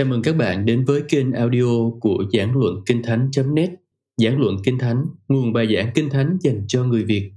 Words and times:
Chào 0.00 0.06
mừng 0.06 0.22
các 0.22 0.36
bạn 0.36 0.66
đến 0.66 0.84
với 0.84 1.02
kênh 1.08 1.32
audio 1.32 1.90
của 2.00 2.24
Giảng 2.32 2.52
Luận 2.56 2.74
Kinh 2.86 3.02
Thánh.net 3.02 3.70
Giảng 4.16 4.40
Luận 4.40 4.56
Kinh 4.64 4.78
Thánh, 4.78 5.04
nguồn 5.28 5.52
bài 5.52 5.74
giảng 5.74 5.90
Kinh 5.94 6.10
Thánh 6.10 6.38
dành 6.40 6.64
cho 6.68 6.84
người 6.84 7.04
Việt. 7.04 7.32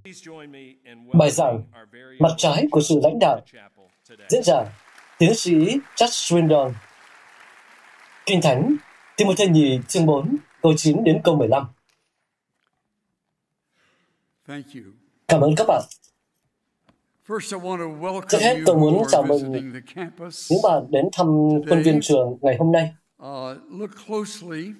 Bài 1.14 1.32
giảng 1.32 1.64
Mặt 2.20 2.29
trái 2.38 2.65
của 2.71 2.82
sự 2.82 3.00
lãnh 3.04 3.20
đạo. 3.20 3.41
Diễn 4.29 4.43
giả 4.43 4.64
Tiến 5.20 5.36
sĩ 5.36 5.54
Chuck 5.96 6.11
Swindon 6.11 6.71
Kinh 8.25 8.41
Thánh 8.41 8.75
Timothy 9.18 9.48
nhì 9.48 9.80
chương 9.88 10.05
4 10.05 10.36
câu 10.61 10.73
9 10.77 11.04
đến 11.04 11.21
câu 11.23 11.36
15 11.36 11.64
Cảm 15.27 15.41
ơn 15.41 15.55
các 15.55 15.66
bạn. 15.68 15.82
Trước 18.29 18.39
hết, 18.41 18.63
tôi 18.65 18.77
muốn 18.77 19.04
chào 19.11 19.23
mừng 19.23 19.51
những 20.50 20.61
bạn 20.63 20.83
đến 20.89 21.05
thăm 21.13 21.27
quân 21.69 21.82
viên 21.83 21.99
trường 22.01 22.37
ngày 22.41 22.55
hôm 22.59 22.71
nay. 22.71 22.93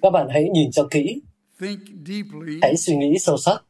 Các 0.02 0.10
bạn 0.12 0.28
hãy 0.30 0.48
nhìn 0.54 0.70
cho 0.70 0.88
kỹ, 0.90 1.22
hãy 2.62 2.76
suy 2.76 2.96
nghĩ 2.96 3.18
sâu 3.18 3.36
sắc, 3.36 3.62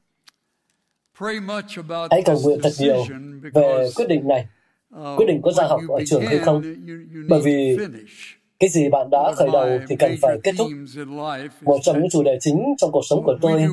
hãy 2.10 2.22
cầu 2.24 2.40
nguyện 2.44 2.58
thật 2.62 2.70
nhiều 2.78 3.04
về 3.54 3.88
quyết 3.96 4.08
định 4.08 4.28
này, 4.28 4.46
quyết 5.16 5.26
định 5.26 5.40
có 5.42 5.52
ra 5.52 5.64
học 5.64 5.80
ở 5.88 6.04
trường 6.06 6.26
hay 6.26 6.38
không, 6.38 6.62
bởi 7.28 7.40
vì 7.44 7.76
cái 8.58 8.70
gì 8.70 8.88
bạn 8.88 9.10
đã 9.10 9.32
khởi 9.36 9.48
đầu 9.52 9.68
thì 9.88 9.96
cần 9.96 10.14
phải 10.22 10.38
kết 10.42 10.52
thúc. 10.58 10.68
Một 11.62 11.78
trong 11.82 12.00
những 12.00 12.10
chủ 12.10 12.22
đề 12.22 12.38
chính 12.40 12.74
trong 12.78 12.92
cuộc 12.92 13.02
sống 13.10 13.22
của 13.24 13.36
tôi 13.40 13.66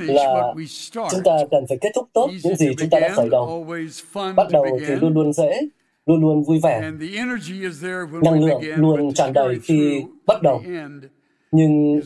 là 0.00 0.54
chúng 0.92 1.22
ta 1.24 1.32
cần 1.50 1.64
phải 1.68 1.78
kết 1.80 1.90
thúc 1.94 2.08
tốt 2.12 2.30
những 2.44 2.56
gì 2.56 2.66
chúng 2.78 2.90
ta 2.90 3.00
đã 3.00 3.08
khởi 3.08 3.28
đầu. 3.30 3.66
Bắt 4.36 4.46
đầu 4.50 4.66
thì 4.86 4.94
luôn 4.94 5.14
luôn 5.14 5.32
dễ, 5.32 5.60
luôn 6.06 6.20
luôn 6.20 6.42
vui 6.42 6.60
vẻ. 6.62 6.90
Năng 8.22 8.44
lượng 8.44 8.62
luôn 8.76 9.14
tràn 9.14 9.32
đầy 9.32 9.58
khi 9.62 10.04
bắt 10.26 10.42
đầu. 10.42 10.62
Nhưng 11.50 12.00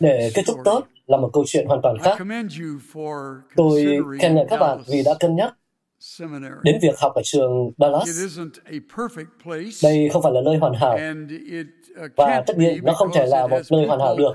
để 0.00 0.30
kết 0.34 0.42
thúc 0.46 0.58
tốt 0.64 0.86
là 1.06 1.16
một 1.16 1.30
câu 1.32 1.44
chuyện 1.46 1.66
hoàn 1.66 1.80
toàn 1.82 1.96
khác. 2.02 2.18
Tôi 3.56 3.98
khen 4.20 4.34
ngợi 4.34 4.46
các 4.48 4.60
bạn 4.60 4.78
vì 4.86 5.02
đã 5.02 5.14
cân 5.20 5.36
nhắc 5.36 5.54
đến 6.62 6.78
việc 6.82 6.98
học 6.98 7.14
ở 7.14 7.22
trường 7.24 7.70
Dallas. 7.78 8.08
Đây 9.82 10.08
không 10.12 10.22
phải 10.22 10.32
là 10.32 10.40
nơi 10.44 10.56
hoàn 10.56 10.74
hảo, 10.74 10.98
và 12.16 12.42
tất 12.46 12.58
nhiên 12.58 12.84
nó 12.84 12.92
không 12.92 13.08
thể 13.14 13.26
là 13.26 13.46
một 13.46 13.60
nơi 13.70 13.86
hoàn 13.86 14.00
hảo 14.00 14.16
được, 14.16 14.32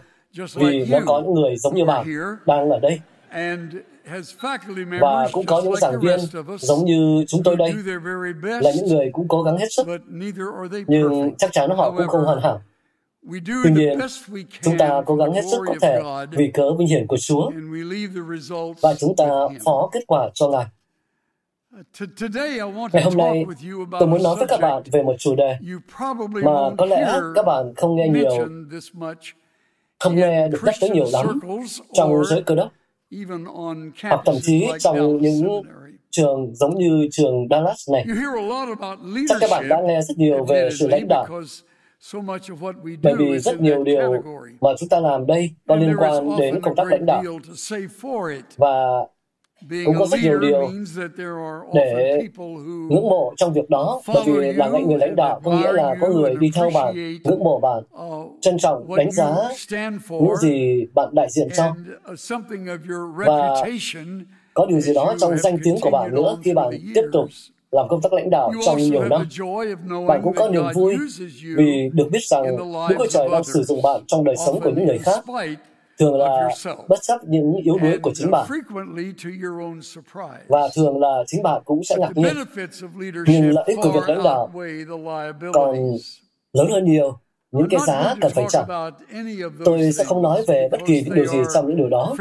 vì 0.56 0.86
nó 0.86 1.00
có 1.06 1.22
những 1.22 1.34
người 1.34 1.58
giống 1.58 1.76
như 1.76 1.86
bạn 1.86 2.08
đang 2.46 2.70
ở 2.70 2.80
đây, 2.80 3.00
và 5.02 5.28
cũng 5.32 5.46
có 5.46 5.62
những 5.62 5.76
giảng 5.76 6.00
viên 6.02 6.20
giống 6.60 6.86
như 6.86 7.26
chúng 7.28 7.44
tôi 7.44 7.56
đây, 7.56 7.74
là 8.42 8.72
những 8.76 8.88
người 8.88 9.10
cũng 9.14 9.28
cố 9.28 9.44
gắng 9.44 9.58
hết 9.58 9.68
sức, 9.72 9.88
nhưng 10.88 11.36
chắc 11.38 11.52
chắn 11.54 11.70
họ 11.70 11.92
cũng 11.92 12.08
không 12.08 12.26
hoàn 12.26 12.42
hảo. 12.42 12.62
Tuy 13.64 13.72
nhiên, 13.72 14.00
chúng 14.62 14.78
ta 14.78 15.02
cố 15.06 15.16
gắng 15.16 15.34
hết 15.34 15.42
sức 15.52 15.64
có 15.68 15.76
thể 15.82 16.02
vì 16.32 16.52
cớ 16.54 16.74
vinh 16.74 16.88
hiển 16.88 17.08
của 17.08 17.18
Chúa, 17.18 17.52
và 18.82 18.94
chúng 18.94 19.16
ta 19.16 19.26
phó 19.66 19.90
kết 19.92 20.04
quả 20.08 20.30
cho 20.34 20.50
Ngài. 20.50 20.66
Ngày 22.94 23.04
hôm 23.04 23.18
nay, 23.18 23.46
tôi 24.00 24.08
muốn 24.08 24.24
nói 24.24 24.36
với 24.36 24.48
các 24.48 24.60
bạn 24.62 24.84
về 24.92 25.04
một 25.04 25.16
chủ 25.20 25.36
đề 25.36 25.58
mà 26.44 26.70
có 26.78 26.86
lẽ 26.86 27.20
các 27.36 27.46
bạn 27.46 27.74
không 27.76 27.96
nghe 27.96 28.08
nhiều, 28.08 28.48
không 30.00 30.16
nghe 30.16 30.48
được 30.48 30.60
nhắc 30.64 30.76
tới 30.82 30.90
nhiều 30.90 31.06
lắm 31.14 31.40
trong 31.94 32.26
giới 32.26 32.44
cơ 32.44 32.56
đốc, 32.56 32.72
hoặc 34.04 34.22
thậm 34.26 34.36
chí 34.42 34.68
trong 34.80 35.18
những 35.18 35.64
trường 36.12 36.56
giống 36.56 36.76
như 36.76 37.08
trường 37.12 37.48
Dallas 37.50 37.90
này. 37.92 38.06
Chắc 39.30 39.38
các 39.42 39.50
bạn 39.52 39.70
đã 39.70 39.82
nghe 39.82 40.02
rất 40.02 40.18
nhiều 40.18 40.46
về 40.46 40.70
sự 40.80 40.88
lãnh 40.88 41.08
đạo, 41.08 41.28
bởi 43.04 43.16
vì 43.18 43.40
rất 43.40 43.62
nhiều 43.62 43.84
điều 43.84 44.24
mà 44.62 44.70
chúng 44.80 44.90
ta 44.90 45.00
làm 45.00 45.26
đây 45.26 45.52
có 45.68 45.76
liên 45.76 45.96
quan 45.98 46.30
đến 46.40 46.62
công 46.62 46.76
tác 46.76 46.88
lãnh 46.88 47.06
đạo. 47.06 47.24
Và 48.58 49.06
cũng 49.86 49.96
có 50.00 50.06
rất 50.06 50.20
nhiều 50.24 50.40
điều 50.40 50.72
để 51.74 52.28
ngưỡng 52.90 53.10
mộ 53.10 53.34
trong 53.38 53.54
việc 53.54 53.70
đó 53.70 54.02
bởi 54.08 54.24
vì 54.26 54.54
là 54.54 54.70
những 54.70 54.88
người 54.88 54.98
lãnh 54.98 55.16
đạo 55.16 55.42
có 55.44 55.52
nghĩa 55.52 55.72
là 55.72 55.96
có 56.02 56.08
người 56.08 56.36
đi 56.40 56.52
theo 56.56 56.70
bạn 56.74 56.96
ngưỡng 57.24 57.44
mộ 57.44 57.60
bạn 57.60 57.84
trân 58.42 58.58
trọng 58.58 58.96
đánh 58.96 59.12
giá 59.12 59.36
những 60.10 60.36
gì 60.42 60.86
bạn 60.94 61.10
đại 61.12 61.28
diện 61.30 61.48
cho 61.56 61.76
và 63.18 63.64
có 64.54 64.66
điều 64.66 64.80
gì 64.80 64.94
đó 64.94 65.16
trong 65.20 65.38
danh 65.38 65.58
tiếng 65.64 65.76
của 65.82 65.90
bạn 65.90 66.16
nữa 66.16 66.38
khi 66.44 66.54
bạn 66.54 66.70
tiếp 66.96 67.04
tục 67.14 67.26
làm 67.72 67.88
công 67.88 68.02
tác 68.02 68.14
lãnh 68.14 68.30
đạo 68.30 68.52
trong 68.66 68.78
nhiều 68.78 69.04
năm. 69.04 69.28
Bạn 70.08 70.22
cũng 70.24 70.34
có 70.36 70.50
niềm 70.50 70.64
vui 70.74 70.98
vì 71.58 71.90
được 71.94 72.10
biết 72.12 72.24
rằng 72.24 72.44
Đức 72.90 72.96
Chúa 72.98 73.08
Trời 73.10 73.30
đang 73.32 73.44
sử 73.44 73.64
dụng 73.64 73.82
bạn 73.82 74.02
trong 74.08 74.24
đời 74.24 74.36
sống 74.46 74.60
của 74.60 74.70
những 74.70 74.86
người 74.86 74.98
khác 74.98 75.24
thường 76.00 76.18
là 76.18 76.50
bất 76.90 77.02
chấp 77.02 77.24
những 77.24 77.56
yếu 77.64 77.78
đuối 77.82 77.98
của 77.98 78.12
chính 78.16 78.32
bạn. 78.32 78.48
và 80.48 80.70
thường 80.76 81.00
là 81.00 81.24
chính 81.28 81.44
bạn 81.44 81.62
cũng 81.66 81.84
sẽ 81.84 81.96
ngạc 82.00 82.12
nhiên. 82.16 82.34
nhưng 83.28 83.52
lợi 83.52 83.64
ích 83.68 83.78
của 83.84 83.92
việc 83.92 84.10
lãnh 84.10 84.24
đạo 84.24 84.52
còn 85.54 85.76
lớn 86.54 86.68
hơn 86.72 86.86
nhiều. 86.86 87.20
Những 87.52 87.68
cái 87.70 87.80
giá 87.88 88.16
cần 88.22 88.32
phải 88.36 88.46
trả. 88.50 88.62
Tôi 89.66 89.92
sẽ 89.92 90.04
không 90.04 90.22
nói 90.22 90.44
về 90.48 90.68
bất 90.72 90.78
kỳ 90.88 91.02
những 91.02 91.16
điều 91.16 91.26
gì 91.26 91.38
trong 91.54 91.68
những 91.68 91.78
điều 91.78 91.90
đó, 91.90 92.16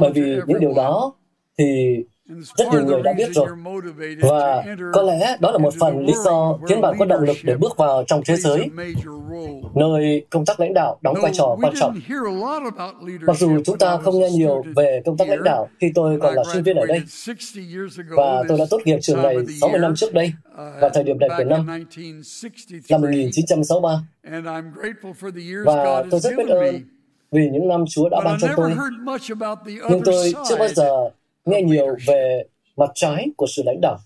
bởi 0.00 0.12
vì 0.14 0.36
những 0.46 0.60
điều 0.60 0.72
đó 0.74 1.14
thì 1.58 1.96
rất 2.28 2.68
nhiều 2.72 2.84
người 2.84 3.02
đã 3.02 3.12
biết 3.12 3.28
rồi. 3.32 3.48
Và 4.22 4.64
có 4.92 5.02
lẽ 5.02 5.36
đó 5.40 5.50
là 5.50 5.58
một 5.58 5.74
phần 5.80 6.06
lý 6.06 6.12
do 6.24 6.58
khiến 6.68 6.80
bạn 6.80 6.94
có 6.98 7.04
động 7.04 7.20
lực 7.20 7.36
để 7.42 7.56
bước 7.56 7.76
vào 7.76 8.04
trong 8.06 8.22
thế 8.26 8.36
giới, 8.36 8.70
nơi 9.74 10.26
công 10.30 10.44
tác 10.44 10.60
lãnh 10.60 10.74
đạo 10.74 10.98
đóng 11.00 11.16
vai 11.22 11.32
trò 11.34 11.56
quan 11.62 11.74
trọng. 11.80 12.00
Mặc 13.26 13.36
dù 13.38 13.62
chúng 13.64 13.78
ta 13.78 13.96
không 13.96 14.18
nghe 14.18 14.30
nhiều 14.30 14.64
về 14.76 15.02
công 15.06 15.16
tác 15.16 15.28
lãnh 15.28 15.44
đạo 15.44 15.68
khi 15.80 15.92
tôi 15.94 16.18
còn 16.22 16.34
là 16.34 16.42
sinh 16.52 16.62
viên 16.62 16.76
ở 16.76 16.86
đây, 16.86 17.02
và 18.16 18.42
tôi 18.48 18.58
đã 18.58 18.64
tốt 18.70 18.80
nghiệp 18.84 18.98
trường 19.02 19.22
này 19.22 19.36
60 19.60 19.80
năm 19.80 19.94
trước 19.96 20.14
đây, 20.14 20.32
vào 20.80 20.90
thời 20.94 21.04
điểm 21.04 21.18
này 21.18 21.28
của 21.38 21.44
năm, 21.44 21.66
năm 22.90 23.00
1963. 23.00 23.90
Và 25.64 26.04
tôi 26.10 26.20
rất 26.20 26.32
biết 26.36 26.48
ơn 26.48 26.74
vì 27.32 27.50
những 27.52 27.68
năm 27.68 27.84
Chúa 27.90 28.08
đã 28.08 28.20
ban 28.24 28.38
cho 28.40 28.48
tôi. 28.56 28.70
Nhưng 29.90 30.02
tôi 30.04 30.32
chưa 30.48 30.56
bao 30.56 30.68
giờ 30.68 31.10
nghe 31.44 31.62
nhiều 31.62 31.96
về 32.06 32.44
mặt 32.76 32.90
trái 32.94 33.26
của 33.36 33.46
sự 33.56 33.62
lãnh 33.66 33.80
đạo. 33.82 33.98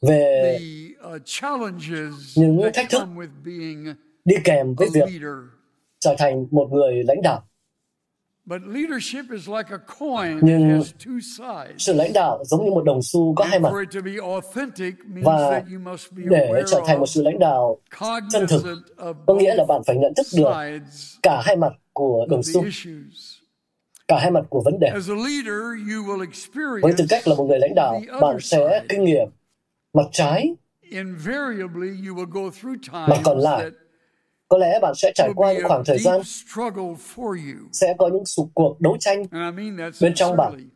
Về 0.00 0.58
những 2.36 2.60
thách 2.74 2.90
thức 2.90 3.02
đi 4.24 4.34
kèm 4.44 4.74
với 4.74 4.88
việc 4.94 5.08
trở 5.98 6.14
thành 6.18 6.46
một 6.50 6.68
người 6.72 7.04
lãnh 7.04 7.22
đạo. 7.22 7.42
Nhưng 10.42 10.82
sự 11.78 11.92
lãnh 11.94 12.12
đạo 12.12 12.44
giống 12.44 12.64
như 12.64 12.70
một 12.70 12.84
đồng 12.84 13.02
xu 13.02 13.34
có 13.34 13.44
hai 13.44 13.58
mặt. 13.60 13.70
và 15.22 15.62
để 16.14 16.62
trở 16.66 16.80
thành 16.86 16.98
một 17.00 17.06
sự 17.06 17.22
lãnh 17.22 17.38
đạo 17.38 17.78
chân 18.32 18.46
thực 18.48 18.62
có 19.26 19.34
nghĩa 19.34 19.54
là 19.54 19.64
bạn 19.68 19.82
phải 19.86 19.96
nhận 19.96 20.12
thức 20.16 20.26
được 20.36 20.52
cả 21.22 21.42
hai 21.44 21.56
mặt 21.56 21.72
của 21.92 22.26
đồng 22.30 22.42
xu 22.42 22.64
cả 24.08 24.18
hai 24.18 24.30
mặt 24.30 24.44
của 24.48 24.62
vấn 24.64 24.80
đề. 24.80 24.92
Với 26.82 26.92
tư 26.96 27.04
cách 27.08 27.28
là 27.28 27.34
một 27.34 27.44
người 27.44 27.58
lãnh 27.58 27.74
đạo, 27.74 28.00
bạn 28.20 28.36
sẽ 28.40 28.82
kinh 28.88 29.04
nghiệm 29.04 29.28
mặt 29.92 30.06
trái. 30.12 30.54
Mặt 32.92 33.20
còn 33.24 33.38
lại, 33.38 33.70
có 34.48 34.58
lẽ 34.58 34.78
bạn 34.82 34.94
sẽ 34.94 35.12
trải 35.14 35.30
qua 35.36 35.52
những 35.52 35.68
khoảng 35.68 35.84
thời 35.84 35.98
gian 35.98 36.20
sẽ 37.72 37.94
có 37.98 38.08
những 38.08 38.24
cuộc 38.36 38.48
cuộc 38.54 38.80
đấu 38.80 38.96
tranh 39.00 39.24
bên 40.00 40.14
trong 40.14 40.36
bạn. 40.36 40.68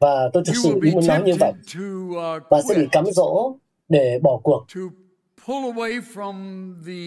Và 0.00 0.30
tôi 0.32 0.42
thực 0.46 0.56
sự 0.62 0.80
muốn 0.94 1.06
nói 1.06 1.22
như 1.22 1.34
vậy. 1.40 1.52
Bạn 2.50 2.62
sẽ 2.68 2.74
bị 2.74 2.88
cắm 2.92 3.04
dỗ 3.12 3.56
để 3.88 4.18
bỏ 4.22 4.40
cuộc, 4.42 4.66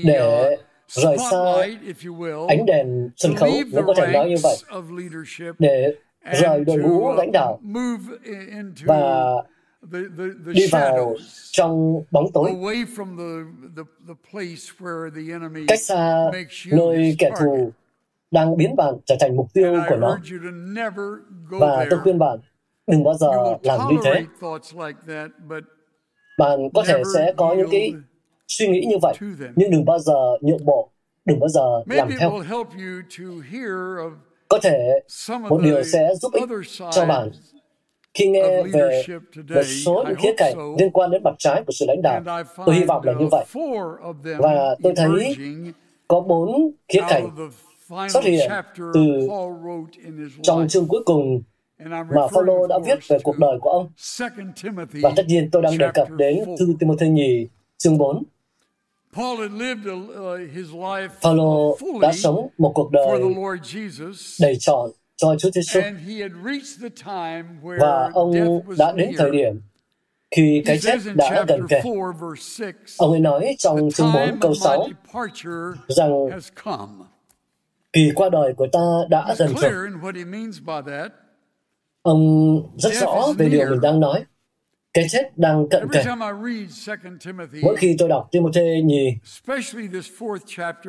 để 0.04 0.58
rời 0.92 1.18
xa 1.18 1.38
ánh 2.48 2.66
đèn 2.66 3.10
sân 3.18 3.36
khấu, 3.36 3.50
nếu 3.72 3.84
có 3.88 3.94
thể 3.98 4.14
nói 4.14 4.30
như 4.30 4.36
vậy, 4.44 4.56
để 5.60 5.96
rời 6.34 6.66
đội 6.66 6.78
ngũ 6.78 7.14
lãnh 7.14 7.32
đạo 7.32 7.60
và 8.86 9.34
đi 10.46 10.68
vào 10.72 11.16
trong 11.52 12.04
bóng 12.12 12.32
tối, 12.34 12.52
cách 15.68 15.80
xa 15.82 16.32
nơi 16.72 17.16
kẻ 17.20 17.30
thù 17.40 17.72
đang 18.32 18.58
biến 18.58 18.76
bạn 18.76 18.94
trở 19.06 19.16
thành 19.20 19.36
mục 19.36 19.48
tiêu 19.54 19.82
của 19.90 19.96
nó. 19.96 20.18
Và 21.50 21.86
tôi 21.90 22.00
khuyên 22.00 22.20
bạn, 22.20 22.40
đừng 22.88 23.04
bao 23.04 23.14
giờ 23.14 23.30
làm 23.64 23.80
như 23.90 23.98
thế. 24.04 24.26
Bạn 26.38 26.60
có 26.74 26.84
thể 26.88 27.04
sẽ 27.14 27.34
có 27.38 27.54
những 27.54 27.68
cái 27.72 27.94
suy 28.52 28.68
nghĩ 28.68 28.86
như 28.90 28.98
vậy, 29.02 29.14
nhưng 29.56 29.72
đừng 29.72 29.86
bao 29.86 30.00
giờ 30.00 30.38
nhượng 30.42 30.66
bộ, 30.66 30.90
đừng 31.26 31.40
bao 31.40 31.50
giờ 31.50 31.84
làm 31.86 32.10
theo. 32.20 32.32
Có 34.50 34.60
thể 34.62 35.00
một 35.50 35.62
điều 35.64 35.84
sẽ 35.84 36.16
giúp 36.16 36.34
ích 36.34 36.50
cho 36.92 37.06
bạn 37.06 37.32
khi 38.14 38.28
nghe 38.28 38.64
về 38.64 39.04
một 39.56 39.64
số 39.86 40.04
những 40.08 40.16
khía 40.20 40.34
cạnh 40.38 40.76
liên 40.80 40.92
quan 40.92 41.12
đến 41.12 41.24
mặt 41.24 41.36
trái 41.38 41.64
của 41.68 41.74
sự 41.74 41.86
lãnh 41.88 42.02
đạo, 42.02 42.46
tôi 42.66 42.76
hy 42.76 42.84
vọng 42.84 43.02
là 43.06 43.14
như 43.20 43.28
vậy. 43.32 43.46
Và 44.38 44.76
tôi 44.84 44.94
thấy 44.96 45.36
có 46.08 46.22
bốn 46.22 46.72
khía 46.88 47.02
cạnh 47.10 47.50
xuất 48.10 48.24
hiện 48.24 48.52
từ 48.94 49.30
trong 50.44 50.68
chương 50.68 50.88
cuối 50.88 51.02
cùng 51.06 51.42
mà 51.90 52.28
Phaolô 52.34 52.68
đã 52.68 52.80
viết 52.86 53.00
về 53.08 53.18
cuộc 53.24 53.38
đời 53.38 53.58
của 53.62 53.70
ông. 53.70 53.90
Và 55.04 55.12
tất 55.16 55.24
nhiên 55.28 55.50
tôi 55.52 55.62
đang 55.62 55.78
đề 55.78 55.88
cập 55.94 56.10
đến 56.12 56.56
thư 56.60 56.74
Timothy 56.80 57.10
nhì 57.10 57.48
chương 57.78 57.98
4. 57.98 58.24
Phaolô 61.22 61.78
đã 62.02 62.12
sống 62.14 62.48
một 62.58 62.72
cuộc 62.76 62.92
đời 62.92 63.22
đầy 64.42 64.56
trọn 64.60 64.90
cho 65.18 65.36
Chúa 65.40 65.50
Giêsu 65.52 65.80
và 67.80 68.10
ông 68.14 68.34
đã 68.78 68.92
đến 68.92 69.12
thời 69.18 69.32
điểm 69.32 69.62
khi 70.36 70.64
cái 70.66 70.80
chết 70.80 70.98
đã 71.16 71.46
gần 71.48 71.68
kề. 71.70 71.82
Ông 72.98 73.12
ấy 73.12 73.20
nói 73.20 73.56
trong 73.60 73.92
chương 73.92 74.12
4 74.14 74.40
câu 74.42 74.54
6 74.54 74.88
rằng 75.88 76.12
kỳ 77.94 78.12
qua 78.16 78.30
đời 78.30 78.54
của 78.58 78.68
ta 78.72 78.80
đã 79.10 79.36
gần 79.38 79.54
rồi. 79.58 79.72
Ông 82.02 82.62
rất 82.78 82.94
rõ 82.94 83.34
về 83.38 83.50
điều 83.50 83.70
mình 83.70 83.82
đang 83.82 84.00
nói. 84.00 84.26
Cái 84.94 85.08
chết 85.10 85.38
đang 85.38 85.70
cận 85.70 85.88
kề. 85.92 86.04
Mỗi 87.64 87.76
khi 87.76 87.96
tôi 88.00 88.10
đọc 88.10 88.28
Timothy 88.32 88.82
nhì, 88.82 89.18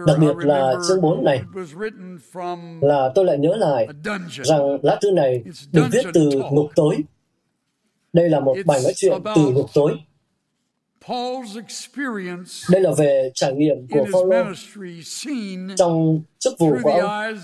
đặc 0.07 0.19
biệt 0.21 0.37
là 0.39 0.75
chương 0.89 1.01
4 1.01 1.25
này, 1.25 1.43
là 2.81 3.11
tôi 3.15 3.25
lại 3.25 3.39
nhớ 3.39 3.57
lại 3.57 3.89
rằng 4.45 4.79
lá 4.83 4.99
thư 5.03 5.11
này 5.11 5.45
được 5.73 5.85
viết 5.93 6.03
từ 6.15 6.31
ngục 6.53 6.71
tối. 6.77 6.97
Đây 8.13 8.29
là 8.31 8.41
một 8.41 8.57
bài 8.67 8.81
nói 8.85 8.93
chuyện 8.97 9.13
từ 9.37 9.43
ngục 9.51 9.67
tối. 9.75 9.97
Đây 12.71 12.81
là 12.81 12.91
về 12.99 13.31
trải 13.35 13.53
nghiệm 13.53 13.87
của 13.91 14.07
Phaolô 14.13 14.45
trong 15.77 16.23
chức 16.39 16.53
vụ 16.59 16.77
của 16.83 16.91
ông 16.91 17.35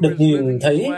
được 0.00 0.14
nhìn 0.18 0.58
thấy 0.62 0.88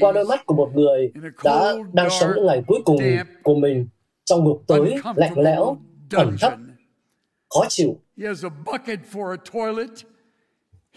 qua 0.00 0.12
đôi 0.12 0.24
mắt 0.24 0.46
của 0.46 0.54
một 0.54 0.70
người 0.74 1.12
đã 1.44 1.74
đang 1.92 2.08
sống 2.20 2.30
những 2.36 2.46
ngày 2.46 2.62
cuối 2.66 2.80
cùng 2.84 2.98
của 3.42 3.54
mình 3.54 3.86
trong 4.24 4.44
ngục 4.44 4.62
tối 4.66 4.94
lạnh 5.16 5.38
lẽo, 5.38 5.76
ẩm 6.12 6.36
thấp, 6.40 6.52
khó 7.50 7.64
chịu. 7.68 8.00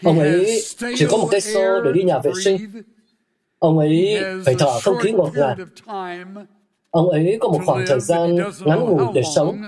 Ông 0.04 0.18
ấy 0.18 0.62
chỉ 0.96 1.06
có 1.10 1.16
một 1.16 1.28
cái 1.30 1.40
xô 1.40 1.80
để 1.84 1.92
đi 1.92 2.02
nhà 2.02 2.18
vệ 2.18 2.30
sinh. 2.44 2.56
Ông 3.58 3.78
ấy 3.78 4.18
phải 4.44 4.54
thở 4.58 4.80
không 4.80 4.96
khí 4.98 5.12
ngột 5.12 5.30
ngạt. 5.34 5.58
Ông 6.90 7.08
ấy 7.08 7.38
có 7.40 7.48
một 7.48 7.60
khoảng 7.66 7.84
thời 7.88 8.00
gian 8.00 8.36
ngắn 8.64 8.80
ngủi 8.80 9.06
để 9.14 9.22
sống, 9.34 9.62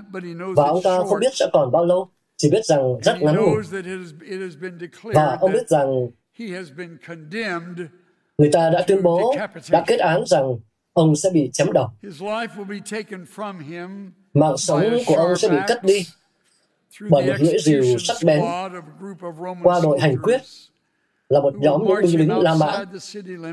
và 0.56 0.66
ông 0.66 0.82
ta 0.82 0.98
không 0.98 1.20
biết 1.20 1.32
sẽ 1.34 1.46
còn 1.52 1.72
bao 1.72 1.84
lâu, 1.84 2.10
chỉ 2.36 2.50
biết 2.50 2.64
rằng 2.64 3.00
rất 3.02 3.16
ngắn 3.20 3.36
ngủi. 3.36 3.62
Và 5.14 5.38
ông 5.40 5.52
biết 5.52 5.68
rằng 5.68 6.08
người 8.38 8.50
ta 8.52 8.70
đã 8.70 8.84
tuyên 8.86 9.02
bố, 9.02 9.34
đã 9.70 9.84
kết 9.86 10.00
án 10.00 10.22
rằng 10.26 10.58
ông 11.00 11.16
sẽ 11.16 11.30
bị 11.30 11.50
chém 11.52 11.72
đầu. 11.72 11.88
Mạng 14.34 14.56
sống 14.56 14.84
của 15.06 15.14
ông 15.14 15.36
sẽ 15.36 15.48
bị 15.48 15.56
cắt 15.68 15.84
đi 15.84 16.06
bởi 17.10 17.26
một 17.26 17.34
lưỡi 17.38 17.58
rìu 17.58 17.98
sắc 17.98 18.16
bén 18.24 18.40
qua 19.62 19.80
đội 19.82 20.00
hành 20.00 20.16
quyết 20.22 20.40
là 21.28 21.40
một 21.40 21.54
nhóm 21.56 21.84
những 21.86 21.96
binh 22.02 22.18
lính 22.18 22.38
La 22.38 22.54
Mã 22.54 22.84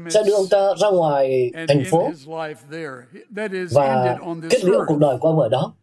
sẽ 0.09 0.23
đưa 0.25 0.33
ông 0.33 0.45
ta 0.49 0.73
ra 0.77 0.89
ngoài 0.89 1.51
thành 1.67 1.83
phố 1.91 2.11
và 3.71 4.17
kết 4.49 4.63
liễu 4.63 4.83
cuộc 4.87 4.97
đời 4.97 5.17
của 5.17 5.27
ông 5.27 5.39
ở 5.39 5.49
đó. 5.49 5.73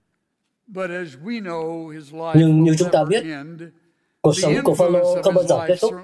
Nhưng 2.35 2.65
như 2.65 2.75
chúng 2.79 2.91
ta 2.93 3.05
biết, 3.05 3.25
Cuộc 4.25 4.32
sống 4.37 4.53
của 4.65 4.75
Phaolô 4.75 5.23
không 5.23 5.35
bao 5.35 5.44
giờ 5.44 5.65
kết 5.69 5.79
thúc. 5.81 5.94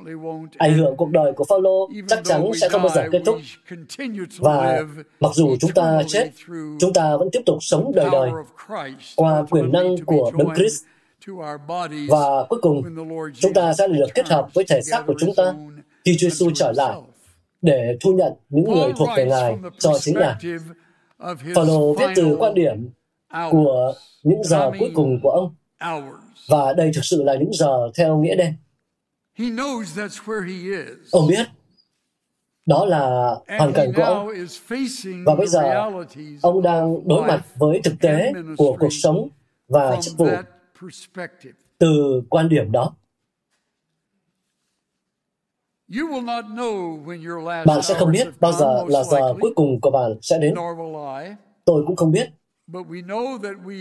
Ảnh 0.58 0.78
hưởng 0.78 0.96
cuộc 0.96 1.10
đời 1.10 1.32
của 1.32 1.44
Phaolô 1.44 1.90
chắc 2.08 2.20
chắn 2.24 2.50
sẽ 2.60 2.68
không 2.68 2.82
bao 2.82 2.92
giờ 2.94 3.08
kết 3.12 3.22
thúc. 3.26 3.36
Và 4.38 4.82
mặc 5.20 5.32
dù 5.34 5.56
chúng 5.60 5.70
ta 5.74 6.02
chết, 6.08 6.30
chúng 6.80 6.92
ta 6.94 7.16
vẫn 7.16 7.28
tiếp 7.32 7.40
tục 7.46 7.58
sống 7.60 7.92
đời 7.94 8.08
đời 8.12 8.30
qua 9.16 9.44
quyền 9.50 9.72
năng 9.72 9.96
của 10.06 10.30
Đấng 10.38 10.54
Christ. 10.56 10.84
Và 12.08 12.44
cuối 12.48 12.58
cùng, 12.62 12.82
chúng 13.34 13.52
ta 13.52 13.72
sẽ 13.72 13.88
được 13.88 14.06
kết 14.14 14.28
hợp 14.28 14.48
với 14.54 14.64
thể 14.68 14.80
xác 14.82 15.02
của 15.06 15.14
chúng 15.20 15.34
ta 15.36 15.54
khi 16.04 16.16
Chúa 16.18 16.28
Giêsu 16.28 16.50
trở 16.54 16.72
lại 16.76 16.96
để 17.62 17.96
thu 18.00 18.12
nhận 18.12 18.32
những 18.48 18.64
người 18.64 18.92
thuộc 18.98 19.08
về 19.16 19.26
Ngài 19.26 19.56
cho 19.78 19.92
chính 20.00 20.14
Ngài. 20.18 20.34
Phaolô 21.54 21.94
viết 21.94 22.06
từ 22.16 22.36
quan 22.38 22.54
điểm 22.54 22.90
của 23.50 23.92
những 24.22 24.44
giờ 24.44 24.70
cuối 24.78 24.90
cùng 24.94 25.20
của 25.22 25.30
ông 25.30 25.54
và 26.48 26.72
đây 26.72 26.90
thực 26.94 27.04
sự 27.04 27.22
là 27.22 27.34
những 27.34 27.52
giờ 27.52 27.90
theo 27.94 28.18
nghĩa 28.18 28.34
đen. 28.34 28.54
Ông 31.10 31.26
biết 31.28 31.46
đó 32.66 32.84
là 32.84 33.34
hoàn 33.58 33.72
cảnh 33.72 33.92
của 33.96 34.02
ông. 34.02 34.28
Và 35.26 35.34
bây 35.34 35.46
giờ, 35.46 35.90
ông 36.42 36.62
đang 36.62 37.08
đối 37.08 37.22
mặt 37.22 37.46
với 37.56 37.80
thực 37.84 37.94
tế 38.00 38.32
của 38.56 38.76
cuộc 38.80 38.92
sống 39.02 39.28
và 39.68 40.00
chức 40.00 40.14
vụ 40.18 40.28
từ 41.78 42.22
quan 42.28 42.48
điểm 42.48 42.72
đó. 42.72 42.94
Bạn 47.66 47.82
sẽ 47.82 47.94
không 47.98 48.12
biết 48.12 48.28
bao 48.40 48.52
giờ 48.52 48.84
là 48.88 49.04
giờ 49.04 49.34
cuối 49.40 49.52
cùng 49.54 49.80
của 49.80 49.90
bạn 49.90 50.18
sẽ 50.22 50.38
đến. 50.38 50.54
Tôi 51.64 51.84
cũng 51.86 51.96
không 51.96 52.10
biết. 52.10 52.28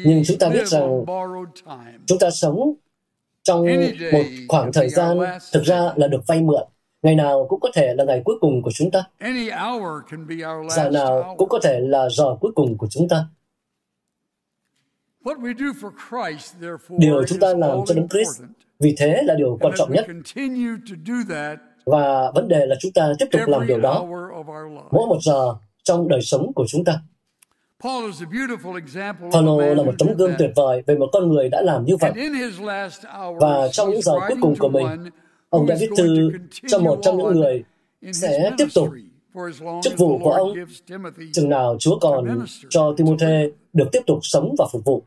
Nhưng 0.05 0.23
chúng 0.25 0.37
ta 0.39 0.49
biết 0.49 0.67
rằng 0.67 1.05
chúng 2.05 2.19
ta 2.19 2.29
sống 2.31 2.73
trong 3.43 3.65
một 4.11 4.23
khoảng 4.47 4.73
thời 4.73 4.89
gian 4.89 5.17
thực 5.53 5.63
ra 5.63 5.93
là 5.95 6.07
được 6.07 6.27
vay 6.27 6.41
mượn. 6.41 6.63
Ngày 7.01 7.15
nào 7.15 7.45
cũng 7.49 7.59
có 7.59 7.69
thể 7.73 7.93
là 7.93 8.03
ngày 8.03 8.21
cuối 8.25 8.35
cùng 8.41 8.61
của 8.61 8.71
chúng 8.73 8.91
ta. 8.91 9.03
Giờ 10.69 10.89
nào 10.89 11.35
cũng 11.37 11.49
có 11.49 11.59
thể 11.63 11.79
là 11.79 12.09
giờ 12.09 12.35
cuối 12.41 12.51
cùng 12.55 12.77
của 12.77 12.87
chúng 12.89 13.07
ta. 13.09 13.25
Điều 16.89 17.23
chúng 17.27 17.39
ta 17.39 17.53
làm 17.53 17.79
cho 17.85 17.95
Đấng 17.95 18.07
Christ 18.09 18.41
vì 18.79 18.95
thế 18.97 19.21
là 19.25 19.35
điều 19.35 19.57
quan 19.61 19.73
trọng 19.77 19.91
nhất. 19.93 20.07
Và 21.85 22.31
vấn 22.35 22.47
đề 22.47 22.65
là 22.65 22.75
chúng 22.79 22.91
ta 22.91 23.13
tiếp 23.19 23.25
tục 23.31 23.41
làm 23.47 23.67
điều 23.67 23.79
đó 23.79 24.05
mỗi 24.91 25.07
một 25.07 25.17
giờ 25.21 25.55
trong 25.83 26.07
đời 26.07 26.21
sống 26.21 26.53
của 26.53 26.65
chúng 26.67 26.83
ta. 26.85 27.01
Paulo 29.31 29.57
là 29.73 29.83
một 29.83 29.93
tấm 29.99 30.07
gương 30.17 30.33
tuyệt 30.39 30.51
vời 30.55 30.83
về 30.87 30.95
một 30.97 31.09
con 31.11 31.29
người 31.29 31.49
đã 31.49 31.61
làm 31.61 31.85
như 31.85 31.95
vậy. 31.97 32.11
Và 33.39 33.67
trong 33.71 33.89
những 33.89 34.01
giờ 34.01 34.13
cuối 34.27 34.37
cùng 34.41 34.55
của 34.59 34.69
mình, 34.69 34.87
ông 35.49 35.67
đã 35.67 35.75
viết 35.79 35.89
thư 35.97 36.31
cho 36.67 36.79
một 36.79 36.99
trong 37.01 37.17
những 37.17 37.31
người 37.31 37.63
sẽ 38.13 38.51
tiếp 38.57 38.67
tục 38.75 38.89
chức 39.83 39.97
vụ 39.97 40.19
của 40.23 40.31
ông 40.31 40.53
chừng 41.33 41.49
nào 41.49 41.77
Chúa 41.79 41.99
còn 41.99 42.45
cho 42.69 42.93
Timothy 42.97 43.51
được 43.73 43.87
tiếp 43.91 44.01
tục 44.07 44.19
sống 44.21 44.55
và 44.57 44.65
phục 44.71 44.85
vụ. 44.85 45.03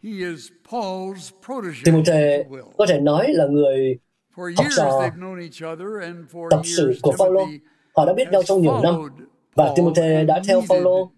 Timothy 1.84 2.42
có 2.76 2.86
thể 2.88 3.00
nói 3.00 3.26
là 3.28 3.46
người 3.46 3.98
học 4.56 4.66
trò 4.76 5.10
tập 6.50 6.60
sự 6.76 6.94
của 7.02 7.12
Phaolô. 7.18 7.46
Họ 7.96 8.06
đã 8.06 8.12
biết 8.12 8.28
nhau 8.32 8.42
trong 8.42 8.62
nhiều 8.62 8.80
năm 8.82 8.94
và 9.54 9.72
Timothy 9.76 10.24
đã 10.26 10.40
theo 10.48 10.60
Phaolô 10.68 11.10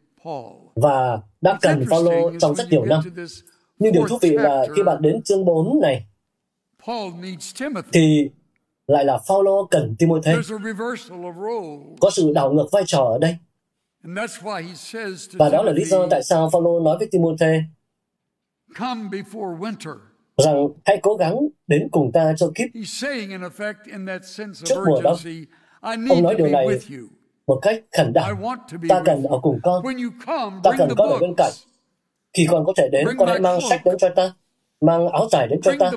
và 0.75 1.21
đã 1.41 1.59
cần 1.63 1.85
Phaolô 1.91 2.33
trong 2.41 2.55
rất 2.55 2.65
nhiều 2.71 2.85
năm. 2.85 3.01
Nhưng 3.79 3.93
điều 3.93 4.09
thú 4.09 4.19
vị 4.21 4.31
là 4.31 4.67
khi 4.77 4.83
bạn 4.83 5.03
đến 5.03 5.23
chương 5.23 5.45
4 5.45 5.81
này, 5.81 6.07
thì 7.93 8.31
lại 8.87 9.05
là 9.05 9.19
Phaolô 9.29 9.67
cần 9.71 9.97
Timothy. 9.99 10.33
Có 12.01 12.11
sự 12.11 12.33
đảo 12.35 12.53
ngược 12.53 12.67
vai 12.73 12.83
trò 12.87 13.01
ở 13.01 13.19
đây. 13.19 13.37
Và 15.33 15.49
đó 15.49 15.63
là 15.63 15.73
lý 15.73 15.85
do 15.85 16.07
tại 16.11 16.23
sao 16.23 16.51
Phaolô 16.53 16.81
nói 16.81 16.99
với 16.99 17.09
Timothy 17.11 17.61
rằng 20.37 20.69
hãy 20.85 20.99
cố 21.03 21.15
gắng 21.15 21.37
đến 21.67 21.89
cùng 21.91 22.13
ta 22.13 22.35
cho 22.37 22.51
kiếp 22.55 22.69
trước 24.65 24.85
mùa 24.87 25.03
đông. 25.03 25.17
Ông 25.81 26.23
nói 26.23 26.35
điều 26.35 26.47
này 26.47 26.67
một 27.47 27.59
cách 27.63 27.83
khẩn 27.97 28.13
đạo. 28.13 28.35
Ta 28.89 29.03
cần 29.05 29.23
ở 29.23 29.39
cùng 29.43 29.61
con. 29.63 29.85
Ta 30.65 30.71
cần 30.79 30.89
con 30.97 31.09
ở 31.09 31.19
bên 31.19 31.35
cạnh. 31.37 31.53
Khi 32.33 32.47
con 32.51 32.65
có 32.65 32.73
thể 32.77 32.89
đến, 32.93 33.07
con 33.19 33.29
hãy 33.29 33.41
mang 33.41 33.61
sách 33.69 33.81
đến 33.85 33.99
cho 33.99 34.09
ta. 34.17 34.33
Mang 34.81 35.09
áo 35.09 35.29
giải 35.33 35.49
đến 35.49 35.61
cho 35.63 35.73
ta. 35.79 35.91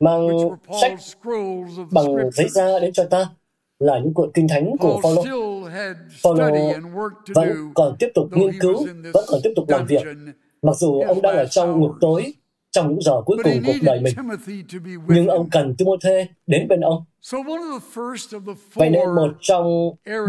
Mang 0.00 0.28
sách 0.80 0.94
bằng 1.90 2.30
giấy 2.32 2.48
da 2.48 2.78
đến 2.78 2.92
cho 2.92 3.04
ta 3.04 3.28
là 3.78 3.98
những 3.98 4.14
cuộn 4.14 4.30
kinh 4.34 4.48
thánh 4.48 4.72
của 4.80 5.00
Paulo. 5.02 5.22
Paulo 6.24 6.48
vẫn 7.34 7.72
còn 7.74 7.96
tiếp 7.98 8.08
tục 8.14 8.28
nghiên 8.30 8.60
cứu, 8.60 8.86
vẫn 9.14 9.24
còn 9.28 9.40
tiếp 9.42 9.52
tục 9.56 9.68
làm 9.68 9.86
việc. 9.86 10.02
Mặc 10.62 10.76
dù 10.76 11.00
ông 11.00 11.22
đang 11.22 11.36
ở 11.36 11.44
trong 11.44 11.80
ngục 11.80 11.92
tối, 12.00 12.34
trong 12.76 12.88
những 12.88 13.00
giờ 13.00 13.22
cuối 13.26 13.36
cùng 13.44 13.62
cuộc 13.66 13.72
đời 13.82 14.00
mình. 14.00 14.14
Nhưng 15.08 15.26
ông 15.26 15.50
cần 15.50 15.74
Timothy 15.78 16.30
đến 16.46 16.68
bên 16.68 16.80
ông. 16.80 17.04
Vậy 18.74 18.90
nên 18.90 19.14
một 19.14 19.32
trong 19.40 19.64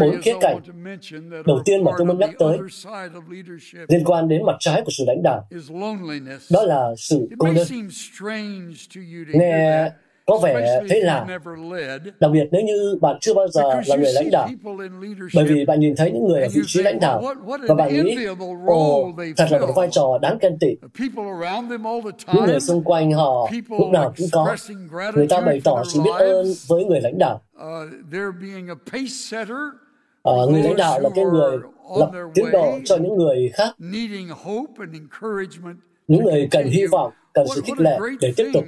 bốn 0.00 0.22
khía 0.22 0.34
cạnh 0.40 0.60
đầu 1.46 1.62
tiên 1.64 1.84
mà 1.84 1.92
tôi 1.98 2.06
muốn 2.06 2.18
nhắc 2.18 2.30
tới 2.38 2.58
liên 3.88 4.04
quan 4.04 4.28
đến 4.28 4.46
mặt 4.46 4.56
trái 4.60 4.82
của 4.84 4.90
sự 4.90 5.04
lãnh 5.06 5.22
đạo 5.22 5.48
đó 6.50 6.62
là 6.62 6.94
sự 6.96 7.28
cô 7.38 7.48
đơn. 7.52 7.66
Nghe 9.32 9.90
có 10.28 10.38
vẻ 10.38 10.80
thế 10.90 11.00
là 11.00 11.26
đặc 12.20 12.30
biệt 12.32 12.48
nếu 12.50 12.62
như 12.62 12.98
bạn 13.00 13.16
chưa 13.20 13.34
bao 13.34 13.48
giờ 13.48 13.62
là 13.86 13.96
người 13.96 14.12
lãnh 14.12 14.30
đạo 14.30 14.48
bởi 15.34 15.44
vì 15.44 15.64
bạn 15.64 15.80
nhìn 15.80 15.96
thấy 15.96 16.10
những 16.10 16.28
người 16.28 16.42
ở 16.42 16.48
vị 16.54 16.60
trí 16.66 16.82
lãnh 16.82 17.00
đạo. 17.00 17.22
và 17.68 17.74
bạn 17.74 18.04
nghĩ 18.04 18.26
ồ 18.66 19.12
thật 19.36 19.46
là 19.50 19.58
một 19.58 19.72
vai 19.76 19.88
trò 19.90 20.18
đáng 20.22 20.38
khen 20.38 20.58
tị. 20.60 20.66
Những 22.34 22.44
người 22.46 22.60
xung 22.60 22.84
quanh 22.84 23.12
họ 23.12 23.50
lúc 23.68 23.88
nào 23.92 24.12
cũng 24.18 24.26
có 24.32 24.56
người 25.14 25.26
ta 25.28 25.40
bày 25.40 25.60
tỏ 25.64 25.84
sự 25.84 26.00
biết 26.00 26.10
ơn 26.18 26.46
với 26.68 26.84
người 26.84 27.00
lãnh 27.00 27.18
đạo. 27.18 27.40
Ờ, 30.22 30.46
người 30.46 30.62
lãnh 30.62 30.76
đạo 30.76 31.00
là 31.00 31.08
cái 31.14 31.24
người 31.24 31.58
lập 31.98 32.10
tiến 32.34 32.46
độ 32.52 32.78
cho 32.84 32.96
những 32.96 33.16
người 33.16 33.50
khác. 33.54 33.74
những 36.08 36.24
người 36.24 36.48
cần 36.50 36.66
hy 36.66 36.86
vọng 36.86 37.12
cần 37.38 37.46
sự 37.54 37.60
khích 37.64 37.80
lệ 37.80 37.98
để 38.20 38.32
tiếp 38.36 38.50
tục. 38.54 38.64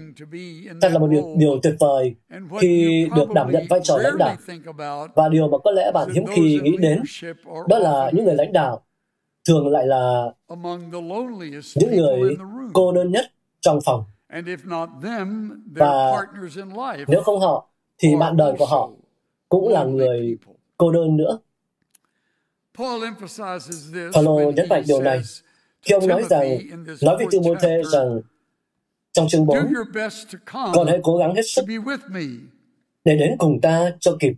Thật 0.83 0.89
là 0.93 0.99
một 0.99 1.07
điều, 1.07 1.35
điều 1.37 1.61
tuyệt 1.63 1.75
vời 1.81 2.15
khi 2.61 3.07
được 3.17 3.31
đảm 3.35 3.51
nhận 3.51 3.67
vai 3.71 3.81
trò 3.83 3.99
lãnh 3.99 4.19
đạo. 4.19 4.37
Và 5.15 5.29
điều 5.29 5.49
mà 5.49 5.59
có 5.65 5.71
lẽ 5.71 5.91
bạn 5.95 6.09
hiếm 6.15 6.25
khi 6.35 6.61
nghĩ 6.63 6.77
đến 6.77 7.03
đó 7.69 7.79
là 7.79 8.11
những 8.15 8.25
người 8.25 8.35
lãnh 8.35 8.53
đạo 8.53 8.85
thường 9.49 9.69
lại 9.69 9.87
là 9.87 10.25
những 11.75 11.91
người 11.97 12.37
cô 12.73 12.93
đơn 12.93 13.11
nhất 13.11 13.27
trong 13.61 13.79
phòng. 13.85 14.05
Và 15.75 16.27
nếu 17.09 17.23
không 17.23 17.41
họ, 17.41 17.69
thì 17.99 18.17
bạn 18.17 18.37
đời 18.37 18.55
của 18.59 18.67
họ 18.67 18.91
cũng 19.49 19.69
là 19.69 19.85
người 19.85 20.39
cô 20.77 20.93
đơn 20.93 21.17
nữa. 21.17 21.39
Paulo 24.15 24.51
nhấn 24.57 24.69
mạnh 24.69 24.83
điều 24.87 25.03
này 25.03 25.21
khi 25.83 25.95
ông 25.95 26.07
nói 26.09 26.25
rằng 26.31 26.59
nói 27.03 27.17
với 27.17 27.27
Timothy 27.31 27.69
rằng 27.93 28.21
trong 29.13 29.29
chương 29.29 29.47
4, 29.47 29.59
con 30.75 30.87
hãy 30.87 31.01
cố 31.03 31.17
gắng 31.17 31.35
hết 31.35 31.43
sức 31.43 31.65
để 33.05 33.17
đến 33.17 33.37
cùng 33.39 33.61
ta 33.61 33.93
cho 34.01 34.17
kịp. 34.21 34.33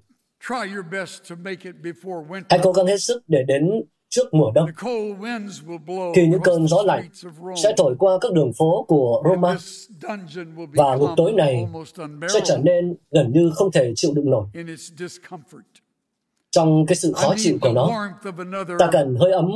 Hãy 2.51 2.61
cố 2.63 2.73
gắng 2.73 2.87
hết 2.87 3.01
sức 3.01 3.23
để 3.29 3.45
đến 3.47 3.83
trước 4.09 4.35
mùa 4.35 4.51
đông. 4.55 4.69
Khi 6.15 6.27
những 6.27 6.43
cơn 6.45 6.69
gió 6.69 6.83
lạnh 6.83 7.09
sẽ 7.63 7.75
thổi 7.77 7.95
qua 7.99 8.19
các 8.21 8.33
đường 8.33 8.53
phố 8.53 8.85
của 8.89 9.23
Roma 9.25 9.57
và 10.73 10.97
ngục 10.97 11.11
tối 11.17 11.33
này 11.33 11.67
sẽ 12.35 12.41
trở 12.45 12.59
nên 12.59 12.97
gần 13.11 13.33
như 13.33 13.51
không 13.55 13.73
thể 13.73 13.93
chịu 13.97 14.13
đựng 14.15 14.31
nổi. 14.31 14.47
Trong 16.51 16.87
cái 16.87 16.97
sự 16.97 17.13
khó 17.13 17.35
chịu 17.37 17.59
của 17.61 17.73
nó, 17.73 18.09
ta 18.79 18.89
cần 18.93 19.17
hơi 19.21 19.33
ấm 19.33 19.51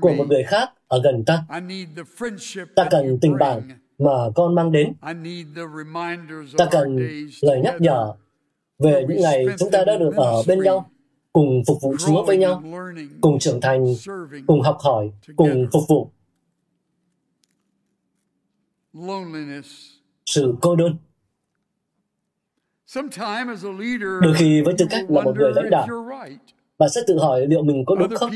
của 0.00 0.12
một 0.12 0.24
người 0.28 0.42
khác 0.42 0.70
ở 0.88 1.00
gần 1.04 1.24
ta. 1.26 1.44
Ta 2.76 2.88
cần 2.90 3.18
tình 3.20 3.36
bạn 3.38 3.81
mà 4.02 4.30
con 4.34 4.54
mang 4.54 4.72
đến. 4.72 4.94
Ta 6.58 6.68
cần 6.70 6.96
lời 7.42 7.60
nhắc 7.60 7.74
nhở 7.80 8.14
về 8.78 9.04
những 9.08 9.20
ngày 9.20 9.46
chúng 9.58 9.70
ta 9.70 9.84
đã 9.84 9.96
được 9.96 10.14
ở 10.16 10.42
bên 10.46 10.60
nhau, 10.60 10.90
cùng 11.32 11.62
phục 11.66 11.82
vụ 11.82 11.96
Chúa 12.06 12.24
với 12.24 12.36
nhau, 12.36 12.62
cùng 13.20 13.38
trưởng 13.38 13.60
thành, 13.60 13.94
cùng 14.46 14.60
học 14.60 14.78
hỏi, 14.80 15.10
cùng 15.36 15.66
phục 15.72 15.82
vụ. 15.88 16.10
Sự 20.26 20.54
cô 20.60 20.76
đơn. 20.76 20.96
Đôi 24.22 24.34
khi 24.36 24.62
với 24.62 24.74
tư 24.78 24.86
cách 24.90 25.04
là 25.08 25.22
một 25.22 25.36
người 25.36 25.52
lãnh 25.54 25.70
đạo, 25.70 25.86
bạn 26.78 26.90
sẽ 26.94 27.00
tự 27.06 27.18
hỏi 27.18 27.46
liệu 27.46 27.62
mình 27.62 27.84
có 27.86 27.94
đúng 27.96 28.14
không? 28.14 28.30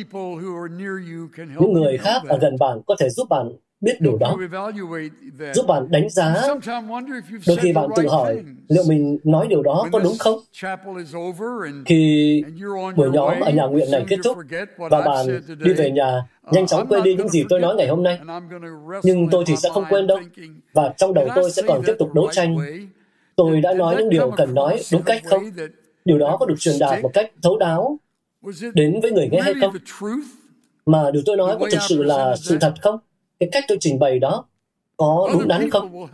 Những 1.61 1.73
người 1.73 1.99
khác 1.99 2.23
ở 2.28 2.38
gần 2.38 2.56
bạn 2.61 2.80
có 2.87 2.96
thể 2.99 3.08
giúp 3.11 3.28
bạn 3.28 3.52
biết 3.86 4.00
điều 4.00 4.18
đó, 4.18 4.36
giúp 5.54 5.66
bạn 5.68 5.86
đánh 5.90 6.08
giá. 6.10 6.34
Đôi 7.46 7.56
khi 7.56 7.72
bạn 7.72 7.88
tự 7.96 8.08
hỏi 8.08 8.42
liệu 8.68 8.84
mình 8.88 9.18
nói 9.24 9.46
điều 9.48 9.62
đó 9.62 9.86
có 9.92 9.98
đúng 9.98 10.16
không? 10.18 10.38
Khi 11.86 12.42
buổi 12.96 13.10
nhóm 13.10 13.40
ở 13.40 13.50
nhà 13.50 13.64
nguyện 13.64 13.90
này 13.90 14.04
kết 14.08 14.16
thúc 14.24 14.38
và 14.78 15.00
bạn 15.00 15.26
đi 15.58 15.72
về 15.72 15.90
nhà, 15.90 16.22
nhanh 16.52 16.66
chóng 16.66 16.86
quên 16.88 17.02
đi 17.02 17.14
những 17.14 17.28
gì 17.28 17.44
tôi 17.48 17.60
nói 17.60 17.74
ngày 17.74 17.88
hôm 17.88 18.02
nay. 18.02 18.20
Nhưng 19.02 19.28
tôi 19.30 19.44
thì 19.46 19.56
sẽ 19.56 19.68
không 19.72 19.84
quên 19.90 20.06
đâu. 20.06 20.18
Và 20.72 20.94
trong 20.96 21.14
đầu 21.14 21.28
tôi 21.34 21.50
sẽ 21.50 21.62
còn 21.66 21.82
tiếp 21.86 21.94
tục 21.98 22.14
đấu 22.14 22.28
tranh. 22.32 22.56
Tôi 23.36 23.60
đã 23.60 23.74
nói 23.74 23.96
những 23.98 24.08
điều 24.08 24.30
cần 24.30 24.54
nói 24.54 24.82
đúng 24.92 25.02
cách 25.02 25.22
không? 25.24 25.42
Điều 26.04 26.18
đó 26.18 26.36
có 26.40 26.46
được 26.46 26.54
truyền 26.58 26.74
đạt 26.80 27.02
một 27.02 27.10
cách 27.14 27.30
thấu 27.42 27.58
đáo 27.58 27.98
đến 28.74 29.00
với 29.02 29.10
người 29.10 29.28
nghe 29.32 29.40
hay 29.40 29.54
không? 29.60 29.76
Mà 30.86 31.10
điều 31.10 31.22
tôi 31.26 31.36
nói 31.36 31.56
có 31.60 31.68
thực 31.72 31.82
sự 31.88 32.02
là 32.02 32.36
sự 32.36 32.58
thật 32.60 32.74
không? 32.82 32.98
Cái 33.40 33.48
cách 33.52 33.64
tôi 33.68 33.78
trình 33.80 33.98
bày 33.98 34.18
đó 34.18 34.44
có 34.96 35.28
đúng 35.32 35.48
đắn 35.48 35.70
không? 35.70 36.06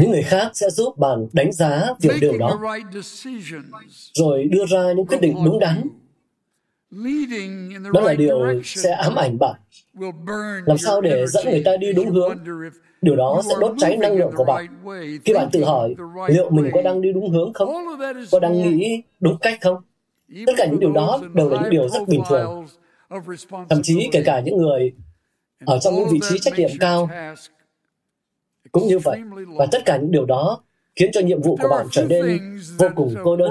Những 0.00 0.10
người 0.10 0.22
khác 0.22 0.50
sẽ 0.54 0.70
giúp 0.70 0.98
bạn 0.98 1.26
đánh 1.32 1.52
giá 1.52 1.86
việc 2.00 2.12
điều 2.20 2.38
đó, 2.38 2.60
rồi 4.14 4.44
đưa 4.44 4.66
ra 4.66 4.92
những 4.92 5.06
quyết 5.06 5.20
định 5.20 5.36
đúng 5.44 5.58
đắn. 5.58 5.88
Đó 7.92 8.00
là 8.00 8.14
điều 8.14 8.62
sẽ 8.64 8.92
ám 8.92 9.14
ảnh 9.14 9.38
bạn. 9.38 9.54
Làm 10.66 10.78
sao 10.78 11.00
để 11.00 11.26
dẫn 11.26 11.44
người 11.50 11.62
ta 11.64 11.76
đi 11.76 11.92
đúng 11.92 12.10
hướng? 12.10 12.38
Điều 13.02 13.16
đó 13.16 13.42
sẽ 13.48 13.54
đốt 13.60 13.72
cháy 13.78 13.96
năng 13.96 14.16
lượng 14.16 14.32
của 14.36 14.44
bạn. 14.44 14.66
Khi 15.24 15.34
bạn 15.34 15.48
tự 15.52 15.64
hỏi 15.64 15.94
liệu 16.28 16.50
mình 16.50 16.70
có 16.74 16.82
đang 16.82 17.00
đi 17.00 17.12
đúng 17.12 17.30
hướng 17.30 17.52
không? 17.52 17.68
Có 18.30 18.40
đang 18.40 18.52
nghĩ 18.52 19.02
đúng 19.20 19.38
cách 19.40 19.58
không? 19.60 19.76
Tất 20.46 20.52
cả 20.56 20.66
những 20.66 20.80
điều 20.80 20.92
đó 20.92 21.20
đều 21.34 21.48
là 21.48 21.60
những 21.60 21.70
điều 21.70 21.88
rất 21.88 22.08
bình 22.08 22.22
thường. 22.28 22.66
Thậm 23.68 23.82
chí 23.82 24.08
kể 24.12 24.22
cả 24.24 24.40
những 24.40 24.56
người 24.56 24.92
ở 25.66 25.78
trong 25.78 25.94
những 25.94 26.08
vị 26.12 26.20
trí 26.28 26.38
trách 26.38 26.58
nhiệm 26.58 26.70
cao 26.80 27.10
cũng 28.72 28.88
như 28.88 28.98
vậy. 28.98 29.20
Và 29.56 29.66
tất 29.72 29.78
cả 29.84 29.96
những 29.96 30.10
điều 30.10 30.24
đó 30.24 30.62
khiến 30.96 31.10
cho 31.12 31.20
nhiệm 31.20 31.42
vụ 31.42 31.56
của 31.56 31.68
bạn 31.68 31.86
trở 31.90 32.04
nên 32.04 32.58
vô 32.78 32.86
cùng 32.96 33.14
cô 33.24 33.36
đơn. 33.36 33.50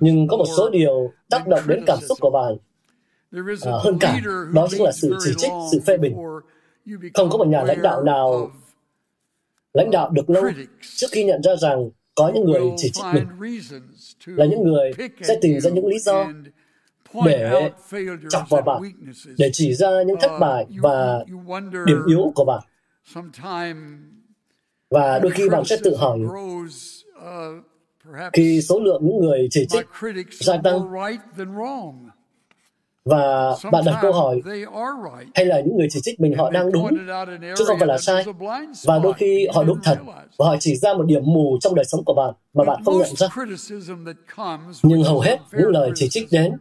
Nhưng 0.00 0.28
có 0.28 0.36
một 0.36 0.46
số 0.56 0.70
điều 0.70 1.12
tác 1.30 1.48
động 1.48 1.60
đến 1.66 1.84
cảm 1.86 1.98
xúc 2.08 2.18
của 2.20 2.30
bạn. 2.30 2.56
À, 3.62 3.72
hơn 3.84 3.98
cả 4.00 4.20
đó 4.52 4.66
chính 4.70 4.82
là 4.82 4.92
sự 4.92 5.16
chỉ 5.24 5.32
trích 5.38 5.50
sự 5.72 5.80
phê 5.86 5.96
bình. 5.96 6.16
Không 7.14 7.30
có 7.30 7.38
một 7.38 7.48
nhà 7.48 7.62
lãnh 7.62 7.82
đạo 7.82 8.02
nào 8.02 8.50
lãnh 9.72 9.90
đạo 9.90 10.10
được 10.10 10.30
lâu 10.30 10.44
trước 10.80 11.06
khi 11.12 11.24
nhận 11.24 11.42
ra 11.42 11.56
rằng 11.56 11.90
có 12.14 12.32
những 12.34 12.44
người 12.44 12.60
chỉ 12.76 12.90
trích 12.90 13.04
mình 13.14 13.26
là 14.26 14.46
những 14.46 14.62
người 14.62 14.92
sẽ 15.22 15.38
tìm 15.40 15.60
ra 15.60 15.70
những 15.70 15.86
lý 15.86 15.98
do 15.98 16.32
để 17.24 17.70
chọc 18.30 18.50
vào 18.50 18.62
bạn, 18.62 18.82
để 19.38 19.50
chỉ 19.52 19.74
ra 19.74 19.88
những 20.06 20.16
thất 20.20 20.30
uh, 20.34 20.40
bại 20.40 20.66
và 20.82 21.24
điểm 21.86 21.98
yếu 22.06 22.32
của 22.34 22.44
bạn. 22.44 22.60
Và 24.90 25.18
đôi 25.18 25.32
khi 25.32 25.48
bạn 25.48 25.64
sẽ 25.64 25.76
tự 25.84 25.96
hỏi, 25.96 26.18
uh, 26.20 27.64
khi 28.32 28.62
số 28.62 28.80
lượng 28.80 29.02
những 29.06 29.20
người 29.20 29.48
chỉ 29.50 29.66
trích 29.68 29.86
gia 30.40 30.56
tăng, 30.56 30.80
và 33.04 33.56
bạn 33.72 33.84
đặt 33.86 33.98
câu 34.02 34.12
hỏi 34.12 34.40
hay 35.34 35.46
là 35.46 35.60
những 35.60 35.76
người 35.76 35.86
chỉ 35.90 36.00
trích 36.02 36.20
mình 36.20 36.36
họ 36.38 36.50
đang 36.50 36.72
đúng? 36.72 36.88
chứ 37.58 37.64
không 37.64 37.78
phải 37.78 37.88
là 37.88 37.98
sai. 37.98 38.24
và 38.84 38.98
đôi 38.98 39.12
khi 39.12 39.48
họ 39.54 39.64
đúng 39.64 39.78
thật 39.82 39.98
và 40.38 40.46
họ 40.46 40.56
chỉ 40.60 40.76
ra 40.76 40.94
một 40.94 41.04
điểm 41.06 41.22
mù 41.24 41.58
trong 41.60 41.74
đời 41.74 41.84
sống 41.84 42.04
của 42.04 42.14
bạn 42.14 42.34
mà 42.54 42.64
bạn 42.64 42.84
không 42.84 42.98
nhận 42.98 43.16
ra. 43.16 43.28
nhưng 44.82 45.02
hầu 45.02 45.20
hết 45.20 45.38
những 45.52 45.68
lời 45.68 45.90
chỉ 45.94 46.08
trích 46.08 46.28
đến 46.30 46.52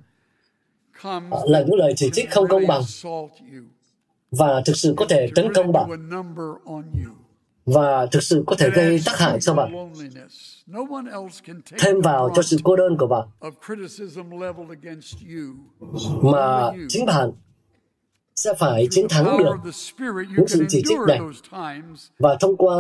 là 1.46 1.62
những 1.62 1.76
lời 1.76 1.94
chỉ 1.96 2.10
trích 2.14 2.32
không 2.32 2.48
công 2.48 2.68
bằng. 2.68 2.82
Và 4.32 4.62
thực 4.66 4.76
sự 4.76 4.94
có 4.98 5.06
thể 5.10 5.28
tấn 5.36 5.54
công 5.54 5.72
bạn. 5.72 5.90
Và 7.66 8.06
thực 8.06 8.24
sự 8.24 8.44
có 8.48 8.56
thể 8.56 8.70
gây 8.70 9.02
tác 9.06 9.18
hại 9.20 9.40
cho 9.42 9.54
bạn. 9.54 9.94
Thêm 11.80 12.02
vào 12.02 12.30
cho 12.36 12.42
sự 12.42 12.58
cô 12.64 12.76
đơn 12.76 12.98
của 12.98 13.08
bạn. 13.08 13.28
Mà 16.22 16.72
chính 16.90 17.06
bạn 17.06 17.32
sẽ 18.36 18.54
phải 18.54 18.88
chiến 18.92 19.08
thắng 19.10 19.38
được 19.38 19.56
những 20.38 20.48
sự 20.48 20.66
chỉ 20.70 20.84
trích 20.86 21.00
này. 21.08 21.20
Và 22.20 22.38
thông 22.40 22.58
qua 22.58 22.76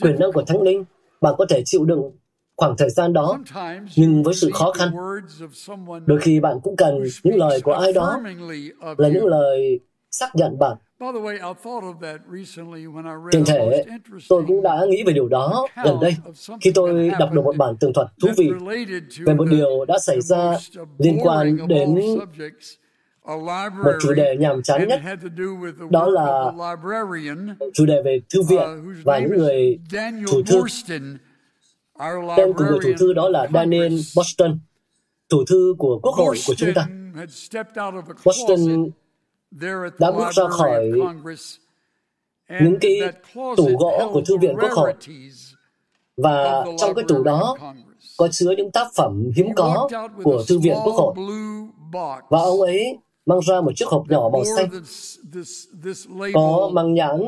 quyền 0.00 0.18
năng 0.18 0.32
của 0.32 0.42
thánh 0.46 0.62
linh, 0.62 0.84
bạn 1.20 1.34
có 1.38 1.46
thể 1.48 1.62
chịu 1.64 1.84
đựng 1.84 2.10
khoảng 2.62 2.76
thời 2.76 2.90
gian 2.90 3.12
đó. 3.12 3.38
Nhưng 3.96 4.22
với 4.22 4.34
sự 4.34 4.50
khó 4.54 4.72
khăn 4.72 4.88
đôi 6.06 6.18
khi 6.20 6.40
bạn 6.40 6.60
cũng 6.62 6.76
cần 6.76 7.02
những 7.22 7.36
lời 7.36 7.60
của 7.60 7.72
ai 7.72 7.92
đó 7.92 8.20
là 8.96 9.08
những 9.08 9.26
lời 9.26 9.80
xác 10.10 10.36
nhận 10.36 10.58
bạn. 10.58 10.76
Tiện 13.30 13.44
thể, 13.44 13.84
tôi 14.28 14.44
cũng 14.48 14.62
đã 14.62 14.84
nghĩ 14.88 15.02
về 15.06 15.12
điều 15.12 15.28
đó 15.28 15.66
gần 15.84 15.96
đây. 16.00 16.16
khi 16.60 16.70
tôi 16.74 17.10
đọc 17.18 17.32
được 17.32 17.44
một 17.44 17.56
bản 17.56 17.76
tường 17.80 17.92
thuật 17.92 18.08
thú 18.22 18.28
vị 18.36 18.50
về 19.26 19.34
một 19.34 19.44
điều 19.50 19.84
đã 19.84 19.98
xảy 19.98 20.20
ra 20.20 20.56
liên 20.98 21.18
quan 21.22 21.68
đến 21.68 21.94
một 23.84 23.92
chủ 24.00 24.12
đề 24.14 24.36
nhàm 24.36 24.62
chán 24.62 24.88
nhất. 24.88 25.00
đó 25.90 26.06
là 26.06 26.52
chủ 27.74 27.86
đề 27.86 28.02
về 28.04 28.20
thư 28.34 28.42
viện 28.42 28.68
và 29.04 29.18
những 29.18 29.38
người 29.38 29.78
chủ 30.30 30.42
thư 30.46 30.62
tên 32.36 32.52
của 32.52 32.64
người 32.64 32.78
thủ 32.82 32.90
thư 32.98 33.12
đó 33.12 33.28
là 33.28 33.46
Daniel 33.54 33.92
Boston 34.16 34.58
thủ 35.30 35.44
thư 35.48 35.74
của 35.78 35.98
quốc 36.02 36.14
hội 36.14 36.36
của 36.46 36.54
chúng 36.54 36.74
ta. 36.74 36.88
Boston 38.24 38.90
đã 39.98 40.12
bước 40.12 40.32
ra 40.32 40.48
khỏi 40.48 40.90
những 42.48 42.78
cái 42.80 43.00
tủ 43.34 43.76
gỗ 43.78 44.10
của 44.12 44.22
thư 44.26 44.38
viện 44.38 44.56
quốc 44.60 44.72
hội. 44.72 44.94
Và 46.16 46.64
trong 46.78 46.94
cái 46.94 47.04
tủ 47.08 47.22
đó 47.22 47.56
có 48.18 48.28
chứa 48.28 48.50
những 48.56 48.70
tác 48.70 48.86
phẩm 48.94 49.30
hiếm 49.36 49.54
có 49.56 49.88
của 50.24 50.44
thư 50.48 50.58
viện 50.58 50.76
quốc 50.84 50.92
hội. 50.92 51.14
Và 52.30 52.38
ông 52.38 52.60
ấy 52.60 52.98
mang 53.26 53.40
ra 53.40 53.60
một 53.60 53.72
chiếc 53.76 53.88
hộp 53.88 54.04
nhỏ 54.08 54.30
màu 54.32 54.44
xanh 54.56 54.68
có 56.34 56.70
mang 56.72 56.94
nhãn 56.94 57.20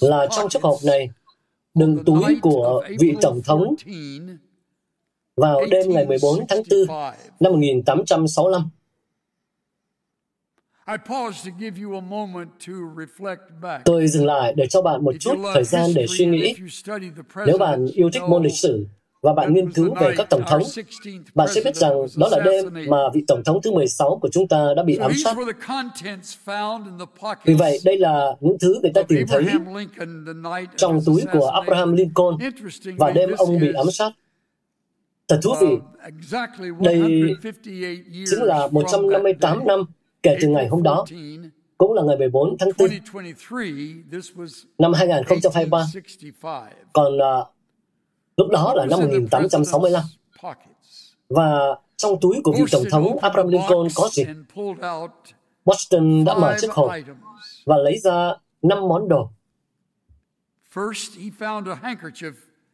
là 0.00 0.26
trong 0.30 0.48
chiếc 0.48 0.62
hộp 0.62 0.78
này 0.84 1.10
đựng 1.74 2.04
túi 2.06 2.38
của 2.42 2.84
vị 2.98 3.14
tổng 3.22 3.42
thống 3.42 3.74
vào 5.36 5.60
đêm 5.70 5.90
ngày 5.90 6.06
14 6.06 6.46
tháng 6.48 6.62
4 6.70 6.96
năm 7.40 7.52
1865. 7.52 8.70
Tôi 13.84 14.08
dừng 14.08 14.26
lại 14.26 14.54
để 14.56 14.66
cho 14.66 14.82
bạn 14.82 15.04
một 15.04 15.12
chút 15.20 15.34
thời 15.54 15.64
gian 15.64 15.90
để 15.94 16.06
suy 16.08 16.26
nghĩ. 16.26 16.54
Nếu 17.46 17.58
bạn 17.58 17.86
yêu 17.94 18.10
thích 18.12 18.22
môn 18.28 18.42
lịch 18.42 18.56
sử 18.56 18.86
và 19.22 19.32
bạn 19.32 19.54
nghiên 19.54 19.72
cứu 19.72 19.94
về 20.00 20.14
các 20.16 20.30
tổng 20.30 20.42
thống, 20.46 20.62
bạn 21.34 21.48
sẽ 21.54 21.60
biết 21.64 21.76
rằng 21.76 21.92
đó 22.16 22.28
là 22.30 22.38
đêm 22.44 22.64
mà 22.88 22.96
vị 23.14 23.24
tổng 23.28 23.42
thống 23.44 23.62
thứ 23.62 23.70
16 23.72 24.18
của 24.22 24.28
chúng 24.32 24.48
ta 24.48 24.66
đã 24.76 24.82
bị 24.82 24.96
ám 24.96 25.12
sát. 25.24 25.36
Vì 27.44 27.54
vậy, 27.54 27.78
đây 27.84 27.98
là 27.98 28.36
những 28.40 28.56
thứ 28.60 28.78
người 28.82 28.92
ta 28.94 29.02
tìm 29.02 29.26
thấy 29.28 29.46
trong 30.76 31.00
túi 31.06 31.22
của 31.32 31.46
Abraham 31.46 31.92
Lincoln. 31.92 32.36
Và 32.96 33.10
đêm 33.10 33.30
ông 33.38 33.58
bị 33.58 33.72
ám 33.72 33.90
sát. 33.90 34.12
Thật 35.28 35.40
thú 35.42 35.54
vị, 35.60 35.76
đây 36.80 37.22
chính 38.30 38.42
là 38.42 38.68
158 38.70 39.66
năm 39.66 39.84
kể 40.22 40.36
từ 40.40 40.48
ngày 40.48 40.68
hôm 40.68 40.82
đó, 40.82 41.04
cũng 41.78 41.92
là 41.92 42.02
ngày 42.02 42.16
14 42.16 42.56
tháng 42.58 42.68
4 42.78 42.88
năm 44.78 44.92
2023. 44.92 45.84
Còn 46.92 47.16
uh, 47.16 47.46
lúc 48.40 48.50
đó 48.50 48.74
là 48.76 48.86
năm 48.86 49.00
1865. 49.00 50.02
Và 51.28 51.76
trong 51.96 52.20
túi 52.20 52.40
của 52.44 52.52
vị 52.52 52.64
Tổng 52.72 52.84
thống 52.90 53.18
Abraham 53.18 53.48
Lincoln 53.48 53.88
có 53.94 54.08
gì? 54.12 54.24
Boston 55.64 56.24
đã 56.24 56.34
mở 56.34 56.56
chiếc 56.60 56.70
hộp 56.70 56.90
và 57.66 57.76
lấy 57.76 57.98
ra 57.98 58.34
năm 58.62 58.88
món 58.88 59.08
đồ. 59.08 59.30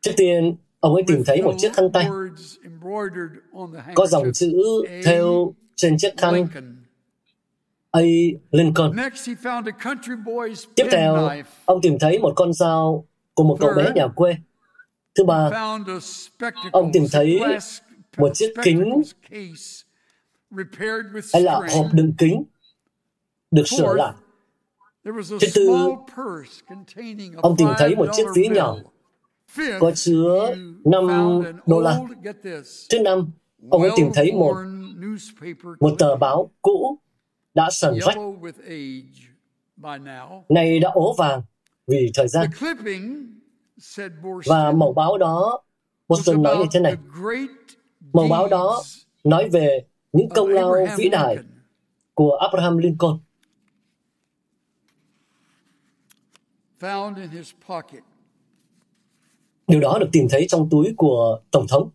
Trước 0.01 0.11
tiên, 0.17 0.57
ông 0.81 0.95
ấy 0.95 1.03
tìm 1.07 1.23
thấy 1.27 1.43
một 1.43 1.55
chiếc 1.59 1.73
khăn 1.75 1.93
tay 1.93 2.09
có 3.95 4.07
dòng 4.07 4.33
chữ 4.35 4.63
theo 5.05 5.55
trên 5.77 5.99
chiếc 5.99 6.15
khăn 6.17 6.47
A. 7.91 8.01
Lincoln. 8.51 8.93
Tiếp 10.75 10.87
theo, 10.91 11.29
ông 11.65 11.81
tìm 11.83 11.99
thấy 11.99 12.19
một 12.19 12.33
con 12.37 12.53
dao 12.53 13.05
của 13.35 13.45
một 13.45 13.57
cậu 13.61 13.73
bé 13.77 13.93
nhà 13.95 14.09
quê. 14.09 14.37
Thứ 15.17 15.25
ba, 15.25 15.51
ông 16.73 16.91
tìm 16.93 17.07
thấy 17.13 17.41
một 18.17 18.31
chiếc 18.35 18.53
kính 18.63 19.03
hay 21.33 21.43
là 21.43 21.55
hộp 21.55 21.87
đựng 21.93 22.13
kính 22.19 22.45
được 23.51 23.69
sửa 23.69 23.95
lại. 23.95 24.15
Thứ 25.41 25.47
tư, 25.55 25.69
ông 27.37 27.57
tìm 27.59 27.69
thấy 27.79 27.97
một 27.97 28.09
chiếc 28.13 28.25
ví 28.35 28.49
nhỏ 28.49 28.77
có 29.81 29.91
chứa 29.95 30.55
5 30.85 31.43
đô 31.67 31.81
la. 31.81 32.01
Thứ 32.91 32.99
năm, 32.99 33.31
ông 33.71 33.83
ấy 33.83 33.91
tìm 33.97 34.11
thấy 34.15 34.33
một 34.33 34.57
một 35.81 35.95
tờ 35.99 36.17
báo 36.17 36.51
cũ 36.63 36.99
đã 37.55 37.71
sần 37.71 37.95
rách, 38.01 38.17
này 40.49 40.79
đã 40.79 40.91
ố 40.91 41.15
vàng 41.19 41.43
vì 41.87 42.11
thời 42.15 42.29
gian. 42.29 42.51
Và 44.47 44.73
mẫu 44.73 44.93
báo 44.93 45.19
đó, 45.19 45.63
Boston 46.09 46.43
nói 46.43 46.57
như 46.59 46.65
thế 46.73 46.81
này, 46.81 46.97
mẫu 48.13 48.29
báo 48.29 48.49
đó 48.49 48.83
nói 49.25 49.49
về 49.49 49.85
những 50.13 50.29
công 50.29 50.49
lao 50.49 50.75
vĩ 50.99 51.09
đại 51.09 51.37
của 52.15 52.37
Abraham 52.37 52.79
Lincoln. 52.79 53.19
Điều 59.67 59.81
đó 59.81 59.99
được 60.01 60.09
tìm 60.13 60.27
thấy 60.31 60.47
trong 60.49 60.69
túi 60.71 60.95
của 60.97 61.41
Tổng 61.51 61.67
thống. 61.69 61.91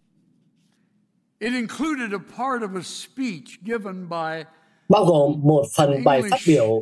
bao 4.89 5.05
gồm 5.05 5.41
một 5.41 5.65
phần 5.75 6.03
bài 6.03 6.21
phát 6.31 6.37
biểu 6.47 6.81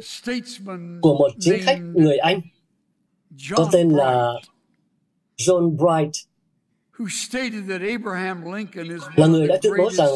của 1.02 1.16
một 1.16 1.32
chính 1.40 1.56
khách 1.66 1.80
người 1.80 2.18
Anh 2.18 2.42
có 3.56 3.70
tên 3.72 3.90
là 3.90 4.34
John 5.40 5.78
Bright 5.78 6.12
là 9.16 9.28
người 9.28 9.48
đã 9.48 9.58
tuyên 9.62 9.74
bố 9.78 9.90
rằng 9.92 10.10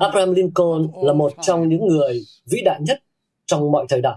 Abraham 0.00 0.34
Lincoln 0.34 0.88
là 1.04 1.12
một 1.12 1.32
trong 1.42 1.68
những 1.68 1.86
người 1.86 2.26
vĩ 2.50 2.60
đại 2.64 2.80
nhất 2.80 3.02
trong 3.46 3.72
mọi 3.72 3.86
thời 3.88 4.00
đại. 4.00 4.16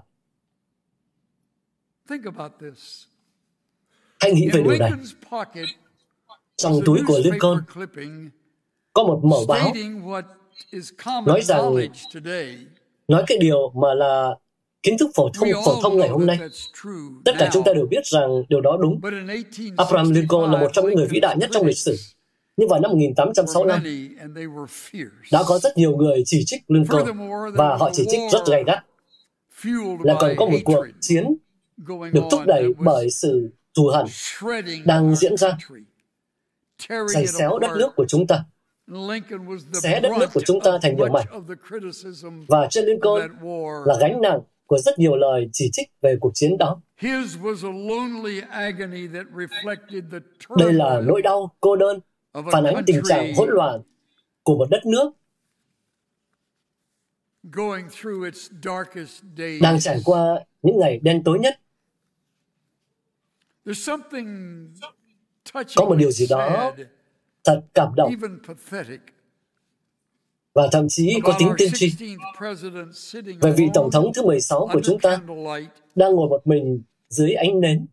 Hãy 4.20 4.32
nghĩ 4.34 4.50
về 4.54 4.64
điều 4.64 4.78
này. 4.80 4.92
Trong 6.56 6.74
túi 6.86 7.00
của 7.08 7.20
Lincoln 7.24 7.64
có 8.94 9.04
một 9.04 9.22
mẩu 9.24 9.46
báo 9.48 9.74
nói 11.26 11.42
rằng 11.42 11.76
nói 13.08 13.24
cái 13.28 13.38
điều 13.38 13.72
mà 13.76 13.94
là 13.94 14.36
kiến 14.84 14.98
thức 14.98 15.12
phổ 15.16 15.30
thông 15.30 15.50
phổ 15.66 15.82
thông 15.82 15.98
ngày 15.98 16.10
hôm 16.10 16.26
nay. 16.26 16.40
Tất 17.26 17.32
cả 17.40 17.50
chúng 17.54 17.64
ta 17.64 17.74
đều 17.74 17.86
biết 17.86 18.06
rằng 18.06 18.44
điều 18.50 18.62
đó 18.62 18.78
đúng. 18.82 19.02
Abraham 19.78 20.12
Lincoln 20.12 20.52
là 20.52 20.60
một 20.60 20.70
trong 20.74 20.86
những 20.86 20.96
người 20.96 21.08
vĩ 21.08 21.20
đại 21.20 21.38
nhất 21.38 21.50
trong 21.54 21.66
lịch 21.66 21.78
sử. 21.78 21.96
Nhưng 22.58 22.70
vào 22.70 22.80
năm 22.80 22.92
1865, 22.92 23.84
đã 25.32 25.44
có 25.48 25.60
rất 25.60 25.78
nhiều 25.78 25.98
người 25.98 26.24
chỉ 26.26 26.44
trích 26.46 26.62
Lincoln 26.68 27.18
và 27.54 27.78
họ 27.78 27.90
chỉ 27.94 28.06
trích 28.10 28.20
rất 28.32 28.40
gay 28.48 28.64
gắt. 28.64 28.80
Là 30.04 30.16
còn 30.20 30.36
có 30.38 30.46
một 30.46 30.58
cuộc 30.66 30.86
chiến 31.00 31.36
được 32.14 32.24
thúc 32.32 32.42
đẩy 32.48 32.74
bởi 32.80 33.10
sự 33.10 33.50
thù 33.78 33.88
hận 33.88 34.06
đang 34.86 35.16
diễn 35.16 35.38
ra 35.38 35.58
giày 37.08 37.28
xéo 37.28 37.60
đất 37.60 37.72
nước 37.78 37.90
của 37.96 38.06
chúng 38.08 38.28
ta 38.28 38.44
xé 39.74 40.00
đất 40.00 40.12
nước 40.20 40.28
của 40.34 40.42
chúng 40.46 40.60
ta 40.62 40.72
thành 40.82 40.98
nhiều 40.98 41.08
mảnh. 41.08 41.26
Và 42.48 42.68
trên 42.70 42.86
Lincoln 42.86 43.22
là 43.86 43.96
gánh 44.00 44.22
nặng 44.22 44.40
của 44.72 44.78
rất 44.78 45.00
nhiều 45.00 45.16
lời 45.16 45.50
chỉ 45.54 45.70
trích 45.74 45.92
về 46.02 46.18
cuộc 46.20 46.32
chiến 46.34 46.58
đó. 46.58 46.82
Đây 50.58 50.74
là 50.74 51.02
nỗi 51.06 51.22
đau, 51.22 51.56
cô 51.60 51.76
đơn, 51.76 52.00
phản 52.52 52.64
ánh 52.64 52.84
tình 52.86 53.02
trạng 53.10 53.36
hỗn 53.36 53.50
loạn 53.50 53.82
của 54.44 54.58
một 54.58 54.68
đất 54.72 54.86
nước 54.86 55.12
đang 59.62 59.80
trải 59.80 60.02
qua 60.06 60.40
những 60.62 60.80
ngày 60.80 61.00
đen 61.04 61.24
tối 61.26 61.40
nhất. 61.40 61.60
Có 65.76 65.86
một 65.86 65.96
điều 65.96 66.12
gì 66.12 66.28
đó 66.30 66.74
thật 67.44 67.62
cảm 67.74 67.94
động 67.96 68.14
và 70.54 70.70
thậm 70.72 70.88
chí 70.90 71.20
có 71.24 71.36
tính 71.40 71.50
tiên 71.58 71.72
tri. 71.74 71.94
về 73.42 73.52
vị 73.58 73.70
Tổng 73.74 73.92
thống 73.92 74.12
thứ 74.16 74.26
16 74.26 74.70
của 74.74 74.82
chúng 74.84 75.00
ta 75.00 75.22
đang 75.96 76.16
ngồi 76.16 76.30
một 76.30 76.48
mình 76.48 76.82
dưới 77.10 77.34
ánh 77.34 77.60
nến. 77.60 77.86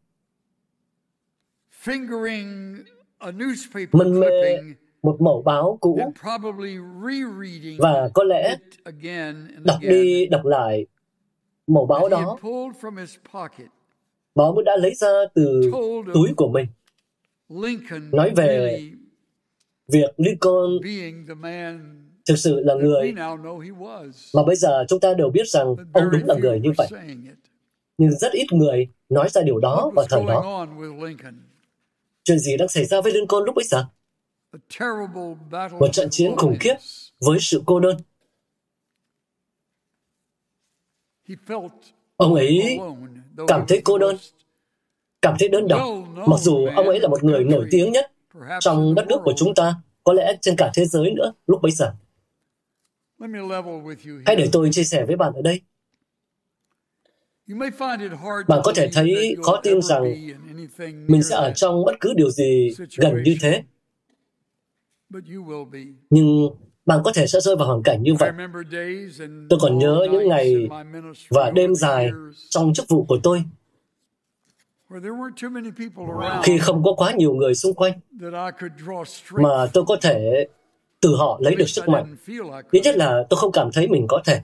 mân 3.92 4.20
mê 4.20 4.28
một 5.02 5.20
mẫu 5.20 5.42
báo 5.42 5.78
cũ. 5.80 6.00
và 7.78 8.10
có 8.14 8.24
lẽ 8.24 8.56
đọc 9.64 9.78
đi 9.80 10.26
đọc 10.26 10.44
lại 10.44 10.86
mẫu 11.66 11.86
báo 11.86 12.08
đó 12.08 12.38
báo 14.34 14.52
mới 14.54 14.64
đã 14.64 14.76
lấy 14.76 14.94
ra 14.94 15.08
từ 15.34 15.70
túi 16.14 16.30
của 16.36 16.48
mình. 16.48 16.66
Nói 18.12 18.30
về 18.36 18.82
việc 19.88 20.10
Lincoln 20.16 20.78
thực 22.28 22.36
sự 22.36 22.60
là 22.60 22.74
người 22.74 23.14
mà 24.34 24.42
bây 24.46 24.56
giờ 24.56 24.84
chúng 24.88 25.00
ta 25.00 25.14
đều 25.14 25.30
biết 25.30 25.48
rằng 25.48 25.66
ông 25.92 26.10
đúng 26.10 26.24
là 26.24 26.34
người 26.34 26.60
như 26.60 26.70
vậy. 26.76 26.88
Nhưng 27.98 28.10
rất 28.10 28.32
ít 28.32 28.46
người 28.52 28.88
nói 29.08 29.28
ra 29.28 29.42
điều 29.42 29.58
đó 29.58 29.90
vào 29.94 30.06
thời 30.10 30.24
đó. 30.26 30.66
Chuyện 32.24 32.38
gì 32.38 32.56
đang 32.56 32.68
xảy 32.68 32.84
ra 32.84 33.00
với 33.00 33.12
Lincoln 33.12 33.44
lúc 33.44 33.54
bấy 33.54 33.64
giờ? 33.64 33.86
Một 35.80 35.88
trận 35.92 36.08
chiến 36.10 36.36
khủng 36.36 36.56
khiếp 36.60 36.74
với 37.20 37.38
sự 37.40 37.62
cô 37.66 37.80
đơn. 37.80 37.96
Ông 42.16 42.34
ấy 42.34 42.78
cảm 43.48 43.64
thấy 43.68 43.80
cô 43.84 43.98
đơn, 43.98 44.16
cảm 45.22 45.36
thấy 45.38 45.48
đơn 45.48 45.68
độc, 45.68 45.80
mặc 46.26 46.40
dù 46.40 46.66
ông 46.76 46.88
ấy 46.88 47.00
là 47.00 47.08
một 47.08 47.24
người 47.24 47.44
nổi 47.44 47.66
tiếng 47.70 47.92
nhất 47.92 48.12
trong 48.60 48.94
đất 48.94 49.06
nước 49.08 49.18
của 49.24 49.32
chúng 49.36 49.54
ta, 49.54 49.74
có 50.04 50.12
lẽ 50.12 50.36
trên 50.40 50.56
cả 50.56 50.70
thế 50.74 50.84
giới 50.84 51.10
nữa 51.10 51.32
lúc 51.46 51.62
bấy 51.62 51.72
giờ. 51.72 51.92
Hãy 54.26 54.36
để 54.36 54.48
tôi 54.52 54.68
chia 54.72 54.84
sẻ 54.84 55.04
với 55.06 55.16
bạn 55.16 55.32
ở 55.32 55.42
đây. 55.42 55.60
Bạn 58.48 58.60
có 58.64 58.72
thể 58.76 58.90
thấy 58.92 59.36
khó 59.42 59.60
tin 59.62 59.82
rằng 59.82 60.02
mình 61.06 61.22
sẽ 61.22 61.36
ở 61.36 61.52
trong 61.54 61.84
bất 61.84 61.96
cứ 62.00 62.14
điều 62.16 62.30
gì 62.30 62.70
gần 62.96 63.22
như 63.22 63.36
thế. 63.40 63.64
Nhưng 66.10 66.48
bạn 66.86 67.00
có 67.04 67.12
thể 67.12 67.26
sẽ 67.26 67.40
rơi 67.40 67.56
vào 67.56 67.68
hoàn 67.68 67.82
cảnh 67.82 68.02
như 68.02 68.14
vậy. 68.14 68.30
Tôi 69.50 69.58
còn 69.62 69.78
nhớ 69.78 70.06
những 70.12 70.28
ngày 70.28 70.68
và 71.30 71.50
đêm 71.50 71.74
dài 71.74 72.10
trong 72.50 72.74
chức 72.74 72.88
vụ 72.88 73.04
của 73.04 73.18
tôi 73.22 73.44
khi 76.42 76.58
không 76.58 76.82
có 76.84 76.92
quá 76.96 77.12
nhiều 77.12 77.34
người 77.34 77.54
xung 77.54 77.74
quanh 77.74 77.92
mà 79.30 79.66
tôi 79.72 79.84
có 79.86 79.96
thể 80.00 80.46
từ 81.00 81.16
họ 81.16 81.38
lấy 81.42 81.54
được 81.54 81.68
sức 81.68 81.88
mạnh. 81.88 82.16
Ít 82.70 82.80
nhất 82.84 82.96
là 82.96 83.26
tôi 83.30 83.38
không 83.38 83.52
cảm 83.52 83.70
thấy 83.72 83.88
mình 83.88 84.06
có 84.08 84.22
thể. 84.24 84.40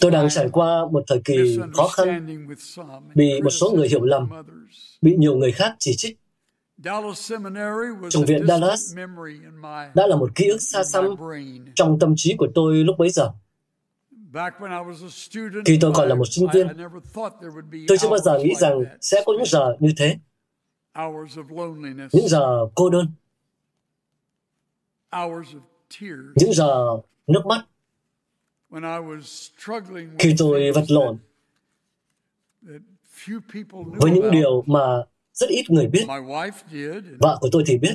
Tôi 0.00 0.10
đang 0.10 0.28
trải 0.30 0.48
qua 0.52 0.86
một 0.92 1.04
thời 1.06 1.20
kỳ 1.24 1.58
khó 1.74 1.88
khăn, 1.88 2.38
bị 3.14 3.40
một 3.42 3.50
số 3.50 3.70
người 3.70 3.88
hiểu 3.88 4.04
lầm, 4.04 4.28
bị 5.02 5.16
nhiều 5.16 5.36
người 5.36 5.52
khác 5.52 5.76
chỉ 5.78 5.96
trích. 5.96 6.18
Trường 8.10 8.24
viện 8.26 8.46
Dallas 8.46 8.96
đã 9.94 10.06
là 10.06 10.16
một 10.16 10.34
ký 10.34 10.48
ức 10.48 10.62
xa 10.62 10.84
xăm 10.84 11.04
trong 11.74 11.98
tâm 11.98 12.14
trí 12.16 12.36
của 12.36 12.48
tôi 12.54 12.76
lúc 12.76 12.98
bấy 12.98 13.10
giờ. 13.10 13.32
Khi 15.64 15.78
tôi 15.80 15.92
còn 15.94 16.08
là 16.08 16.14
một 16.14 16.24
sinh 16.30 16.46
viên, 16.54 16.68
tôi 17.88 17.98
chưa 17.98 18.08
bao 18.08 18.18
giờ 18.18 18.38
nghĩ 18.38 18.54
rằng 18.54 18.84
sẽ 19.00 19.22
có 19.26 19.32
những 19.32 19.46
giờ 19.46 19.76
như 19.80 19.92
thế. 19.96 20.18
Những 22.12 22.28
giờ 22.28 22.66
cô 22.74 22.90
đơn. 22.90 23.06
Những 26.34 26.52
giờ 26.52 26.86
nước 27.26 27.42
mắt. 27.46 27.64
Khi 30.18 30.34
tôi 30.38 30.72
vật 30.72 30.84
lộn 30.88 31.18
với 33.74 34.10
những 34.10 34.30
điều 34.30 34.62
mà 34.66 35.02
rất 35.32 35.48
ít 35.48 35.70
người 35.70 35.86
biết. 35.86 36.04
Vợ 37.18 37.38
của 37.40 37.48
tôi 37.52 37.62
thì 37.66 37.78
biết. 37.78 37.94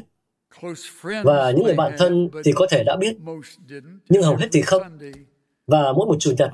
Và 1.24 1.52
những 1.52 1.64
người 1.64 1.76
bạn 1.76 1.96
thân 1.98 2.30
thì 2.46 2.52
có 2.56 2.68
thể 2.70 2.84
đã 2.84 2.98
biết. 2.98 3.18
Nhưng 4.10 4.24
hầu 4.24 4.36
hết 4.36 4.48
thì 4.52 4.62
không. 4.62 4.82
Và 5.68 5.92
mỗi 5.92 6.08
một 6.08 6.16
chủ 6.20 6.32
nhật, 6.38 6.52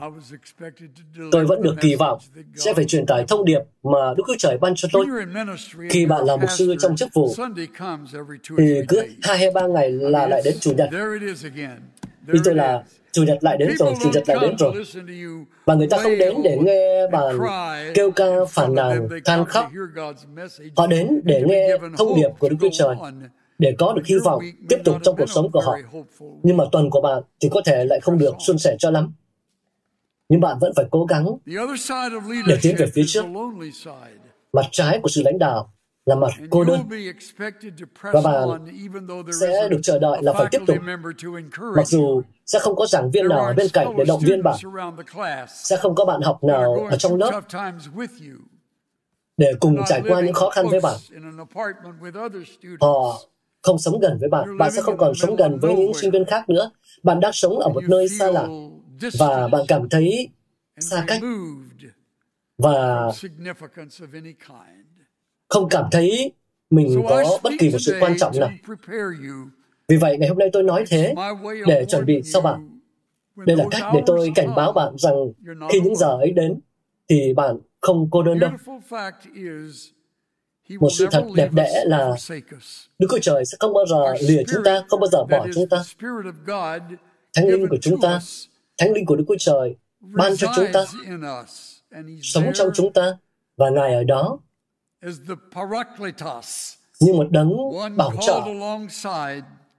tôi 1.32 1.46
vẫn 1.46 1.62
được 1.62 1.76
kỳ 1.82 1.96
vọng 1.96 2.20
sẽ 2.56 2.74
phải 2.74 2.86
truyền 2.86 3.06
tải 3.06 3.26
thông 3.28 3.46
điệp 3.46 3.60
mà 3.84 4.14
Đức 4.18 4.24
Chúa 4.28 4.36
Trời 4.38 4.58
ban 4.58 4.74
cho 4.76 4.88
tôi. 4.94 5.06
Khi 5.90 6.06
bạn 6.06 6.26
là 6.26 6.36
mục 6.36 6.50
sư 6.52 6.76
trong 6.80 6.96
chức 6.96 7.10
vụ, 7.14 7.36
thì 8.58 8.82
cứ 8.88 9.04
hai 9.22 9.38
hay 9.38 9.52
ba 9.52 9.68
ngày 9.68 9.92
là 9.92 10.28
lại 10.28 10.42
đến 10.46 10.56
chủ 10.60 10.74
nhật. 10.78 10.90
Ý 12.34 12.40
tôi 12.44 12.56
là 12.56 12.84
chủ 13.12 13.24
nhật 13.24 13.38
lại 13.42 13.58
đến 13.58 13.72
rồi, 13.78 13.94
chủ 14.04 14.10
nhật 14.14 14.24
lại 14.28 14.38
đến 14.42 14.56
rồi. 14.60 14.84
Và 15.66 15.76
người 15.76 15.88
ta 15.88 15.98
không 15.98 16.18
đến 16.18 16.36
để 16.44 16.58
nghe 16.62 17.08
bạn 17.08 17.38
kêu 17.94 18.12
ca 18.12 18.26
phản 18.50 18.76
nàn, 18.76 19.08
than 19.26 19.46
khóc. 19.46 19.72
Họ 20.78 20.88
đến 20.88 21.22
để 21.24 21.44
nghe 21.48 21.78
thông 21.98 22.16
điệp 22.16 22.30
của 22.40 22.50
Đức 22.50 22.58
Chúa 22.62 22.70
Trời 22.72 22.96
để 23.62 23.76
có 23.78 23.94
được 23.94 24.02
hy 24.06 24.16
vọng 24.24 24.44
tiếp 24.70 24.78
tục 24.86 24.96
trong 25.04 25.16
cuộc 25.18 25.30
sống 25.30 25.52
của 25.52 25.62
họ. 25.62 25.78
Nhưng 26.44 26.58
mà 26.58 26.64
tuần 26.72 26.90
của 26.90 27.02
bạn 27.02 27.24
thì 27.40 27.50
có 27.52 27.62
thể 27.66 27.86
lại 27.86 28.00
không 28.00 28.18
được 28.18 28.36
suôn 28.40 28.58
sẻ 28.58 28.76
cho 28.80 28.92
lắm. 28.92 29.14
Nhưng 30.30 30.42
bạn 30.42 30.58
vẫn 30.62 30.72
phải 30.76 30.86
cố 30.92 31.06
gắng 31.06 31.26
để 32.48 32.58
tiến 32.62 32.76
về 32.78 32.86
phía 32.94 33.04
trước. 33.08 33.26
Mặt 34.54 34.66
trái 34.72 35.00
của 35.04 35.10
sự 35.10 35.22
lãnh 35.26 35.40
đạo 35.40 35.74
là 36.06 36.16
mặt 36.16 36.32
cô 36.50 36.64
đơn. 36.64 36.80
Và 38.02 38.22
bạn 38.24 38.66
sẽ 39.40 39.68
được 39.70 39.80
chờ 39.84 40.00
đợi 40.00 40.20
là 40.22 40.34
phải 40.34 40.46
tiếp 40.52 40.62
tục. 40.68 40.78
Mặc 41.76 41.88
dù 41.88 42.22
sẽ 42.46 42.60
không 42.60 42.76
có 42.76 42.86
giảng 42.86 43.12
viên 43.12 43.28
nào 43.28 43.46
ở 43.46 43.54
bên 43.54 43.68
cạnh 43.74 43.98
để 43.98 44.04
động 44.06 44.22
viên 44.24 44.44
bạn. 44.44 44.58
Sẽ 45.48 45.78
không 45.78 45.96
có 45.96 46.06
bạn 46.06 46.22
học 46.22 46.44
nào 46.44 46.88
ở 46.90 46.98
trong 46.98 47.16
lớp 47.16 47.42
để 49.38 49.54
cùng 49.60 49.78
trải 49.88 50.02
qua 50.08 50.22
những 50.22 50.34
khó 50.34 50.50
khăn 50.50 50.66
với 50.70 50.80
bạn. 50.80 50.96
Họ 52.82 53.20
không 53.62 53.78
sống 53.80 54.00
gần 54.00 54.18
với 54.20 54.30
bạn. 54.30 54.58
Bạn 54.58 54.72
sẽ 54.72 54.82
không 54.82 54.98
còn 54.98 55.16
sống 55.16 55.36
gần 55.36 55.60
với 55.60 55.76
những 55.76 55.94
sinh 55.94 56.12
viên 56.12 56.26
khác 56.26 56.50
nữa. 56.50 56.72
Bạn 57.04 57.20
đang 57.20 57.34
sống 57.34 57.60
ở 57.60 57.70
một 57.70 57.84
nơi 57.90 58.10
xa 58.10 58.32
lạ 58.32 58.48
và 59.20 59.48
bạn 59.48 59.62
cảm 59.68 59.90
thấy 59.90 60.30
xa 60.80 61.04
cách 61.08 61.22
và 62.58 63.08
không 65.50 65.70
cảm 65.70 65.86
thấy 65.92 66.32
mình 66.70 67.02
có 67.10 67.40
bất 67.44 67.54
kỳ 67.60 67.70
một 67.70 67.78
sự 67.80 67.98
quan 68.00 68.18
trọng 68.18 68.40
nào. 68.40 68.50
Vì 69.88 69.98
vậy, 69.98 70.18
ngày 70.18 70.30
hôm 70.30 70.38
nay 70.38 70.50
tôi 70.54 70.64
nói 70.64 70.86
thế 70.88 71.16
để 71.68 71.86
chuẩn 71.90 72.06
bị 72.06 72.22
cho 72.34 72.42
bạn. 72.42 72.80
Đây 73.36 73.58
là 73.58 73.66
cách 73.72 73.84
để 73.94 74.02
tôi 74.06 74.32
cảnh 74.36 74.56
báo 74.56 74.74
bạn 74.74 74.94
rằng 74.98 75.16
khi 75.72 75.80
những 75.82 75.96
giờ 75.96 76.18
ấy 76.18 76.32
đến, 76.32 76.60
thì 77.10 77.34
bạn 77.34 77.58
không 77.82 78.08
cô 78.12 78.24
đơn 78.24 78.40
đâu. 78.40 78.52
Một 80.80 80.90
sự 80.92 81.08
thật 81.12 81.24
đẹp 81.36 81.50
đẽ 81.54 81.84
là 81.86 82.16
Đức 83.00 83.08
Chúa 83.10 83.20
Trời 83.22 83.46
sẽ 83.46 83.58
không 83.60 83.74
bao 83.74 83.86
giờ 83.86 84.14
lìa 84.22 84.44
chúng 84.48 84.64
ta, 84.64 84.84
không 84.90 85.00
bao 85.00 85.10
giờ 85.10 85.24
bỏ 85.24 85.48
chúng 85.54 85.70
ta. 85.70 85.84
Thánh 87.36 87.48
linh 87.48 87.68
của 87.70 87.78
chúng 87.82 88.02
ta, 88.02 88.20
Thánh 88.78 88.94
linh 88.94 89.06
của 89.06 89.16
Đức 89.16 89.24
Chúa 89.28 89.36
Trời 89.40 89.76
ban 90.00 90.38
cho 90.38 90.48
chúng 90.56 90.66
ta, 90.74 90.86
sống 92.22 92.52
trong 92.54 92.70
chúng 92.74 92.94
ta, 92.94 93.18
và 93.58 93.70
Ngài 93.70 93.94
ở 93.94 94.04
đó 94.04 94.40
như 97.00 97.14
một 97.14 97.28
đấng 97.32 97.58
bảo 97.98 98.12
trợ. 98.28 98.42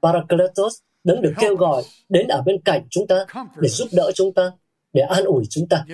Parakletos, 0.02 0.74
đấng 1.05 1.22
được 1.22 1.33
kêu 1.38 1.57
gọi 1.57 1.83
đến 2.09 2.28
ở 2.28 2.42
bên 2.42 2.61
cạnh 2.64 2.87
chúng 2.90 3.07
ta 3.07 3.24
để 3.57 3.68
giúp 3.68 3.88
đỡ 3.92 4.12
chúng 4.14 4.35
ta, 4.35 4.50
để 4.92 5.02
an 5.02 5.24
ủi 5.24 5.44
chúng 5.50 5.68
ta, 5.68 5.85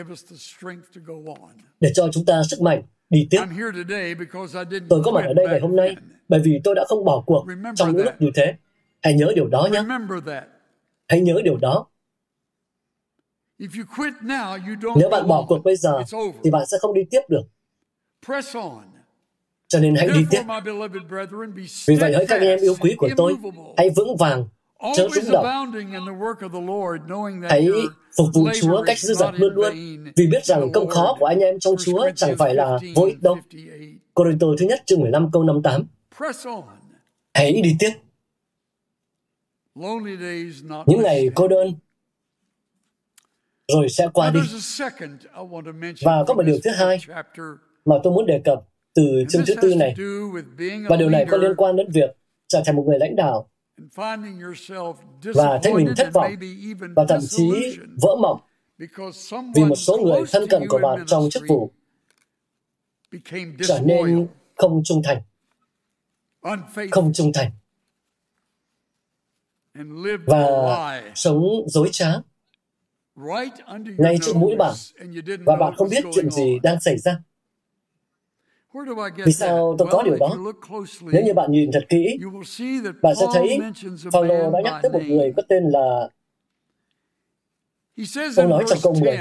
để 1.80 1.90
cho 1.94 2.08
chúng 2.12 2.24
ta 2.24 2.42
sức 2.50 2.60
mạnh 2.60 2.82
đi 3.10 3.28
tiếp. 3.30 3.42
Tôi 4.88 5.02
có 5.04 5.10
mặt 5.10 5.24
ở 5.26 5.34
đây 5.34 5.46
ngày 5.46 5.60
hôm 5.60 5.76
nay 5.76 5.96
bởi 6.28 6.40
vì 6.44 6.60
tôi 6.64 6.74
đã 6.74 6.84
không 6.88 7.04
bỏ 7.04 7.22
cuộc 7.26 7.46
trong 7.76 7.96
những 7.96 8.04
lúc 8.04 8.14
như 8.18 8.30
thế. 8.34 8.54
Hãy 9.02 9.14
nhớ 9.14 9.32
điều 9.34 9.48
đó 9.48 9.68
nhé. 9.72 9.82
Hãy 11.08 11.20
nhớ 11.20 11.40
điều 11.44 11.56
đó. 11.56 11.86
Nếu 14.96 15.08
bạn 15.10 15.28
bỏ 15.28 15.44
cuộc 15.48 15.58
bây 15.64 15.76
giờ, 15.76 16.02
thì 16.44 16.50
bạn 16.50 16.66
sẽ 16.66 16.76
không 16.80 16.94
đi 16.94 17.02
tiếp 17.10 17.20
được. 17.28 17.42
Cho 19.68 19.80
nên 19.80 19.94
hãy 19.94 20.08
đi 20.08 20.24
tiếp. 20.30 20.42
Vì 21.86 21.96
vậy 21.96 22.12
hỡi 22.12 22.26
các 22.26 22.40
em 22.40 22.58
yêu 22.60 22.74
quý 22.80 22.94
của 22.98 23.08
tôi, 23.16 23.36
hãy 23.76 23.90
vững 23.90 24.16
vàng, 24.16 24.46
chớ 24.96 25.08
rung 25.14 25.32
động. 25.32 25.46
Hãy 27.48 27.68
phục 28.16 28.26
vụ 28.34 28.48
Chúa 28.60 28.82
cách 28.86 28.98
dư 28.98 29.14
dật 29.14 29.34
luôn 29.34 29.54
luôn, 29.54 29.72
vì 30.16 30.26
biết 30.26 30.44
rằng 30.44 30.72
công 30.72 30.88
khó 30.88 31.16
của 31.18 31.26
anh 31.26 31.38
em 31.38 31.58
trong 31.58 31.74
Chúa 31.84 32.10
chẳng 32.16 32.36
phải 32.38 32.54
là 32.54 32.78
vô 32.94 33.02
ích 33.02 33.22
đâu. 33.22 33.38
Cô-rin-tô 34.14 34.54
thứ 34.58 34.66
nhất 34.66 34.82
chương 34.86 35.00
15 35.00 35.30
câu 35.32 35.42
58. 35.44 35.86
Hãy 37.34 37.62
đi 37.62 37.76
tiếp. 37.78 37.90
Những 40.86 41.02
ngày 41.02 41.30
cô 41.34 41.48
đơn 41.48 41.74
rồi 43.72 43.88
sẽ 43.88 44.08
qua 44.14 44.30
đi. 44.30 44.40
Và 46.02 46.24
có 46.26 46.34
một 46.34 46.42
điều 46.42 46.58
thứ 46.64 46.70
hai 46.70 46.98
mà 47.84 47.96
tôi 48.02 48.12
muốn 48.12 48.26
đề 48.26 48.40
cập 48.44 48.62
từ 48.94 49.24
chương 49.28 49.42
thứ 49.46 49.54
tư 49.62 49.74
này. 49.74 49.94
Và 50.88 50.96
điều 50.96 51.10
này 51.10 51.26
có 51.30 51.36
liên 51.36 51.54
quan 51.56 51.76
đến 51.76 51.90
việc 51.90 52.16
trở 52.48 52.62
thành 52.66 52.76
một 52.76 52.84
người 52.88 52.98
lãnh 52.98 53.16
đạo 53.16 53.48
và 55.34 55.60
thấy 55.62 55.74
mình 55.74 55.88
thất 55.96 56.08
vọng 56.12 56.32
và 56.96 57.04
thậm 57.08 57.20
chí 57.28 57.78
vỡ 58.02 58.16
mộng 58.20 58.40
vì 59.54 59.64
một 59.64 59.76
số 59.76 59.98
người 59.98 60.22
thân 60.32 60.46
cận 60.50 60.62
của 60.68 60.78
bạn 60.82 61.04
trong 61.06 61.30
chức 61.30 61.42
vụ 61.48 61.72
trở 63.68 63.80
nên 63.84 64.28
không 64.56 64.82
trung 64.84 65.02
thành 65.04 65.22
không 66.90 67.12
trung 67.12 67.32
thành 67.32 67.50
và 70.26 71.02
sống 71.14 71.42
dối 71.66 71.88
trá. 71.92 72.12
ngay 73.98 74.18
trước 74.22 74.36
mũi 74.36 74.56
bạn 74.56 74.74
và 75.46 75.56
bạn 75.56 75.74
không 75.76 75.88
biết 75.90 76.04
chuyện 76.14 76.30
gì 76.30 76.58
đang 76.62 76.80
xảy 76.80 76.98
ra 76.98 77.22
vì 79.24 79.32
sao? 79.32 79.74
tôi 79.78 79.88
có 79.90 80.02
điều 80.02 80.16
đó? 80.16 80.36
Nếu 81.02 81.22
như 81.24 81.34
bạn 81.34 81.52
nhìn 81.52 81.70
thật 81.72 81.84
kỹ, 81.88 82.18
bạn 83.02 83.14
sẽ 83.20 83.26
thấy 83.34 83.58
Phaolô 84.12 84.50
đã 84.50 84.60
nhắc 84.64 84.74
tới 84.82 84.92
một 84.92 85.02
người 85.08 85.32
có 85.36 85.42
tên 85.48 85.64
là 85.70 86.08
Ông 88.36 88.50
nói 88.50 88.64
trong 88.68 88.78
câu 88.82 88.94
10 88.94 89.18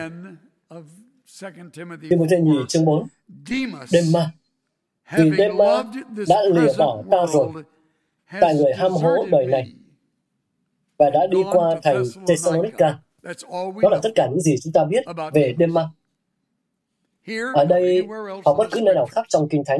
Timothy 2.09 2.37
nhì 2.41 2.57
chương 2.67 2.85
4 2.85 3.07
Dema 3.87 4.31
Vì 5.17 5.31
Dema 5.37 5.83
đã 6.27 6.41
lìa 6.53 6.73
bỏ 6.77 7.03
ta 7.11 7.17
rồi. 7.33 7.63
tại 8.41 8.55
người 8.55 8.73
ham 8.73 8.91
hố 8.91 9.25
đời 9.31 9.45
này 9.45 9.73
và 10.97 11.09
đã 11.09 11.27
đi 11.27 11.39
qua 11.51 11.79
thành 11.83 12.03
Thessalonica. 12.27 12.99
Đó 13.81 13.89
là 13.89 13.99
tất 14.03 14.09
cả 14.15 14.27
những 14.29 14.41
gì 14.41 14.55
chúng 14.63 14.73
ta 14.73 14.85
biết 14.85 15.03
về 15.33 15.55
Dema. 15.59 15.89
Ở 17.53 17.65
đây 17.65 18.07
hoặc 18.45 18.53
bất 18.57 18.67
cứ 18.71 18.81
nơi 18.81 18.95
nào 18.95 19.05
khác 19.05 19.25
trong 19.29 19.49
Kinh 19.49 19.63
Thánh, 19.65 19.79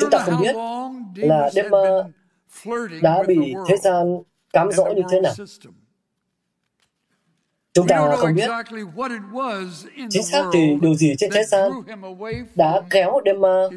chúng 0.00 0.10
ta 0.10 0.18
không 0.18 0.40
biết 0.42 0.54
là 1.14 1.50
Dema 1.50 1.88
đã 3.02 3.22
bị 3.28 3.54
thế 3.68 3.76
gian 3.76 4.22
cám 4.52 4.72
dỗ 4.72 4.84
như 4.84 5.02
thế 5.10 5.20
nào. 5.20 5.32
Chúng 7.72 7.86
ta 7.86 8.16
không 8.16 8.34
biết 8.34 8.50
chính 10.10 10.22
xác 10.22 10.44
thì 10.52 10.76
điều 10.82 10.94
gì 10.94 11.14
trên 11.18 11.30
thế 11.34 11.44
gian 11.44 11.72
đã 12.54 12.82
kéo 12.90 13.20
Dema 13.24 13.68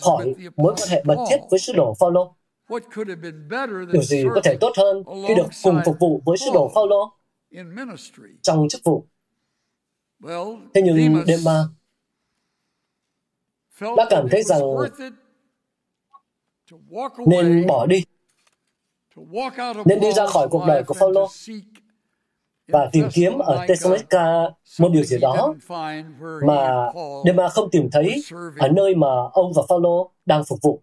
khỏi 0.00 0.34
mối 0.56 0.74
quan 0.76 0.88
hệ 0.90 1.02
mật 1.04 1.16
thiết 1.30 1.36
với 1.50 1.60
sứ 1.60 1.72
đồ 1.72 1.94
Phaolô. 2.00 2.34
Điều 3.92 4.02
gì 4.02 4.24
có 4.34 4.40
thể 4.44 4.56
tốt 4.60 4.72
hơn 4.76 5.02
khi 5.28 5.34
được 5.34 5.46
cùng 5.62 5.80
phục 5.84 5.96
vụ 6.00 6.22
với 6.24 6.36
sứ 6.38 6.50
đồ 6.54 6.70
Phaolô 6.74 7.12
trong 8.42 8.68
chức 8.68 8.80
vụ? 8.84 9.06
Thế 10.74 10.82
nhưng 10.84 11.24
Dema 11.26 11.64
đã 13.80 14.06
cảm 14.10 14.28
thấy 14.30 14.42
rằng 14.42 14.60
nên 17.26 17.66
bỏ 17.66 17.86
đi, 17.86 18.04
nên 19.84 20.00
đi 20.00 20.12
ra 20.12 20.26
khỏi 20.26 20.48
cuộc 20.50 20.64
đời 20.66 20.84
của 20.84 20.94
Phaolô 20.94 21.28
và 22.68 22.88
tìm 22.92 23.08
kiếm 23.12 23.38
ở 23.38 23.64
Thessalonica 23.68 24.42
một 24.80 24.88
điều 24.92 25.04
gì 25.04 25.18
đó 25.18 25.54
mà 26.46 26.90
Dema 27.24 27.48
không 27.48 27.70
tìm 27.70 27.88
thấy 27.92 28.22
ở 28.58 28.68
nơi 28.68 28.94
mà 28.94 29.08
ông 29.32 29.52
và 29.56 29.62
Phaolô 29.68 30.12
đang 30.26 30.44
phục 30.44 30.58
vụ. 30.62 30.82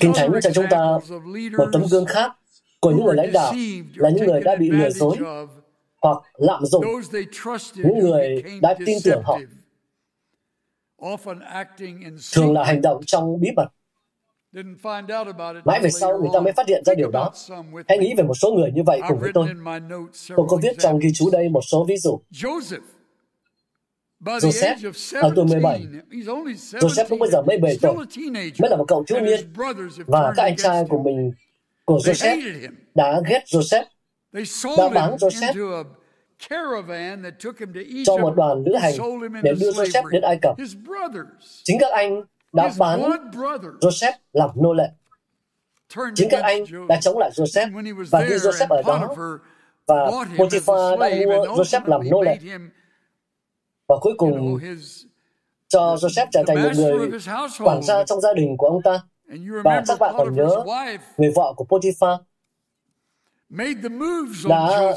Kinh 0.00 0.12
Thánh 0.14 0.30
cho 0.42 0.50
chúng 0.54 0.66
ta 0.70 0.98
một 1.58 1.66
tấm 1.72 1.82
gương 1.90 2.06
khác 2.06 2.32
của 2.80 2.90
những 2.90 3.04
người 3.04 3.16
lãnh 3.16 3.32
đạo 3.32 3.52
là 3.94 4.10
những 4.10 4.26
người 4.26 4.40
đã 4.40 4.56
bị 4.56 4.70
lừa 4.70 4.90
dối 4.90 5.16
hoặc 6.04 6.22
lạm 6.34 6.66
dụng, 6.66 6.84
những 7.74 7.98
người 7.98 8.42
đã 8.62 8.74
tin 8.86 8.98
tưởng 9.04 9.22
họ. 9.24 9.38
Thường 12.34 12.52
là 12.52 12.64
hành 12.64 12.82
động 12.82 13.04
trong 13.06 13.40
bí 13.40 13.50
mật. 13.56 13.66
Mãi 15.64 15.80
về 15.82 15.90
sau 15.90 16.18
người 16.18 16.30
ta 16.32 16.40
mới 16.40 16.52
phát 16.52 16.68
hiện 16.68 16.84
ra 16.84 16.94
điều 16.94 17.10
đó. 17.10 17.32
Hãy 17.88 17.98
nghĩ 17.98 18.14
về 18.16 18.24
một 18.24 18.34
số 18.34 18.52
người 18.52 18.70
như 18.74 18.82
vậy 18.86 19.00
cùng 19.08 19.18
với 19.18 19.30
tôi. 19.34 19.48
Tôi 20.36 20.46
có 20.48 20.58
viết 20.62 20.76
trong 20.78 20.98
ghi 20.98 21.08
chú 21.14 21.30
đây 21.30 21.48
một 21.48 21.60
số 21.60 21.84
ví 21.88 21.96
dụ. 21.96 22.20
Joseph, 24.20 24.92
ở 25.22 25.32
tuổi 25.36 25.44
17, 25.44 25.86
Joseph 26.72 27.04
lúc 27.08 27.18
bây 27.20 27.30
giờ 27.30 27.42
mới 27.42 27.58
17 27.58 27.78
tuổi, 27.82 27.94
mới 28.60 28.70
là 28.70 28.76
một 28.76 28.84
cậu 28.88 29.04
thiếu 29.06 29.20
niên, 29.20 29.40
và 30.06 30.32
các 30.36 30.42
anh 30.42 30.56
trai 30.56 30.84
của 30.88 31.02
mình, 31.02 31.32
của 31.84 31.98
Joseph, 31.98 32.68
đã 32.94 33.20
ghét 33.28 33.42
Joseph, 33.46 33.84
đã 34.78 34.88
bán 34.94 35.16
Joseph 35.16 35.84
cho 38.06 38.16
một 38.16 38.34
đoàn 38.36 38.64
lữ 38.66 38.76
hành 38.76 38.94
để 39.42 39.52
đưa 39.60 39.70
Joseph 39.70 40.06
đến 40.06 40.22
Ai 40.22 40.38
Cập. 40.42 40.56
Chính 41.64 41.78
các 41.80 41.92
anh 41.92 42.22
đã 42.52 42.70
bán 42.78 43.02
Joseph 43.80 44.12
làm 44.32 44.50
nô 44.54 44.72
lệ. 44.72 44.88
Chính 46.14 46.28
các 46.30 46.42
anh 46.42 46.64
đã 46.88 47.00
chống 47.00 47.18
lại 47.18 47.30
Joseph 47.30 47.94
và 48.10 48.20
đưa 48.20 48.36
Joseph 48.36 48.66
ở 48.68 48.82
đó 48.82 49.16
và 49.86 50.10
Potiphar 50.38 51.00
đã 51.00 51.10
mua 51.26 51.44
Joseph 51.44 51.80
làm 51.84 52.00
nô 52.10 52.22
lệ 52.22 52.38
và 53.88 53.96
cuối 54.00 54.14
cùng 54.16 54.58
cho 55.68 55.94
Joseph 55.94 56.26
trở 56.32 56.42
thành 56.46 56.62
một 56.62 56.70
người 56.76 57.10
quản 57.64 57.82
gia 57.82 58.04
trong 58.04 58.20
gia 58.20 58.32
đình 58.34 58.56
của 58.56 58.66
ông 58.66 58.82
ta. 58.82 59.00
Và 59.64 59.82
các 59.88 59.98
bạn 59.98 60.14
còn 60.18 60.34
nhớ 60.34 60.48
người 61.16 61.32
vợ 61.34 61.52
của 61.56 61.64
Potiphar 61.64 62.18
đã 64.48 64.92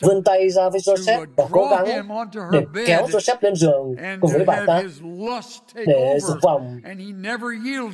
vươn 0.00 0.22
tay 0.24 0.50
ra 0.50 0.68
với 0.68 0.80
Joseph 0.80 1.26
và 1.36 1.44
cố 1.50 1.68
gắng 1.70 1.86
để 2.52 2.64
kéo 2.86 3.06
Joseph 3.06 3.36
lên 3.40 3.54
giường 3.56 3.94
cùng 4.20 4.30
với 4.32 4.44
bà 4.44 4.64
ta 4.66 4.82
để 5.74 6.18
dục 6.20 6.36
vọng 6.42 6.80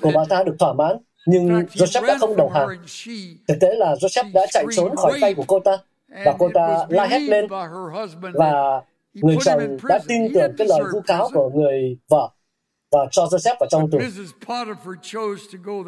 của 0.00 0.10
bà 0.14 0.24
ta 0.28 0.42
được 0.42 0.54
thỏa 0.58 0.72
mãn. 0.72 0.96
Nhưng 1.26 1.48
Joseph 1.48 2.06
đã 2.06 2.18
không 2.18 2.36
đầu 2.36 2.48
hàng. 2.48 2.68
Thực 3.48 3.60
tế 3.60 3.74
là 3.74 3.94
Joseph 3.94 4.32
đã 4.34 4.46
chạy 4.52 4.64
trốn 4.76 4.96
khỏi 4.96 5.18
tay 5.20 5.34
của 5.34 5.44
cô 5.46 5.60
ta 5.60 5.78
và 6.24 6.34
cô 6.38 6.50
ta 6.54 6.86
la 6.88 7.06
hét 7.06 7.20
lên 7.20 7.46
và 8.34 8.80
người 9.14 9.36
chồng 9.44 9.76
đã 9.88 9.98
tin 10.08 10.34
tưởng 10.34 10.52
cái 10.58 10.66
lời 10.66 10.80
vu 10.92 11.00
cáo 11.06 11.28
của 11.34 11.50
người 11.50 11.98
vợ 12.08 12.30
và 12.92 13.00
cho 13.10 13.24
Joseph 13.24 13.56
vào 13.60 13.68
trong 13.70 13.90
tù. 13.90 13.98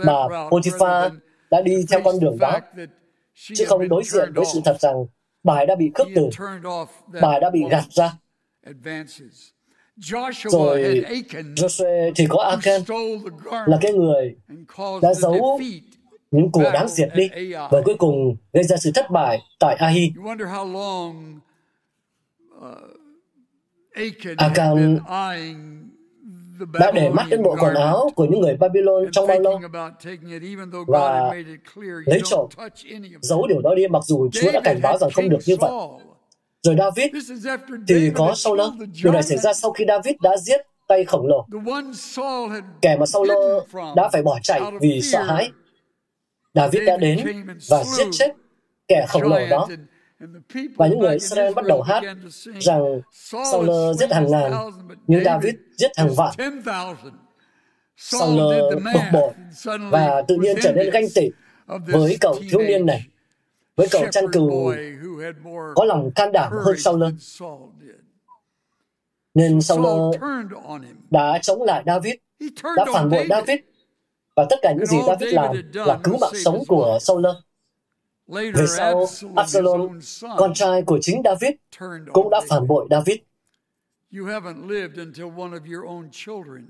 Mà 0.07 0.13
Potiphar 0.51 1.13
đã 1.51 1.61
đi 1.61 1.85
theo 1.91 2.01
con 2.05 2.21
đường 2.21 2.39
đó, 2.39 2.61
chứ 3.37 3.65
không 3.67 3.89
đối 3.89 4.05
diện 4.05 4.33
với 4.35 4.45
sự 4.53 4.61
thật 4.65 4.77
rằng 4.81 4.95
bà 5.43 5.55
ấy 5.55 5.67
đã 5.67 5.75
bị 5.75 5.91
cướp 5.95 6.07
tử, 6.15 6.31
bà 7.23 7.29
ấy 7.29 7.41
đã 7.41 7.51
bị 7.51 7.61
gạt 7.71 7.85
ra. 7.91 8.13
Rồi 10.45 11.05
Joshua 11.57 12.13
thì 12.17 12.27
có 12.29 12.43
Achan 12.43 12.83
là 13.67 13.79
cái 13.81 13.93
người 13.93 14.37
đã 15.03 15.15
giấu 15.15 15.61
những 16.31 16.53
của 16.53 16.71
đáng 16.73 16.89
diệt 16.89 17.09
đi 17.15 17.29
và 17.53 17.83
cuối 17.85 17.95
cùng 17.99 18.37
gây 18.53 18.65
ra 18.65 18.77
sự 18.77 18.91
thất 18.95 19.11
bại 19.11 19.39
tại 19.61 19.77
Ahi. 19.77 20.13
Achan 24.37 24.99
đã 26.81 26.91
để 26.91 27.09
mắt 27.09 27.27
đến 27.31 27.43
bộ 27.43 27.57
quần 27.61 27.75
áo 27.75 28.11
của 28.17 28.25
những 28.25 28.41
người 28.41 28.57
Babylon 28.57 29.05
trong 29.13 29.27
bao 29.27 29.41
lâu 29.41 29.61
và 30.87 31.35
lấy 32.07 32.21
trộm, 32.25 32.49
giấu 33.21 33.47
điều 33.47 33.61
đó 33.61 33.75
đi 33.75 33.89
mặc 33.89 34.03
dù 34.05 34.29
Chúa 34.33 34.53
đã 34.53 34.61
cảnh 34.65 34.81
báo 34.83 34.99
rằng 34.99 35.11
không 35.11 35.29
được 35.29 35.39
như 35.47 35.57
vậy. 35.61 35.71
Rồi 36.63 36.77
David 36.79 37.31
thì 37.89 38.11
có 38.15 38.33
Saul. 38.37 38.61
Điều 39.03 39.13
này 39.13 39.23
xảy 39.23 39.39
ra 39.39 39.53
sau 39.53 39.73
khi 39.73 39.85
David 39.89 40.15
đã 40.23 40.37
giết 40.37 40.61
tay 40.89 41.05
khổng 41.05 41.27
lồ. 41.27 41.47
Kẻ 42.83 42.97
mà 42.97 43.07
Saul 43.07 43.31
đã 43.97 44.09
phải 44.13 44.23
bỏ 44.23 44.39
chạy 44.43 44.61
vì 44.81 45.01
sợ 45.03 45.23
hãi. 45.23 45.51
David 46.55 46.83
đã 46.87 46.97
đến 46.97 47.47
và 47.69 47.85
giết 47.85 48.07
chết 48.13 48.33
kẻ 48.89 49.07
khổng 49.09 49.23
lồ 49.23 49.47
đó 49.51 49.69
và 50.77 50.87
những 50.87 50.99
người 50.99 51.13
Israel 51.13 51.55
bắt 51.55 51.65
đầu 51.65 51.83
hát 51.83 52.03
rằng 52.61 53.01
Saul 53.13 53.71
giết 53.99 54.13
hàng 54.13 54.31
ngàn, 54.31 54.53
nhưng 55.07 55.25
David 55.25 55.55
giết 55.77 55.91
hàng 55.97 56.15
vạn. 56.15 56.35
Saul 57.97 58.39
bực 58.95 59.03
bội 59.13 59.33
và 59.91 60.23
tự 60.29 60.37
nhiên 60.37 60.57
trở 60.63 60.73
nên 60.73 60.91
ganh 60.91 61.05
tị 61.15 61.31
với 61.87 62.17
cậu 62.21 62.39
thiếu 62.51 62.61
niên 62.61 62.87
này, 62.87 63.03
với 63.77 63.89
cậu 63.91 64.07
chăn 64.13 64.25
cừu 64.33 64.75
có 65.75 65.85
lòng 65.85 66.11
can 66.15 66.33
đảm 66.33 66.53
hơn 66.65 66.77
Saul. 66.79 67.05
Nên 69.35 69.61
Saul 69.61 70.17
đã 71.11 71.39
chống 71.43 71.63
lại 71.63 71.83
David, 71.87 72.15
đã 72.77 72.85
phản 72.93 73.11
bội 73.11 73.27
David, 73.31 73.59
và 74.37 74.47
tất 74.51 74.57
cả 74.63 74.73
những 74.73 74.87
gì 74.87 74.97
David 75.07 75.35
làm 75.35 75.57
là 75.73 75.99
cứu 76.05 76.19
mạng 76.21 76.33
sống 76.45 76.63
của 76.69 76.99
Saul. 77.01 77.27
Về 78.27 78.67
sau, 78.77 79.07
Absalom, 79.37 80.01
con 80.39 80.55
trai 80.55 80.83
của 80.83 80.99
chính 81.03 81.23
David, 81.25 81.51
cũng 82.13 82.31
đã 82.31 82.41
phản 82.49 82.67
bội 82.67 82.89
David. 82.91 83.17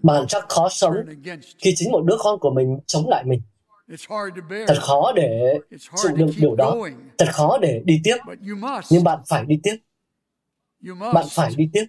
Bạn 0.03 0.27
chắc 0.29 0.49
khó 0.49 0.69
sống 0.69 0.95
khi 1.59 1.75
chính 1.77 1.93
một 1.93 2.05
đứa 2.05 2.17
con 2.19 2.39
của 2.41 2.51
mình 2.51 2.79
chống 2.87 3.09
lại 3.09 3.25
mình. 3.25 3.41
Thật 4.67 4.79
khó 4.81 5.13
để 5.17 5.59
chịu 6.03 6.17
đựng 6.17 6.31
điều 6.37 6.55
đó. 6.57 6.77
Thật 7.19 7.29
khó 7.33 7.59
để 7.59 7.83
đi 7.85 8.01
tiếp. 8.05 8.17
Nhưng 8.91 9.05
bạn 9.05 9.19
phải 9.29 9.45
đi 9.45 9.61
tiếp. 9.63 9.77
Bạn 11.15 11.27
phải 11.31 11.51
đi 11.57 11.71
tiếp. 11.73 11.85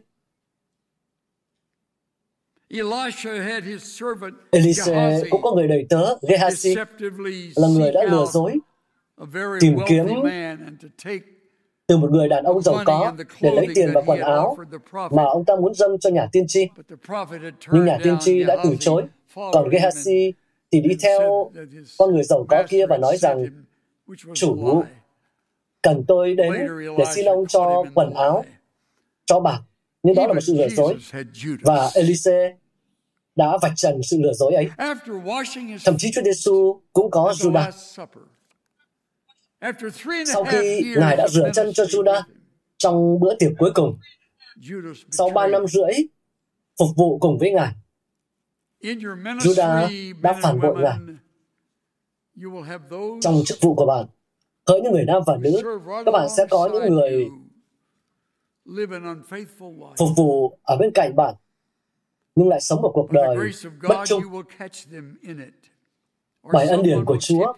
Elise 4.51 5.23
cũng 5.30 5.41
có 5.41 5.51
người 5.56 5.67
đầy 5.67 5.86
tớ, 5.89 6.15
Gehazi, 6.21 6.86
là 7.56 7.67
người 7.67 7.91
đã 7.91 8.03
lừa 8.03 8.25
dối 8.25 8.60
tìm 9.60 9.77
kiếm 9.88 10.08
từ 11.88 11.97
một 11.97 12.12
người 12.12 12.30
đàn 12.30 12.43
ông 12.43 12.62
giàu 12.62 12.84
có 12.86 13.13
để 13.41 13.51
lấy 13.56 13.67
tiền 13.75 13.89
và 13.93 14.01
quần 14.06 14.19
áo 14.19 14.58
mà 15.12 15.23
ông 15.23 15.45
ta 15.45 15.56
muốn 15.56 15.73
dâng 15.73 15.99
cho 15.99 16.10
nhà 16.10 16.27
tiên 16.32 16.47
tri. 16.47 16.67
Nhưng 17.71 17.86
nhà 17.86 17.97
tiên 18.03 18.17
tri 18.19 18.43
đã 18.43 18.58
từ 18.63 18.75
chối. 18.80 19.03
Còn 19.36 19.69
Gehazi 19.69 20.32
thì 20.71 20.82
đi 20.82 20.97
theo 21.01 21.51
con 21.97 22.13
người 22.13 22.23
giàu 22.23 22.45
có 22.49 22.63
kia 22.69 22.86
và 22.86 22.97
nói 22.97 23.17
rằng, 23.17 23.45
chủ, 24.34 24.84
cần 25.82 26.03
tôi 26.08 26.36
đến 26.36 26.53
để 26.97 27.06
xin 27.15 27.25
ông 27.25 27.47
cho 27.47 27.84
quần 27.93 28.13
áo, 28.13 28.45
cho 29.25 29.39
bạc. 29.39 29.60
Nhưng 30.03 30.15
đó 30.15 30.27
là 30.27 30.34
một 30.34 30.39
sự 30.41 30.53
lừa 30.58 30.69
dối. 30.69 30.97
Và 31.62 31.89
Elise 31.95 32.56
đã 33.36 33.58
vạch 33.62 33.73
trần 33.75 34.03
sự 34.03 34.17
lừa 34.21 34.34
dối 34.34 34.53
ấy. 34.53 34.69
Thậm 35.86 35.95
chí 35.97 36.12
Chúa 36.13 36.21
Giêsu 36.21 36.82
cũng 36.93 37.12
có 37.12 37.34
Judas. 37.38 38.06
Sau 40.34 40.43
khi 40.43 40.93
Ngài 40.98 41.17
đã 41.17 41.28
rửa 41.28 41.50
chân 41.54 41.74
cho 41.74 41.84
Judah 41.84 42.22
trong 42.78 43.20
bữa 43.20 43.36
tiệc 43.39 43.52
cuối 43.58 43.72
cùng, 43.76 44.00
sau 45.12 45.30
ba 45.30 45.48
năm 45.48 45.67
rưỡi 45.67 45.91
phục 46.80 46.88
vụ 46.96 47.20
cùng 47.20 47.38
với 47.38 47.52
Ngài, 47.52 47.74
Judah 49.39 49.89
đã 50.22 50.39
phản 50.41 50.60
bội 50.60 50.76
Ngài. 50.84 50.98
Trong 53.22 53.41
chức 53.46 53.58
vụ 53.62 53.76
của 53.76 53.86
bạn, 53.86 54.06
hỡi 54.67 54.82
những 54.82 54.91
người 54.91 55.06
nam 55.06 55.22
và 55.26 55.38
nữ 55.38 55.62
các 56.06 56.12
bạn 56.12 56.28
sẽ 56.38 56.46
có 56.50 56.70
những 56.74 56.93
người 56.93 57.28
phục 59.98 60.10
vụ 60.17 60.58
ở 60.63 60.78
bên 60.78 60.91
cạnh 60.93 61.15
bạn 61.15 61.36
nhưng 62.36 62.50
lại 62.50 62.62
sống 62.62 62.82
một 62.82 62.91
cuộc 62.93 63.12
đời 63.12 63.38
bất 63.89 63.96
trung. 64.06 64.24
bởi 66.54 66.67
ân 66.67 66.84
điển 66.84 67.06
của 67.06 67.17
Chúa 67.20 67.54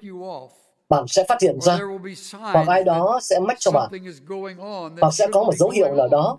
bạn 0.90 1.08
sẽ 1.08 1.24
phát 1.24 1.42
hiện 1.42 1.62
ra. 1.62 1.80
hoặc 2.32 2.68
ai 2.68 2.84
đó 2.84 3.20
sẽ 3.24 3.40
mách 3.40 3.60
cho 3.60 3.72
bạn. 3.72 3.92
hoặc 5.02 5.14
sẽ 5.14 5.28
có 5.32 5.44
một 5.44 5.56
dấu 5.56 5.70
hiệu 5.70 5.96
nào 5.96 6.08
đó 6.08 6.38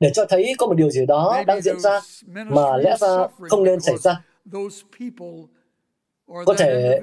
để 0.00 0.10
cho 0.14 0.24
thấy 0.28 0.54
có 0.58 0.66
một 0.66 0.74
điều 0.74 0.90
gì 0.90 1.06
đó 1.06 1.42
đang 1.46 1.60
diễn 1.60 1.80
ra 1.80 2.00
mà 2.26 2.76
lẽ 2.76 2.96
ra 3.00 3.26
không 3.50 3.64
nên 3.64 3.80
xảy 3.80 3.98
ra. 3.98 4.22
có 6.46 6.54
thể 6.58 7.00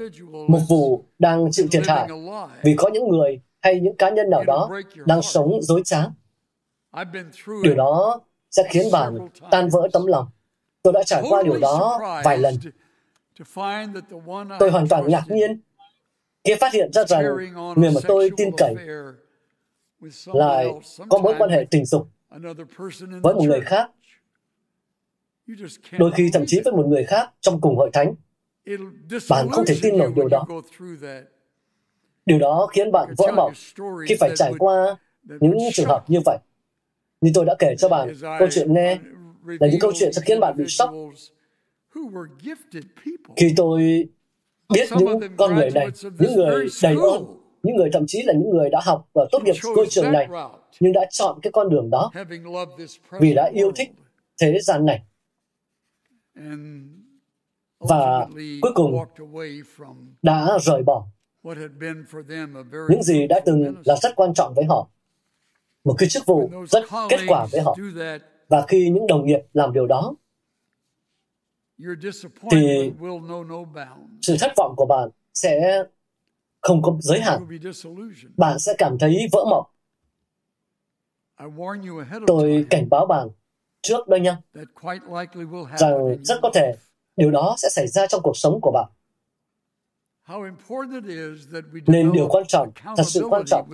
một 0.47 0.59
vụ 0.69 1.03
đang 1.19 1.51
chịu 1.51 1.67
thiệt 1.71 1.87
hại 1.87 2.09
vì 2.63 2.75
có 2.77 2.89
những 2.89 3.09
người 3.09 3.41
hay 3.61 3.79
những 3.79 3.95
cá 3.97 4.09
nhân 4.09 4.29
nào 4.29 4.43
đó 4.43 4.69
đang 5.05 5.21
sống 5.21 5.59
dối 5.61 5.81
trá. 5.85 6.05
Điều 7.63 7.75
đó 7.75 8.21
sẽ 8.51 8.63
khiến 8.69 8.91
bạn 8.91 9.17
tan 9.51 9.69
vỡ 9.69 9.87
tấm 9.93 10.05
lòng. 10.05 10.27
Tôi 10.81 10.93
đã 10.93 11.03
trải 11.03 11.23
qua 11.29 11.43
điều 11.43 11.59
đó 11.59 11.99
vài 12.23 12.37
lần. 12.37 12.55
tôi 14.59 14.71
hoàn 14.71 14.87
toàn 14.87 15.07
ngạc 15.07 15.23
nhiên 15.27 15.59
khi 16.47 16.53
phát 16.59 16.73
hiện 16.73 16.93
ra 16.93 17.05
rằng 17.05 17.23
người 17.75 17.91
mà 17.91 18.01
tôi 18.07 18.29
tin 18.37 18.49
cậy 18.57 18.75
lại 20.25 20.67
có 21.09 21.17
mối 21.17 21.35
quan 21.37 21.49
hệ 21.49 21.65
tình 21.71 21.85
dục 21.85 22.07
với 23.23 23.33
một 23.33 23.43
người 23.43 23.61
khác. 23.61 23.89
Đôi 25.99 26.11
khi 26.15 26.29
thậm 26.33 26.43
chí 26.47 26.61
với 26.65 26.73
một 26.73 26.85
người 26.87 27.03
khác 27.03 27.29
trong 27.39 27.61
cùng 27.61 27.77
hội 27.77 27.89
thánh. 27.93 28.15
Bạn 29.29 29.47
không 29.51 29.65
thể 29.65 29.77
tin 29.81 29.97
nổi 29.97 30.11
điều 30.15 30.27
đó. 30.27 30.47
điều 32.25 32.39
đó 32.39 32.67
khiến 32.73 32.91
bạn 32.91 33.13
vỡ 33.17 33.31
mộng 33.35 33.53
khi 34.07 34.15
phải 34.19 34.31
trải 34.35 34.53
qua 34.59 34.97
những 35.23 35.57
trường 35.73 35.87
hợp 35.87 36.05
như 36.07 36.19
vậy. 36.25 36.37
Như 37.21 37.31
tôi 37.33 37.45
đã 37.45 37.55
kể 37.59 37.75
cho 37.77 37.89
bạn 37.89 38.13
câu 38.39 38.47
chuyện 38.51 38.73
nghe 38.73 38.99
là 39.45 39.67
những 39.67 39.79
câu 39.79 39.91
chuyện 39.95 40.13
sẽ 40.13 40.21
khiến 40.25 40.39
bạn 40.39 40.57
bị 40.57 40.65
sốc. 40.67 40.93
khi 43.35 43.53
tôi 43.57 44.09
biết 44.73 44.89
những 44.97 45.19
con 45.37 45.55
người 45.55 45.69
này 45.71 45.87
những 46.19 46.35
người 46.35 46.67
đầy 46.83 46.95
ơn 46.95 47.37
những 47.63 47.75
người 47.75 47.89
thậm 47.93 48.03
chí 48.07 48.21
là 48.23 48.33
những 48.33 48.49
người 48.49 48.69
đã 48.69 48.79
học 48.83 49.09
và 49.13 49.25
tốt 49.31 49.39
nghiệp 49.43 49.53
ngôi 49.75 49.87
trường 49.89 50.11
này 50.11 50.27
nhưng 50.79 50.93
đã 50.93 51.05
chọn 51.11 51.39
cái 51.41 51.51
con 51.51 51.69
đường 51.69 51.89
đó 51.89 52.11
vì 53.19 53.33
đã 53.33 53.51
yêu 53.53 53.71
thích 53.75 53.89
thế 54.41 54.59
gian 54.61 54.85
này. 54.85 55.03
Và 57.79 58.27
cuối 58.61 58.71
cùng 58.75 58.97
đã 60.21 60.57
rời 60.61 60.83
bỏ. 60.83 61.05
những 62.89 63.03
gì 63.03 63.27
đã 63.27 63.39
từng 63.45 63.75
là 63.85 63.95
rất 64.01 64.15
quan 64.15 64.33
trọng 64.33 64.53
với 64.53 64.65
họ 64.65 64.89
một 65.83 65.95
cái 65.97 66.09
chức 66.09 66.25
vụ 66.25 66.49
rất 66.67 66.83
kết 67.09 67.19
quả 67.27 67.47
với 67.51 67.61
họ. 67.61 67.75
và 68.47 68.65
khi 68.67 68.89
những 68.89 69.07
đồng 69.07 69.25
nghiệp 69.25 69.39
làm 69.53 69.73
điều 69.73 69.85
đó 69.87 70.15
thì 72.51 72.91
sự 74.21 74.35
thất 74.39 74.51
vọng 74.57 74.73
của 74.77 74.85
bạn 74.85 75.09
sẽ 75.33 75.83
không 76.61 76.81
có 76.81 76.97
giới 77.01 77.21
hạn. 77.21 77.45
Bạn 78.37 78.59
sẽ 78.59 78.75
cảm 78.77 78.97
thấy 78.99 79.27
vỡ 79.31 79.45
mộng. 79.49 79.65
Tôi 82.27 82.65
cảnh 82.69 82.89
báo 82.89 83.05
bạn 83.05 83.27
trước 83.81 84.07
đây 84.07 84.19
nha 84.19 84.41
rằng 85.77 86.15
rất 86.23 86.39
có 86.41 86.51
thể 86.53 86.73
điều 87.15 87.31
đó 87.31 87.55
sẽ 87.57 87.69
xảy 87.69 87.87
ra 87.87 88.07
trong 88.07 88.21
cuộc 88.23 88.37
sống 88.37 88.59
của 88.61 88.71
bạn. 88.71 88.91
Nên 91.87 92.11
điều 92.11 92.27
quan 92.27 92.43
trọng 92.47 92.71
thật 92.97 93.03
sự 93.03 93.25
quan 93.29 93.43
trọng 93.45 93.69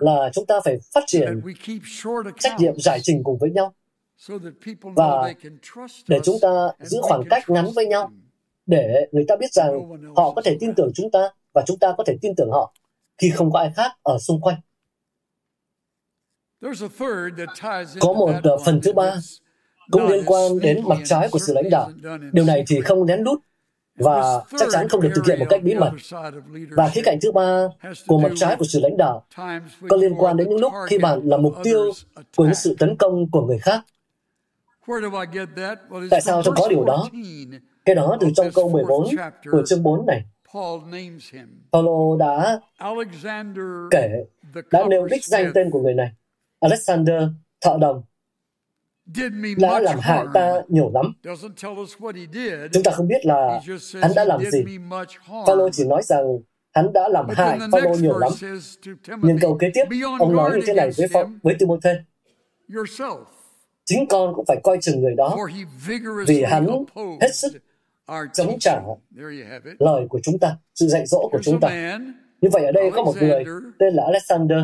là 0.00 0.30
chúng 0.34 0.46
ta 0.46 0.54
phải 0.64 0.78
phát 0.94 1.04
triển 1.06 1.40
trách 2.38 2.52
nhiệm 2.58 2.74
giải 2.80 3.00
trình 3.02 3.22
cùng 3.24 3.38
với 3.38 3.50
nhau 3.50 3.74
và 4.82 5.34
để 6.08 6.20
chúng 6.24 6.36
ta 6.42 6.48
giữ 6.80 6.98
khoảng 7.02 7.22
cách 7.30 7.50
ngắn 7.50 7.66
với 7.74 7.86
nhau 7.86 8.12
để 8.66 9.08
người 9.12 9.24
ta 9.28 9.36
biết 9.36 9.52
rằng 9.52 9.70
họ 10.16 10.32
có 10.34 10.42
thể 10.44 10.56
tin 10.60 10.74
tưởng 10.76 10.90
chúng 10.94 11.10
ta 11.10 11.28
và 11.54 11.62
chúng 11.66 11.78
ta 11.78 11.94
có 11.98 12.04
thể 12.06 12.16
tin 12.22 12.32
tưởng 12.36 12.50
họ 12.50 12.74
khi 13.18 13.30
không 13.30 13.52
có 13.52 13.58
ai 13.58 13.70
khác 13.76 13.92
ở 14.02 14.18
xung 14.18 14.40
quanh 14.40 14.56
có 18.00 18.12
một 18.12 18.32
phần 18.64 18.80
thứ 18.82 18.92
ba 18.92 19.16
cũng 19.90 20.06
liên 20.06 20.24
quan 20.26 20.58
đến 20.58 20.82
mặt 20.88 20.98
trái 21.04 21.28
của 21.30 21.38
sự 21.38 21.54
lãnh 21.54 21.70
đạo. 21.70 21.90
Điều 22.32 22.44
này 22.44 22.64
thì 22.66 22.80
không 22.80 23.04
lén 23.04 23.20
lút 23.20 23.40
và 23.98 24.44
chắc 24.58 24.68
chắn 24.72 24.88
không 24.88 25.00
được 25.00 25.10
thực 25.14 25.26
hiện 25.26 25.38
một 25.38 25.46
cách 25.48 25.62
bí 25.62 25.74
mật. 25.74 25.92
Và 26.70 26.88
khía 26.88 27.02
cạnh 27.04 27.18
thứ 27.22 27.32
ba 27.32 27.68
của 28.06 28.18
mặt 28.18 28.32
trái 28.36 28.56
của 28.56 28.64
sự 28.64 28.80
lãnh 28.82 28.96
đạo 28.96 29.26
có 29.88 29.96
liên 29.96 30.14
quan 30.18 30.36
đến 30.36 30.48
những 30.48 30.60
lúc 30.60 30.72
khi 30.86 30.98
bạn 30.98 31.20
là 31.24 31.36
mục 31.36 31.54
tiêu 31.62 31.92
của 32.36 32.44
những 32.44 32.54
sự 32.54 32.76
tấn 32.78 32.96
công 32.96 33.30
của 33.30 33.46
người 33.46 33.58
khác. 33.58 33.80
Tại 36.10 36.20
sao 36.20 36.42
tôi 36.44 36.54
có 36.56 36.68
điều 36.68 36.84
đó? 36.84 37.08
Cái 37.84 37.94
đó 37.94 38.16
từ 38.20 38.28
trong 38.36 38.46
câu 38.54 38.68
14 38.70 39.06
của 39.50 39.62
chương 39.66 39.82
4 39.82 40.06
này. 40.06 40.24
Paulo 41.72 42.16
đã 42.18 42.60
kể, 43.90 44.08
đã 44.70 44.84
nêu 44.88 45.06
đích 45.06 45.24
danh 45.24 45.50
tên 45.54 45.70
của 45.70 45.82
người 45.82 45.94
này. 45.94 46.12
Alexander, 46.60 47.22
thợ 47.60 47.78
đồng, 47.80 48.02
đã 49.58 49.80
làm 49.80 49.98
hại 49.98 50.24
ta 50.34 50.52
nhiều 50.68 50.90
lắm. 50.94 51.12
Chúng 52.72 52.82
ta 52.82 52.90
không 52.90 53.08
biết 53.08 53.26
là 53.26 53.60
hắn 54.02 54.10
đã 54.16 54.24
làm 54.24 54.40
gì. 54.50 54.64
Phaolô 55.46 55.70
chỉ 55.70 55.84
nói 55.84 56.02
rằng 56.02 56.24
hắn 56.74 56.92
đã 56.92 57.08
làm 57.08 57.26
hại 57.28 57.58
Phaolô 57.72 57.94
nhiều 57.94 58.18
lắm. 58.18 58.32
Nhưng 59.22 59.38
câu 59.40 59.56
kế 59.60 59.70
tiếp, 59.74 59.84
ông 60.18 60.36
nói 60.36 60.50
như 60.54 60.60
thế 60.66 60.74
này 60.74 60.90
với 60.96 61.08
với 61.42 61.54
Timothy. 61.58 61.90
Chính 63.84 64.06
con 64.08 64.34
cũng 64.34 64.44
phải 64.48 64.60
coi 64.64 64.78
chừng 64.80 65.00
người 65.00 65.14
đó, 65.14 65.36
vì 66.26 66.42
hắn 66.42 66.66
hết 67.20 67.34
sức 67.34 67.52
chống 68.32 68.58
trả 68.60 68.80
lời 69.78 70.06
của 70.08 70.20
chúng 70.22 70.38
ta, 70.38 70.56
sự 70.74 70.86
dạy 70.86 71.06
dỗ 71.06 71.28
của 71.32 71.40
chúng 71.42 71.60
ta. 71.60 71.98
Như 72.40 72.48
vậy 72.52 72.64
ở 72.64 72.72
đây 72.72 72.90
có 72.94 73.02
một 73.04 73.12
người 73.20 73.44
tên 73.78 73.94
là 73.94 74.02
Alexander, 74.04 74.58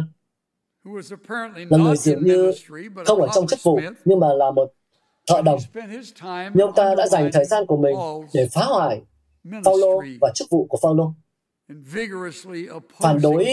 là 1.54 1.78
người 1.78 1.96
dường 1.96 2.24
như 2.24 2.52
không 3.06 3.20
ở 3.20 3.28
trong 3.34 3.46
chức 3.46 3.62
vụ 3.62 3.80
nhưng 4.04 4.20
mà 4.20 4.34
là 4.34 4.50
một 4.50 4.72
thợ 5.26 5.42
đồng. 5.42 5.58
Nhưng 6.54 6.66
ông 6.66 6.74
ta 6.76 6.94
đã 6.94 7.06
dành 7.06 7.30
thời 7.32 7.44
gian 7.44 7.66
của 7.66 7.76
mình 7.76 7.96
để 8.34 8.48
phá 8.52 8.62
hoại 8.64 9.02
Paulo 9.64 9.88
và 10.20 10.32
chức 10.34 10.50
vụ 10.50 10.66
của 10.66 10.78
Paulo 10.82 11.12
phản 13.00 13.18
đối 13.22 13.46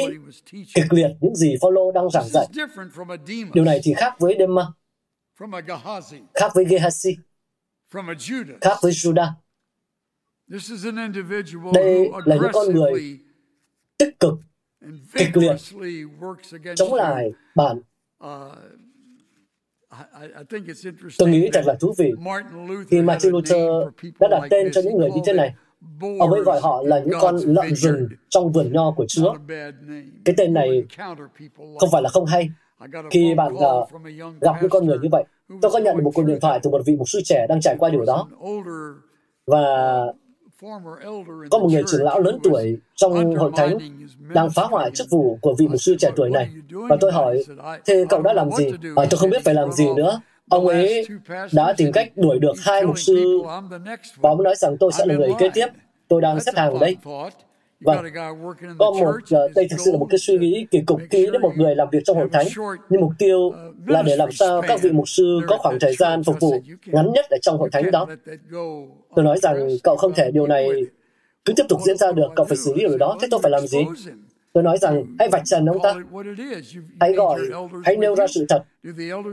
kịch 0.54 0.86
liệt 0.90 1.10
những 1.22 1.36
gì 1.36 1.56
Paulo 1.62 1.82
đang 1.94 2.10
giảng 2.10 2.28
dạy. 2.28 2.48
Điều 3.54 3.64
này 3.64 3.80
thì 3.84 3.94
khác 3.94 4.14
với 4.20 4.36
Dema, 4.40 4.68
khác 6.34 6.52
với 6.56 6.66
Gehazi, 6.66 7.16
khác 8.62 8.78
với 8.82 8.92
Judah. 8.92 9.32
Đây 11.74 12.10
là 12.26 12.36
những 12.36 12.52
con 12.54 12.76
người 12.76 13.20
tích 13.98 14.20
cực 14.20 14.34
kịch 15.14 15.38
liệt 15.38 15.56
chống 16.76 16.94
lại 16.94 17.32
bạn. 17.56 17.82
Tôi 21.18 21.30
nghĩ 21.30 21.50
thật 21.54 21.62
là 21.66 21.76
thú 21.80 21.94
vị 21.98 22.14
khi 22.88 23.02
Martin 23.02 23.32
Luther 23.32 23.68
đã 24.20 24.28
đặt 24.32 24.48
tên 24.50 24.72
cho 24.74 24.82
những 24.82 24.98
người 24.98 25.12
như 25.12 25.22
thế 25.26 25.34
này. 25.34 25.56
Ông 26.20 26.32
ấy 26.32 26.42
gọi 26.42 26.62
họ 26.62 26.84
là 26.86 27.00
những 27.00 27.20
con 27.22 27.36
lợn 27.36 27.76
rừng 27.76 28.08
trong 28.30 28.52
vườn 28.52 28.74
nho 28.74 28.92
của 28.92 29.06
Chúa. 29.08 29.36
Cái 30.26 30.36
tên 30.38 30.54
này 30.54 30.86
không 31.80 31.90
phải 31.92 32.02
là 32.02 32.10
không 32.10 32.26
hay. 32.26 32.50
Khi 33.12 33.34
bạn 33.34 33.54
uh, 33.54 33.90
gặp 34.42 34.56
những 34.62 34.70
con 34.70 34.86
người 34.86 34.98
như 35.02 35.10
vậy, 35.12 35.24
tôi 35.62 35.72
có 35.72 35.80
nhận 35.80 35.98
được 35.98 36.04
một 36.04 36.12
cuộc 36.16 36.26
điện 36.26 36.38
thoại 36.42 36.60
từ 36.64 36.70
một 36.70 36.82
vị 36.86 36.96
mục 36.96 37.10
sư 37.10 37.20
trẻ 37.26 37.46
đang 37.50 37.62
trải 37.62 37.76
qua 37.80 37.90
điều 37.90 38.06
đó. 38.06 38.28
Và 39.48 40.06
có 41.52 41.60
một 41.60 41.68
người 41.72 41.84
trưởng 41.88 42.04
lão 42.04 42.20
lớn 42.20 42.40
tuổi 42.44 42.78
trong 42.96 43.36
hội 43.36 43.52
thánh 43.56 43.78
đang 44.34 44.50
phá 44.50 44.64
hoại 44.64 44.92
chức 44.92 45.08
vụ 45.10 45.38
của 45.42 45.56
vị 45.58 45.68
mục 45.68 45.82
sư 45.82 45.96
trẻ 46.00 46.12
tuổi 46.16 46.30
này. 46.30 46.50
Và 46.90 46.98
tôi 47.00 47.12
hỏi, 47.12 47.44
thế 47.86 48.06
cậu 48.10 48.22
đã 48.22 48.34
làm 48.34 48.52
gì? 48.52 48.66
À, 48.96 49.06
tôi 49.10 49.18
không 49.18 49.30
biết 49.30 49.44
phải 49.46 49.54
làm 49.54 49.72
gì 49.72 49.86
nữa. 49.96 50.22
Ông 50.50 50.68
ấy 50.68 51.08
đã 51.54 51.74
tìm 51.78 51.92
cách 51.92 52.12
đuổi 52.16 52.40
được 52.40 52.54
hai 52.62 52.86
mục 52.86 53.00
sư 53.00 53.42
và 54.18 54.30
ông 54.30 54.44
nói 54.44 54.56
rằng 54.56 54.78
tôi 54.80 54.92
sẽ 54.92 55.06
là 55.06 55.16
người 55.16 55.34
kế 55.40 55.50
tiếp. 55.54 55.68
Tôi 56.08 56.22
đang 56.22 56.40
xếp 56.40 56.52
hàng 56.56 56.74
ở 56.74 56.80
đây. 56.80 56.98
Vâng, 57.80 58.06
có 58.80 58.92
một, 58.92 59.16
uh, 59.16 59.56
đây 59.56 59.68
thực 59.70 59.80
sự 59.80 59.92
là 59.92 59.98
một 59.98 60.08
cái 60.10 60.18
suy 60.18 60.38
nghĩ 60.38 60.66
kỳ 60.72 60.82
cục 60.82 61.02
ký 61.10 61.26
đến 61.32 61.42
một 61.42 61.52
người 61.56 61.76
làm 61.76 61.88
việc 61.92 62.00
trong 62.06 62.18
hội 62.18 62.30
thánh, 62.32 62.48
nhưng 62.90 63.02
mục 63.02 63.12
tiêu 63.20 63.52
là 63.88 64.02
để 64.02 64.16
làm 64.16 64.32
sao 64.32 64.62
các 64.68 64.82
vị 64.82 64.92
mục 64.92 65.10
sư 65.10 65.40
có 65.48 65.58
khoảng 65.58 65.80
thời 65.80 65.96
gian 65.96 66.24
phục 66.24 66.36
vụ 66.40 66.54
ngắn 66.86 67.12
nhất 67.12 67.26
ở 67.30 67.38
trong 67.42 67.58
hội 67.58 67.70
thánh 67.72 67.92
đó. 67.92 68.08
Tôi 69.16 69.26
nói 69.26 69.38
rằng 69.42 69.68
cậu 69.84 69.96
không 69.96 70.14
thể 70.14 70.32
điều 70.32 70.48
này 70.48 70.70
cứ 71.46 71.54
tiếp 71.56 71.66
tục 71.70 71.80
diễn 71.86 71.98
ra 71.98 72.12
được, 72.12 72.28
cậu 72.36 72.46
phải 72.46 72.58
xử 72.58 72.74
lý 72.74 72.80
điều 72.80 72.98
đó, 72.98 73.18
thế 73.22 73.28
tôi 73.32 73.40
phải 73.44 73.52
làm 73.52 73.68
gì? 73.68 73.80
Tôi 74.54 74.64
nói 74.64 74.78
rằng 74.78 75.06
hãy 75.20 75.30
vạch 75.30 75.46
trần 75.46 75.66
ông 75.66 75.78
ta. 75.84 75.94
Hãy 77.00 77.14
gọi, 77.14 77.40
hãy 77.86 77.98
nêu 77.98 78.16
ra 78.16 78.28
sự 78.28 78.46
thật. 78.50 78.64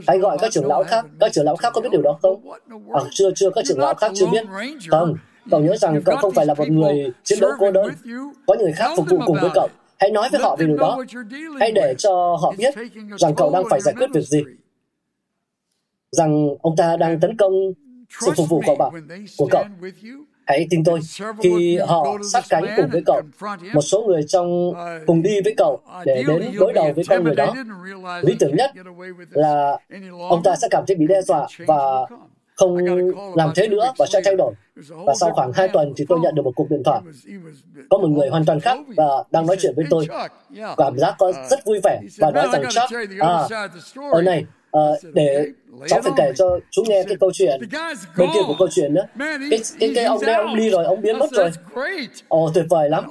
Hãy 0.06 0.18
gọi 0.18 0.38
các 0.40 0.52
trưởng 0.52 0.66
lão 0.66 0.84
khác. 0.84 1.06
Các 1.20 1.32
trưởng 1.32 1.44
lão 1.44 1.56
khác 1.56 1.72
có 1.74 1.80
biết 1.80 1.88
điều 1.92 2.02
đó 2.02 2.18
không? 2.22 2.50
À, 2.92 3.00
chưa, 3.10 3.30
chưa, 3.34 3.50
các 3.50 3.64
trưởng 3.64 3.78
lão 3.78 3.94
khác 3.94 4.12
chưa 4.14 4.26
biết. 4.32 4.44
Không, 4.90 5.16
cậu 5.50 5.60
nhớ 5.60 5.76
rằng 5.76 6.02
cậu 6.04 6.16
không 6.16 6.32
phải 6.32 6.46
là 6.46 6.54
một 6.54 6.68
người 6.68 7.12
chiến 7.24 7.38
đấu 7.40 7.50
cô 7.58 7.70
đơn. 7.70 7.90
Có 8.46 8.54
những 8.54 8.62
người 8.62 8.72
khác 8.72 8.90
phục 8.96 9.06
vụ 9.10 9.18
cùng 9.26 9.36
với 9.40 9.50
cậu. 9.54 9.68
Hãy 9.98 10.10
nói 10.10 10.28
với 10.32 10.40
họ 10.40 10.56
về 10.56 10.66
điều 10.66 10.76
đó. 10.76 11.04
Hãy 11.60 11.72
để 11.72 11.94
cho 11.98 12.36
họ 12.42 12.54
biết 12.58 12.74
rằng 13.18 13.34
cậu 13.36 13.50
đang 13.52 13.62
phải 13.70 13.80
giải 13.80 13.94
quyết 13.98 14.10
việc 14.14 14.24
gì. 14.24 14.42
Rằng 16.10 16.48
ông 16.62 16.76
ta 16.76 16.96
đang 16.96 17.20
tấn 17.20 17.36
công 17.36 17.52
sự 18.20 18.32
phục 18.36 18.48
vụ 18.48 18.62
của 18.66 18.76
bạn, 18.76 18.92
của 19.38 19.48
cậu. 19.50 19.64
Hãy 20.46 20.66
tin 20.70 20.84
tôi, 20.84 21.00
khi 21.42 21.78
họ 21.78 22.18
sát 22.32 22.44
cánh 22.48 22.64
cùng 22.76 22.88
với 22.92 23.02
cậu, 23.06 23.20
một 23.74 23.80
số 23.80 24.02
người 24.02 24.22
trong 24.28 24.72
cùng 25.06 25.22
đi 25.22 25.40
với 25.44 25.54
cậu 25.56 25.80
để 26.04 26.24
đến 26.28 26.42
đối 26.58 26.72
đầu 26.72 26.92
với 26.96 27.04
con 27.08 27.24
người 27.24 27.34
đó, 27.34 27.54
lý 28.22 28.36
tưởng 28.38 28.56
nhất 28.56 28.70
là 29.30 29.78
ông 30.28 30.42
ta 30.44 30.56
sẽ 30.56 30.68
cảm 30.70 30.84
thấy 30.86 30.96
bị 30.96 31.06
đe 31.06 31.22
dọa 31.22 31.46
và 31.66 32.06
không 32.62 32.76
làm 33.34 33.52
thế 33.56 33.68
nữa 33.68 33.92
và 33.98 34.06
sẽ 34.12 34.20
thay 34.24 34.36
đổi. 34.36 34.54
Và 35.06 35.14
sau 35.20 35.30
khoảng 35.30 35.52
hai 35.52 35.68
tuần 35.68 35.92
thì 35.96 36.04
tôi 36.08 36.18
nhận 36.20 36.34
được 36.34 36.42
một 36.42 36.52
cuộc 36.56 36.70
điện 36.70 36.82
thoại. 36.84 37.00
Có 37.90 37.98
một 37.98 38.08
người 38.08 38.28
hoàn 38.28 38.44
toàn 38.44 38.60
khác 38.60 38.78
và 38.96 39.24
đang 39.30 39.46
nói 39.46 39.56
chuyện 39.60 39.72
với 39.76 39.84
tôi. 39.90 40.06
Cảm 40.76 40.98
giác 40.98 41.14
có 41.18 41.32
rất 41.50 41.64
vui 41.64 41.80
vẻ 41.84 42.00
và 42.18 42.30
nói 42.30 42.46
rằng 42.52 42.62
Chuck, 42.70 43.20
à, 43.20 43.48
ở 44.12 44.22
này, 44.22 44.44
uh, 44.76 45.14
để 45.14 45.46
cháu 45.86 46.00
phải 46.02 46.12
kể 46.16 46.32
cho 46.36 46.58
chú 46.70 46.82
nghe 46.88 47.02
cái 47.08 47.16
câu 47.20 47.30
chuyện 47.34 47.60
bên 48.18 48.28
kia 48.34 48.40
của 48.46 48.54
câu 48.58 48.68
chuyện 48.70 48.94
nữa. 48.94 49.06
Cái 49.50 49.60
cái 49.80 49.92
cái 49.94 50.04
ông 50.04 50.18
đây 50.26 50.34
ông 50.34 50.56
đi 50.56 50.70
rồi 50.70 50.84
ông 50.84 51.02
biến 51.02 51.18
mất 51.18 51.30
rồi. 51.32 51.50
ồ 52.28 52.50
tuyệt 52.54 52.64
vời 52.70 52.90
lắm. 52.90 53.04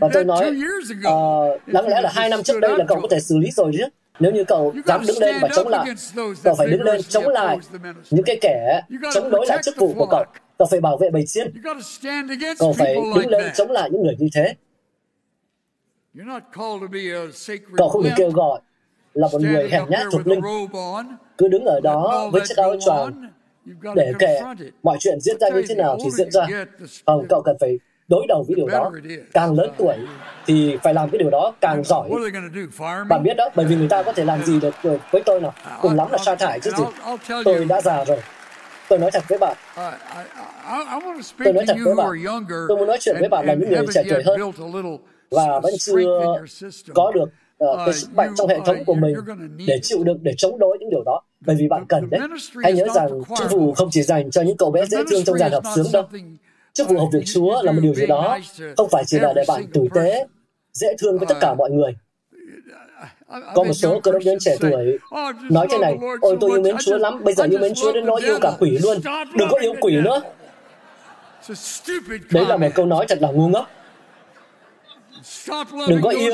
Và 0.00 0.08
tôi 0.12 0.24
nói 0.24 0.52
uh, 1.08 1.66
đáng 1.66 1.88
lẽ 1.88 2.00
là 2.00 2.10
hai 2.14 2.28
năm 2.28 2.42
trước 2.42 2.60
đây 2.60 2.78
là 2.78 2.84
cậu 2.88 3.00
có 3.00 3.08
thể 3.10 3.20
xử 3.20 3.38
lý 3.38 3.50
rồi 3.50 3.72
chứ 3.78 3.84
nếu 4.18 4.32
như 4.32 4.44
cậu 4.44 4.74
dám 4.86 5.06
đứng 5.06 5.18
lên 5.18 5.36
và 5.42 5.48
chống 5.56 5.68
lại 5.68 5.86
cậu 6.44 6.54
phải 6.54 6.66
đứng 6.66 6.82
lên 6.82 7.02
chống 7.02 7.28
lại 7.28 7.58
những 8.10 8.24
cái 8.24 8.38
kẻ 8.40 8.80
chống 9.14 9.30
đối 9.30 9.46
lại 9.46 9.58
chức 9.62 9.76
vụ 9.76 9.94
của 9.96 10.06
cậu. 10.06 10.24
Cậu 10.58 10.68
phải 10.70 10.80
bảo 10.80 10.96
vệ 10.96 11.10
bầy 11.10 11.26
chiên 11.26 11.62
cậu 12.58 12.72
phải 12.72 12.94
đứng 12.94 13.28
lên 13.28 13.52
chống 13.54 13.70
lại 13.70 13.90
những 13.90 14.02
người 14.02 14.16
như 14.18 14.28
thế. 14.34 14.54
Cậu 17.76 17.88
không 17.88 18.02
được 18.02 18.10
kêu 18.16 18.30
gọi 18.30 18.60
là 19.14 19.28
một 19.32 19.40
người 19.40 19.68
hèn 19.70 19.82
nhát 19.88 20.06
thuộc 20.12 20.26
linh. 20.26 20.40
cứ 21.38 21.48
đứng 21.48 21.64
ở 21.64 21.80
đó 21.80 22.28
với 22.32 22.42
chiếc 22.48 22.56
áo 22.56 22.76
choàng 22.86 23.30
để 23.94 24.12
kể 24.18 24.40
mọi 24.82 24.96
chuyện 25.00 25.20
diễn 25.20 25.38
ra 25.40 25.48
như 25.48 25.62
thế 25.68 25.74
nào 25.74 25.98
thì 26.04 26.10
diễn 26.10 26.30
ra. 26.30 26.46
không 27.06 27.26
cậu 27.28 27.42
cần 27.42 27.56
phải 27.60 27.78
đối 28.08 28.26
đầu 28.28 28.44
với 28.48 28.56
điều 28.56 28.66
đó 28.66 28.92
càng 29.32 29.54
lớn 29.54 29.70
tuổi 29.76 29.96
thì 30.46 30.76
phải 30.82 30.94
làm 30.94 31.10
cái 31.10 31.18
điều 31.18 31.30
đó 31.30 31.54
càng 31.60 31.84
giỏi. 31.84 32.08
bạn 33.08 33.22
biết 33.22 33.34
đó 33.36 33.48
bởi 33.54 33.66
vì 33.66 33.76
người 33.76 33.88
ta 33.88 34.02
có 34.02 34.12
thể 34.12 34.24
làm 34.24 34.44
gì 34.44 34.60
được 34.60 34.74
với 35.10 35.22
tôi 35.26 35.40
nào. 35.40 35.54
Cùng 35.82 35.94
lắm 35.96 36.08
là 36.12 36.18
sa 36.18 36.34
thải 36.34 36.60
chứ 36.60 36.70
gì. 36.78 36.84
Tôi 37.44 37.64
đã 37.64 37.80
già 37.80 38.04
rồi. 38.04 38.18
Tôi 38.88 38.98
nói 38.98 39.10
thật 39.10 39.22
với 39.28 39.38
bạn. 39.38 39.56
Tôi 41.44 41.52
nói 41.52 41.64
thật 41.66 41.76
với 41.84 41.94
bạn. 41.94 42.06
tôi 42.68 42.78
muốn 42.78 42.86
nói 42.86 42.98
chuyện 43.00 43.16
với 43.20 43.28
bạn 43.28 43.46
là 43.46 43.54
những 43.54 43.70
người 43.70 43.86
trẻ 43.94 44.02
tuổi 44.10 44.22
hơn. 44.22 44.40
và 45.30 45.60
vẫn 45.60 45.74
chưa 45.78 45.94
có 46.94 47.12
được 47.14 47.28
uh, 47.64 47.78
cái 47.86 47.94
sức 47.94 48.14
mạnh 48.14 48.32
trong 48.36 48.48
hệ 48.48 48.58
thống 48.64 48.84
của 48.84 48.94
mình 48.94 49.16
để 49.66 49.78
chịu 49.82 50.04
đựng 50.04 50.18
để 50.22 50.32
chống 50.38 50.58
đối 50.58 50.78
những 50.80 50.90
điều 50.90 51.02
đó. 51.04 51.22
Bởi 51.40 51.56
vì 51.56 51.68
bạn 51.68 51.84
cần 51.88 52.10
đấy. 52.10 52.20
hãy 52.62 52.72
nhớ 52.72 52.86
rằng 52.94 53.08
chức 53.38 53.50
vụ 53.50 53.74
không 53.74 53.88
chỉ 53.90 54.02
dành 54.02 54.30
cho 54.30 54.42
những 54.42 54.56
cậu 54.56 54.70
bé 54.70 54.86
dễ 54.86 54.98
thương 55.10 55.24
trong 55.24 55.38
dàn 55.38 55.52
hợp 55.52 55.62
sướng 55.74 55.86
đâu 55.92 56.04
chức 56.76 56.88
vụ 56.88 56.98
học 56.98 57.08
việc 57.12 57.22
Chúa 57.34 57.62
là 57.62 57.72
một 57.72 57.80
điều 57.82 57.94
gì 57.94 58.06
đó 58.06 58.38
không 58.76 58.88
phải 58.90 59.04
chỉ 59.06 59.18
là 59.18 59.32
để 59.36 59.44
bạn 59.48 59.66
tử 59.74 59.86
tế 59.94 60.26
dễ 60.72 60.88
thương 60.98 61.18
với 61.18 61.26
tất 61.26 61.34
cả 61.40 61.54
mọi 61.54 61.70
người 61.70 61.96
có 63.54 63.64
một 63.64 63.72
số 63.72 64.00
cơ 64.00 64.12
đốc 64.12 64.22
nhân 64.22 64.38
trẻ 64.40 64.56
tuổi 64.60 64.98
nói 65.50 65.66
thế 65.70 65.78
này 65.78 65.98
ôi 66.20 66.36
tôi 66.40 66.50
yêu 66.50 66.62
mến 66.62 66.76
Chúa 66.84 66.98
lắm 66.98 67.24
bây 67.24 67.34
giờ 67.34 67.44
yêu 67.44 67.60
mến 67.60 67.74
Chúa 67.74 67.92
đến 67.92 68.06
nỗi 68.06 68.20
yêu 68.24 68.38
cả 68.40 68.52
quỷ 68.58 68.78
luôn 68.82 68.98
đừng 69.38 69.48
có 69.50 69.58
yêu 69.60 69.74
quỷ 69.80 69.96
nữa 69.96 70.20
đấy 72.30 72.46
là 72.48 72.56
một 72.56 72.68
câu 72.74 72.86
nói 72.86 73.06
thật 73.08 73.18
là 73.20 73.30
ngu 73.30 73.48
ngốc 73.48 73.68
Đừng 75.88 76.00
có 76.02 76.10
yêu 76.10 76.32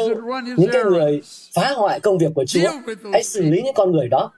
những 0.57 0.71
cái 0.73 0.85
người 0.85 1.23
phá 1.55 1.73
hoại 1.77 2.01
công 2.01 2.19
việc 2.19 2.33
của 2.35 2.45
Chúa. 2.45 2.71
Hãy 3.13 3.23
xử 3.23 3.43
lý 3.43 3.63
những 3.63 3.75
con 3.75 3.93
người 3.93 4.09
đó. 4.09 4.33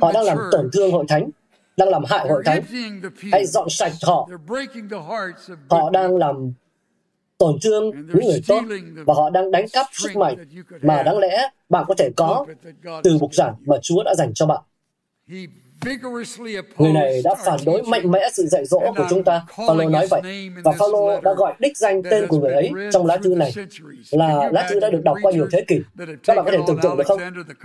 Họ 0.00 0.12
đang 0.12 0.24
làm 0.24 0.38
tổn 0.50 0.70
thương 0.72 0.92
hội 0.92 1.04
thánh, 1.08 1.30
đang 1.76 1.88
làm 1.88 2.02
hại 2.04 2.28
hội 2.28 2.42
thánh. 2.44 2.62
Hãy 3.32 3.46
dọn 3.46 3.68
sạch 3.70 3.92
họ. 4.02 4.28
Họ 5.70 5.90
đang 5.90 6.16
làm 6.16 6.52
tổn 7.38 7.58
thương 7.62 7.90
những 7.90 8.26
người 8.26 8.42
tốt 8.48 8.60
và 9.06 9.14
họ 9.14 9.30
đang 9.30 9.50
đánh 9.50 9.66
cắp 9.72 9.86
sức 9.92 10.16
mạnh 10.16 10.36
mà 10.82 11.02
đáng 11.02 11.18
lẽ 11.18 11.48
bạn 11.68 11.84
có 11.88 11.94
thể 11.98 12.10
có 12.16 12.46
từ 13.02 13.18
bục 13.20 13.34
giảng 13.34 13.54
mà 13.66 13.76
Chúa 13.82 14.02
đã 14.02 14.14
dành 14.14 14.34
cho 14.34 14.46
bạn. 14.46 14.60
Người 16.78 16.92
này 16.92 17.20
đã 17.24 17.34
phản 17.44 17.58
đối 17.66 17.82
mạnh 17.82 18.10
mẽ 18.10 18.28
sự 18.32 18.46
dạy 18.46 18.64
dỗ 18.64 18.78
của 18.96 19.06
chúng 19.10 19.24
ta. 19.24 19.42
Phaolô 19.56 19.88
nói 19.88 20.06
vậy. 20.10 20.22
Và 20.64 20.72
Phaolô 20.78 21.20
đã 21.20 21.34
gọi 21.34 21.54
đích 21.58 21.76
danh 21.76 22.02
tên 22.10 22.26
của 22.28 22.38
người 22.38 22.52
ấy 22.52 22.70
trong 22.92 23.06
lá 23.06 23.16
thư 23.16 23.34
này 23.34 23.52
là 24.10 24.50
lá 24.52 24.66
thư 24.70 24.80
đã 24.80 24.90
được 24.90 25.00
đọc 25.04 25.16
qua 25.22 25.32
nhiều 25.32 25.48
thế 25.52 25.64
kỷ. 25.68 25.80
Các 26.24 26.36
bạn 26.36 26.44
có 26.44 26.50
thể 26.50 26.58
tưởng 26.66 26.78
tượng 26.82 26.96
được 26.96 27.04
không? 27.06 27.20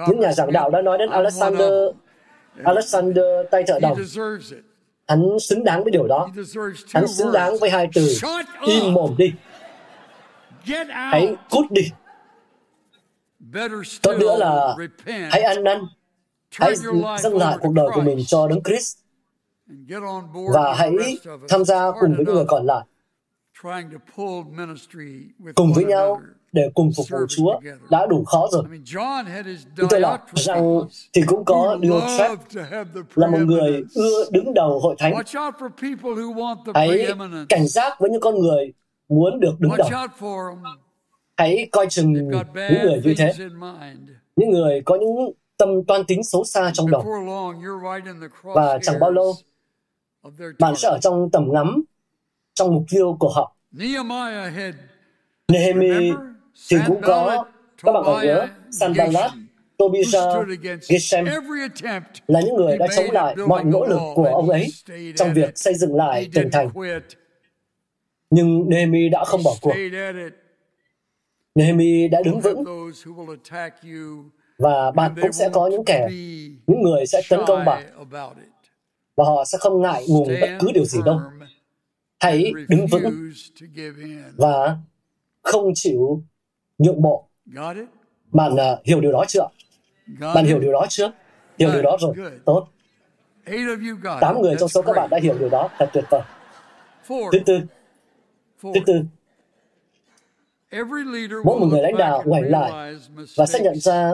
Những 0.07 0.19
nhà 0.19 0.33
giảng 0.33 0.51
đạo 0.51 0.69
đã 0.69 0.81
nói 0.81 0.97
đến 0.97 1.09
Alexander 1.09 1.71
Alexander 2.63 3.25
tay 3.51 3.63
trợ 3.67 3.79
đồng. 3.79 3.97
Hắn 5.07 5.39
xứng 5.39 5.63
đáng 5.63 5.83
với 5.83 5.91
điều 5.91 6.07
đó. 6.07 6.29
Hắn 6.93 7.07
xứng 7.07 7.31
đáng 7.31 7.57
với 7.59 7.69
hai 7.69 7.89
từ. 7.93 8.13
Im 8.67 8.93
mồm 8.93 9.15
đi. 9.17 9.33
Hãy 10.89 11.35
cút 11.49 11.71
đi. 11.71 11.91
Tốt 14.01 14.13
nữa 14.19 14.37
là 14.37 14.75
hãy 15.31 15.41
ăn 15.41 15.63
năn. 15.63 15.81
Hãy 16.51 16.75
dâng 17.19 17.37
lại 17.37 17.57
cuộc 17.61 17.73
đời 17.73 17.87
của 17.93 18.01
mình 18.01 18.17
cho 18.27 18.47
Đấng 18.47 18.63
Christ. 18.63 18.97
và 20.53 20.73
hãy 20.73 20.91
tham 21.49 21.65
gia 21.65 21.91
cùng 21.99 22.15
với 22.15 22.25
những 22.25 22.35
người 22.35 22.45
còn 22.47 22.65
lại. 22.65 22.85
Cùng 25.55 25.73
với 25.73 25.85
nhau 25.85 26.21
để 26.51 26.69
cùng 26.73 26.91
phục 26.97 27.05
vụ 27.09 27.17
Chúa 27.29 27.59
đã 27.89 28.05
đủ 28.05 28.23
khó 28.23 28.47
rồi. 28.51 28.63
Như 29.77 29.87
tôi 29.89 29.99
là 29.99 30.19
rằng 30.33 30.81
thì 31.13 31.21
cũng 31.27 31.45
có 31.45 31.77
Diotreph 31.81 32.39
là 33.15 33.27
một 33.27 33.39
người 33.39 33.83
ưa 33.95 34.25
đứng 34.31 34.53
đầu 34.53 34.79
hội 34.79 34.95
thánh. 34.99 35.13
Hãy 36.73 37.07
cảnh 37.49 37.67
giác 37.67 37.99
với 37.99 38.09
những 38.09 38.21
con 38.21 38.39
người 38.39 38.73
muốn 39.09 39.39
được 39.39 39.59
đứng 39.59 39.71
đầu. 39.77 39.89
Hãy 41.37 41.69
coi 41.71 41.87
chừng 41.89 42.13
những 42.13 42.29
người 42.83 43.01
như 43.03 43.13
thế. 43.17 43.33
Những 44.35 44.49
người 44.49 44.81
có 44.85 44.95
những 44.95 45.31
tâm 45.57 45.83
toan 45.87 46.05
tính 46.05 46.23
xấu 46.23 46.43
xa 46.43 46.71
trong 46.73 46.91
đầu. 46.91 47.05
Và 48.43 48.79
chẳng 48.81 48.99
bao 48.99 49.11
lâu, 49.11 49.33
bạn 50.59 50.75
sẽ 50.75 50.89
ở 50.89 50.97
trong 51.01 51.29
tầm 51.31 51.53
ngắm, 51.53 51.83
trong 52.53 52.75
mục 52.75 52.83
tiêu 52.89 53.17
của 53.19 53.29
họ. 53.29 53.55
Nehemi 55.47 56.11
thì 56.69 56.77
cũng 56.87 57.01
có, 57.01 57.45
các 57.83 57.91
bạn 57.91 58.03
còn 58.05 58.25
nhớ, 58.25 58.47
Sanballat, 58.71 59.31
Tobijah, 59.77 60.45
Geshem. 60.89 61.25
Là 62.27 62.41
những 62.41 62.55
người 62.55 62.77
đã 62.77 62.87
chống 62.95 63.11
lại 63.11 63.35
mọi 63.47 63.63
nỗ 63.63 63.85
lực 63.85 63.99
của 64.15 64.25
ông 64.25 64.49
ấy 64.49 64.67
trong 65.15 65.33
việc 65.33 65.57
xây 65.57 65.73
dựng 65.75 65.95
lại 65.95 66.29
tường 66.33 66.49
thành. 66.51 66.69
Nhưng 68.29 68.69
Nehemi 68.69 69.09
đã 69.09 69.23
không 69.25 69.41
bỏ 69.43 69.51
cuộc. 69.61 69.73
Nehemi 71.55 72.07
đã 72.07 72.21
đứng 72.25 72.39
vững. 72.39 72.63
và 74.57 74.91
bạn 74.91 75.15
cũng 75.21 75.31
sẽ 75.31 75.49
có 75.53 75.67
những 75.67 75.85
kẻ, 75.85 76.07
những 76.67 76.81
người 76.81 77.05
sẽ 77.05 77.21
tấn 77.29 77.39
công 77.47 77.65
bạn. 77.65 77.83
và 79.15 79.23
họ 79.25 79.45
sẽ 79.45 79.57
không 79.61 79.81
ngại 79.81 80.05
ngùng 80.09 80.27
bất 80.41 80.49
cứ 80.59 80.67
điều 80.73 80.85
gì 80.85 80.99
đâu. 81.05 81.19
Hãy 82.19 82.51
đứng 82.69 82.87
vững 82.87 83.31
và 84.37 84.77
không 85.43 85.71
chịu 85.75 86.23
nhượng 86.77 87.01
bộ. 87.01 87.27
Bạn 88.31 88.53
uh, 88.53 88.59
hiểu 88.83 89.01
điều 89.01 89.11
đó 89.11 89.25
chưa? 89.27 89.47
Bạn 90.19 90.45
hiểu 90.45 90.59
điều 90.59 90.71
đó 90.71 90.85
chưa? 90.89 91.11
Hiểu 91.57 91.69
điều 91.73 91.81
đó 91.81 91.97
rồi. 91.99 92.15
Tốt. 92.45 92.67
Tám 94.21 94.41
người 94.41 94.55
trong 94.59 94.69
số 94.69 94.81
các 94.81 94.93
bạn 94.95 95.09
đã 95.09 95.19
hiểu 95.21 95.37
điều 95.39 95.49
đó. 95.49 95.69
Thật 95.77 95.89
tuyệt 95.93 96.03
vời. 96.09 96.21
Thứ 97.07 97.39
tư. 97.45 97.59
Thứ 98.61 98.79
tư. 98.85 99.01
Mỗi 101.45 101.59
một 101.59 101.67
người 101.69 101.81
lãnh 101.81 101.97
đạo 101.97 102.23
ngoảnh 102.25 102.43
lại 102.51 102.95
và 103.35 103.45
sẽ 103.45 103.59
nhận 103.59 103.75
ra 103.75 104.11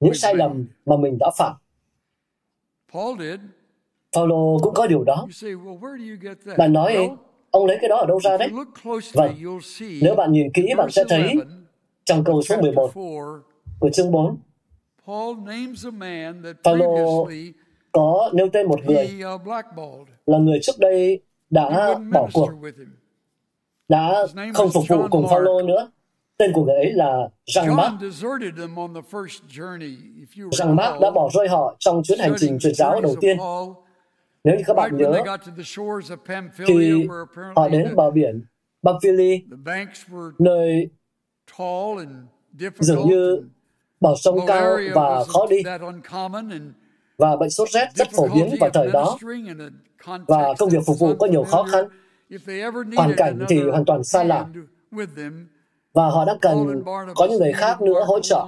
những 0.00 0.14
sai 0.14 0.34
lầm 0.34 0.66
mà 0.86 0.96
mình 0.96 1.18
đã 1.20 1.30
phạm. 1.38 1.54
Paulo 4.12 4.58
cũng 4.62 4.74
có 4.74 4.86
điều 4.86 5.04
đó. 5.04 5.26
Bạn 6.58 6.72
nói, 6.72 7.08
ông 7.56 7.66
lấy 7.66 7.78
cái 7.80 7.88
đó 7.88 7.96
ở 7.96 8.06
đâu 8.06 8.20
ra 8.20 8.36
đấy? 8.36 8.48
Vâng, 9.14 9.34
nếu 10.02 10.14
bạn 10.14 10.32
nhìn 10.32 10.52
kỹ 10.54 10.62
bạn 10.76 10.90
sẽ 10.90 11.04
thấy 11.08 11.34
trong 12.04 12.24
câu 12.24 12.42
số 12.42 12.60
11 12.60 12.90
của 13.80 13.90
chương 13.90 14.10
4, 14.12 14.36
Paulo 16.64 16.86
có 17.92 18.30
nêu 18.34 18.48
tên 18.52 18.66
một 18.68 18.80
người 18.84 19.08
là 20.26 20.38
người 20.38 20.58
trước 20.62 20.78
đây 20.78 21.20
đã 21.50 21.98
bỏ 22.12 22.28
cuộc, 22.32 22.50
đã 23.88 24.26
không 24.54 24.70
phục 24.70 24.84
vụ 24.88 25.08
cùng 25.10 25.26
Paulo 25.30 25.62
nữa. 25.62 25.90
Tên 26.38 26.52
của 26.52 26.64
người 26.64 26.74
ấy 26.76 26.92
là 26.92 27.28
Jean 27.46 27.74
Mark. 27.76 27.94
Jean 30.50 30.74
Mark 30.74 31.00
đã 31.00 31.10
bỏ 31.10 31.28
rơi 31.34 31.48
họ 31.48 31.76
trong 31.78 32.02
chuyến 32.02 32.18
hành 32.18 32.32
trình 32.38 32.58
truyền 32.58 32.74
giáo 32.74 33.00
đầu 33.00 33.14
tiên. 33.20 33.36
Nếu 34.46 34.56
như 34.56 34.62
các 34.66 34.74
bạn 34.76 34.96
nhớ, 34.96 35.22
khi 36.66 37.08
họ 37.56 37.68
đến 37.68 37.96
bờ 37.96 38.10
biển 38.10 38.44
Pamphylia, 38.82 39.38
nơi 40.38 40.90
dường 42.78 43.08
như 43.08 43.42
bờ 44.00 44.14
sông 44.22 44.38
cao 44.46 44.78
và 44.94 45.24
khó 45.24 45.46
đi. 45.50 45.62
và 47.18 47.36
bệnh 47.36 47.50
sốt 47.50 47.68
rét 47.70 47.88
rất 47.94 48.08
phổ 48.16 48.28
biến 48.34 48.54
vào 48.60 48.70
thời 48.70 48.90
đó. 48.92 49.18
và 50.26 50.54
công 50.58 50.68
việc 50.68 50.80
phục 50.86 50.98
vụ 50.98 51.14
có 51.14 51.26
nhiều 51.26 51.44
khó 51.44 51.62
khăn. 51.62 51.88
hoàn 52.96 53.14
cảnh 53.16 53.44
thì 53.48 53.62
hoàn 53.62 53.84
toàn 53.84 54.04
xa 54.04 54.24
lạ 54.24 54.46
và 55.96 56.06
họ 56.08 56.24
đang 56.24 56.38
cần 56.38 56.82
có 57.14 57.26
những 57.30 57.38
người 57.38 57.52
khác 57.52 57.82
nữa 57.82 58.04
hỗ 58.06 58.20
trợ. 58.20 58.46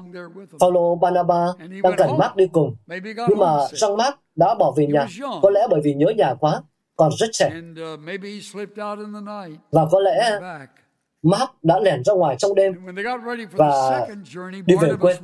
Paulo 0.61 0.94
Barnaba 0.94 1.46
đang 1.82 1.92
cần 1.96 2.18
Mark 2.18 2.36
đi 2.36 2.46
cùng, 2.53 2.76
nhưng 3.28 3.38
mà 3.38 3.46
Jean 3.46 3.96
Mark 3.96 4.16
đã 4.36 4.55
bỏ 4.55 4.72
về 4.76 4.86
nhà, 4.86 5.07
có 5.42 5.51
lẽ 5.51 5.66
bởi 5.70 5.80
vì 5.84 5.94
nhớ 5.94 6.07
nhà 6.16 6.34
quá, 6.34 6.62
còn 6.96 7.11
rất 7.18 7.26
trẻ. 7.32 7.51
Và 9.72 9.86
có 9.90 10.01
lẽ 10.01 10.40
Mark 11.22 11.51
đã 11.62 11.80
lẻn 11.80 12.05
ra 12.05 12.14
ngoài 12.14 12.36
trong 12.38 12.55
đêm 12.55 12.74
và 13.53 14.09
đi 14.66 14.74
về 14.80 14.90
quê. 15.01 15.14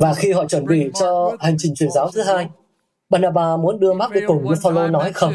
Và 0.00 0.14
khi 0.14 0.32
họ 0.32 0.44
chuẩn 0.44 0.66
bị 0.66 0.90
cho 0.94 1.36
hành 1.40 1.54
trình 1.58 1.74
truyền 1.74 1.90
giáo 1.90 2.10
thứ 2.10 2.22
hai, 2.22 2.48
Barnaba 3.10 3.56
muốn 3.56 3.80
đưa 3.80 3.92
Mark 3.92 4.12
đi 4.12 4.20
cùng 4.26 4.42
nhưng 4.44 4.58
Paulo 4.64 4.88
nói 4.88 5.12
không. 5.12 5.34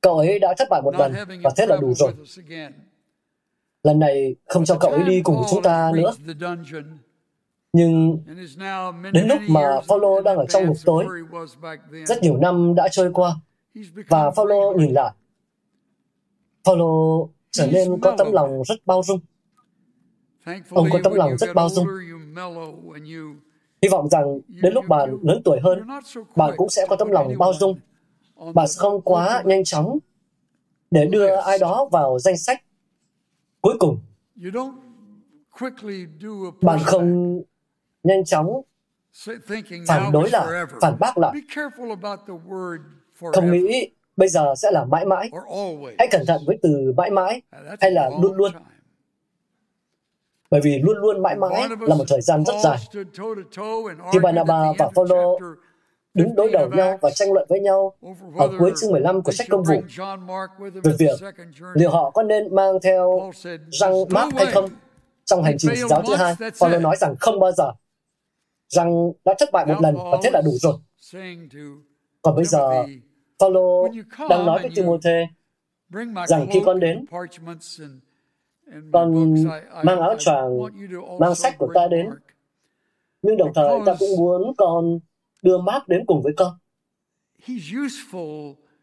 Cậu 0.00 0.18
ấy 0.18 0.38
đã 0.38 0.54
thất 0.58 0.68
bại 0.70 0.82
một 0.82 0.94
lần 0.98 1.14
và 1.44 1.50
thế 1.56 1.66
là 1.66 1.76
đủ 1.76 1.94
rồi. 1.94 2.12
Lần 3.82 3.98
này 3.98 4.36
không 4.46 4.64
cho 4.64 4.76
cậu 4.80 4.90
ấy 4.90 5.02
đi 5.02 5.22
cùng 5.22 5.42
chúng 5.50 5.62
ta 5.62 5.92
nữa. 5.94 6.12
Nhưng 7.72 8.18
đến 9.12 9.28
lúc 9.28 9.38
mà 9.48 9.80
Paulo 9.88 10.20
đang 10.20 10.36
ở 10.36 10.46
trong 10.46 10.66
ngục 10.66 10.76
tối, 10.84 11.06
rất 12.06 12.22
nhiều 12.22 12.36
năm 12.36 12.74
đã 12.74 12.88
trôi 12.90 13.10
qua, 13.12 13.36
và 14.08 14.30
Paulo 14.30 14.72
nhìn 14.76 14.92
lại. 14.92 15.12
Paulo 16.64 17.26
trở 17.50 17.66
nên 17.66 18.00
có 18.00 18.14
tấm 18.18 18.32
lòng 18.32 18.62
rất 18.64 18.86
bao 18.86 19.02
dung. 19.02 19.20
Ông 20.70 20.88
có 20.92 20.98
tấm 21.04 21.14
lòng 21.14 21.38
rất 21.38 21.54
bao 21.54 21.68
dung. 21.68 21.86
Hy 23.82 23.88
vọng 23.88 24.08
rằng 24.08 24.40
đến 24.48 24.72
lúc 24.72 24.84
bạn 24.88 25.18
lớn 25.22 25.42
tuổi 25.44 25.60
hơn, 25.60 25.88
bạn 26.36 26.54
cũng 26.56 26.68
sẽ 26.68 26.86
có 26.88 26.96
tấm 26.96 27.10
lòng 27.10 27.34
bao 27.38 27.52
dung. 27.60 27.78
Bạn 28.54 28.68
sẽ 28.68 28.74
không 28.78 29.00
quá 29.00 29.42
nhanh 29.46 29.64
chóng 29.64 29.98
để 30.90 31.06
đưa 31.06 31.36
ai 31.36 31.58
đó 31.58 31.88
vào 31.92 32.18
danh 32.18 32.38
sách 32.38 32.62
cuối 33.62 33.76
cùng 33.78 33.98
bạn 36.62 36.78
không 36.84 37.42
nhanh 38.02 38.24
chóng 38.24 38.62
phản 39.88 40.12
đối 40.12 40.30
lại 40.30 40.46
phản 40.80 40.96
bác 41.00 41.18
lại. 41.18 41.32
Không 43.32 43.52
nghĩ 43.52 43.90
bây 44.16 44.28
giờ 44.28 44.54
sẽ 44.56 44.70
là 44.70 44.84
mãi 44.84 45.04
mãi. 45.06 45.30
Hãy 45.98 46.08
cẩn 46.10 46.26
thận 46.26 46.42
với 46.46 46.58
từ 46.62 46.92
mãi 46.96 47.10
mãi 47.10 47.42
hay 47.80 47.90
là 47.90 48.10
luôn 48.22 48.36
luôn. 48.36 48.52
bởi 50.50 50.60
vì 50.64 50.78
luôn 50.78 50.96
luôn 50.96 51.22
mãi 51.22 51.36
mãi 51.36 51.68
là 51.80 51.94
một 51.94 52.04
thời 52.08 52.20
gian 52.20 52.44
rất 52.44 52.54
dài. 52.62 52.78
khi 54.12 54.18
Barnabas 54.22 54.76
và 54.78 54.90
Phaolô 54.94 55.38
đứng 56.14 56.34
đối 56.34 56.50
đầu 56.50 56.68
nhau 56.68 56.98
và 57.00 57.10
tranh 57.10 57.32
luận 57.32 57.46
với 57.48 57.60
nhau 57.60 57.94
ở 58.38 58.50
cuối 58.58 58.72
chương 58.80 58.92
15 58.92 59.22
của 59.22 59.32
sách 59.32 59.46
công 59.50 59.62
vụ 59.62 59.82
về 60.84 60.92
việc 60.98 61.20
liệu 61.74 61.90
họ 61.90 62.10
có 62.10 62.22
nên 62.22 62.54
mang 62.54 62.74
theo 62.82 63.30
răng 63.70 63.94
Mark 64.10 64.34
hay 64.34 64.46
không 64.46 64.70
trong 65.24 65.42
hành 65.42 65.58
trình 65.58 65.88
giáo 65.88 66.02
thứ 66.06 66.14
hai. 66.14 66.34
Paulo 66.60 66.78
nói 66.78 66.96
rằng 66.96 67.14
không 67.20 67.40
bao 67.40 67.52
giờ. 67.52 67.72
Rằng 68.68 69.12
đã 69.24 69.34
thất 69.38 69.48
bại 69.52 69.66
một 69.66 69.74
lần 69.80 69.96
và 69.96 70.18
thế 70.22 70.30
là 70.32 70.42
đủ 70.44 70.52
rồi. 70.60 70.74
Còn 72.22 72.36
bây 72.36 72.44
giờ, 72.44 72.84
Paulo 73.40 73.88
đang 74.28 74.46
nói 74.46 74.58
với 74.62 74.70
Timothy 74.74 75.10
rằng 76.28 76.46
khi 76.52 76.60
con 76.64 76.80
đến, 76.80 77.04
con 78.92 79.34
mang 79.84 80.00
áo 80.00 80.14
choàng, 80.18 80.58
mang 81.20 81.34
sách 81.34 81.58
của 81.58 81.72
ta 81.74 81.86
đến, 81.90 82.10
nhưng 83.22 83.36
đồng 83.36 83.54
thời 83.54 83.80
ta 83.86 83.94
cũng 83.98 84.08
muốn 84.18 84.52
con 84.56 84.98
đưa 85.42 85.58
Mark 85.58 85.88
đến 85.88 86.06
cùng 86.06 86.22
với 86.22 86.32
con. 86.36 86.58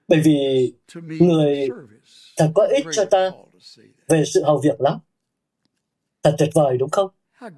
Bởi 0.08 0.22
vì 0.24 0.74
người 1.20 1.70
thật 2.38 2.52
có 2.56 2.68
ích 2.76 2.86
cho 2.92 3.06
ta 3.06 3.32
về 4.08 4.24
sự 4.26 4.44
hầu 4.44 4.62
việc 4.64 4.82
lắm. 4.82 5.00
Thật 6.24 6.36
tuyệt 6.38 6.50
vời 6.54 6.78
đúng 6.78 6.90
không? 6.90 7.10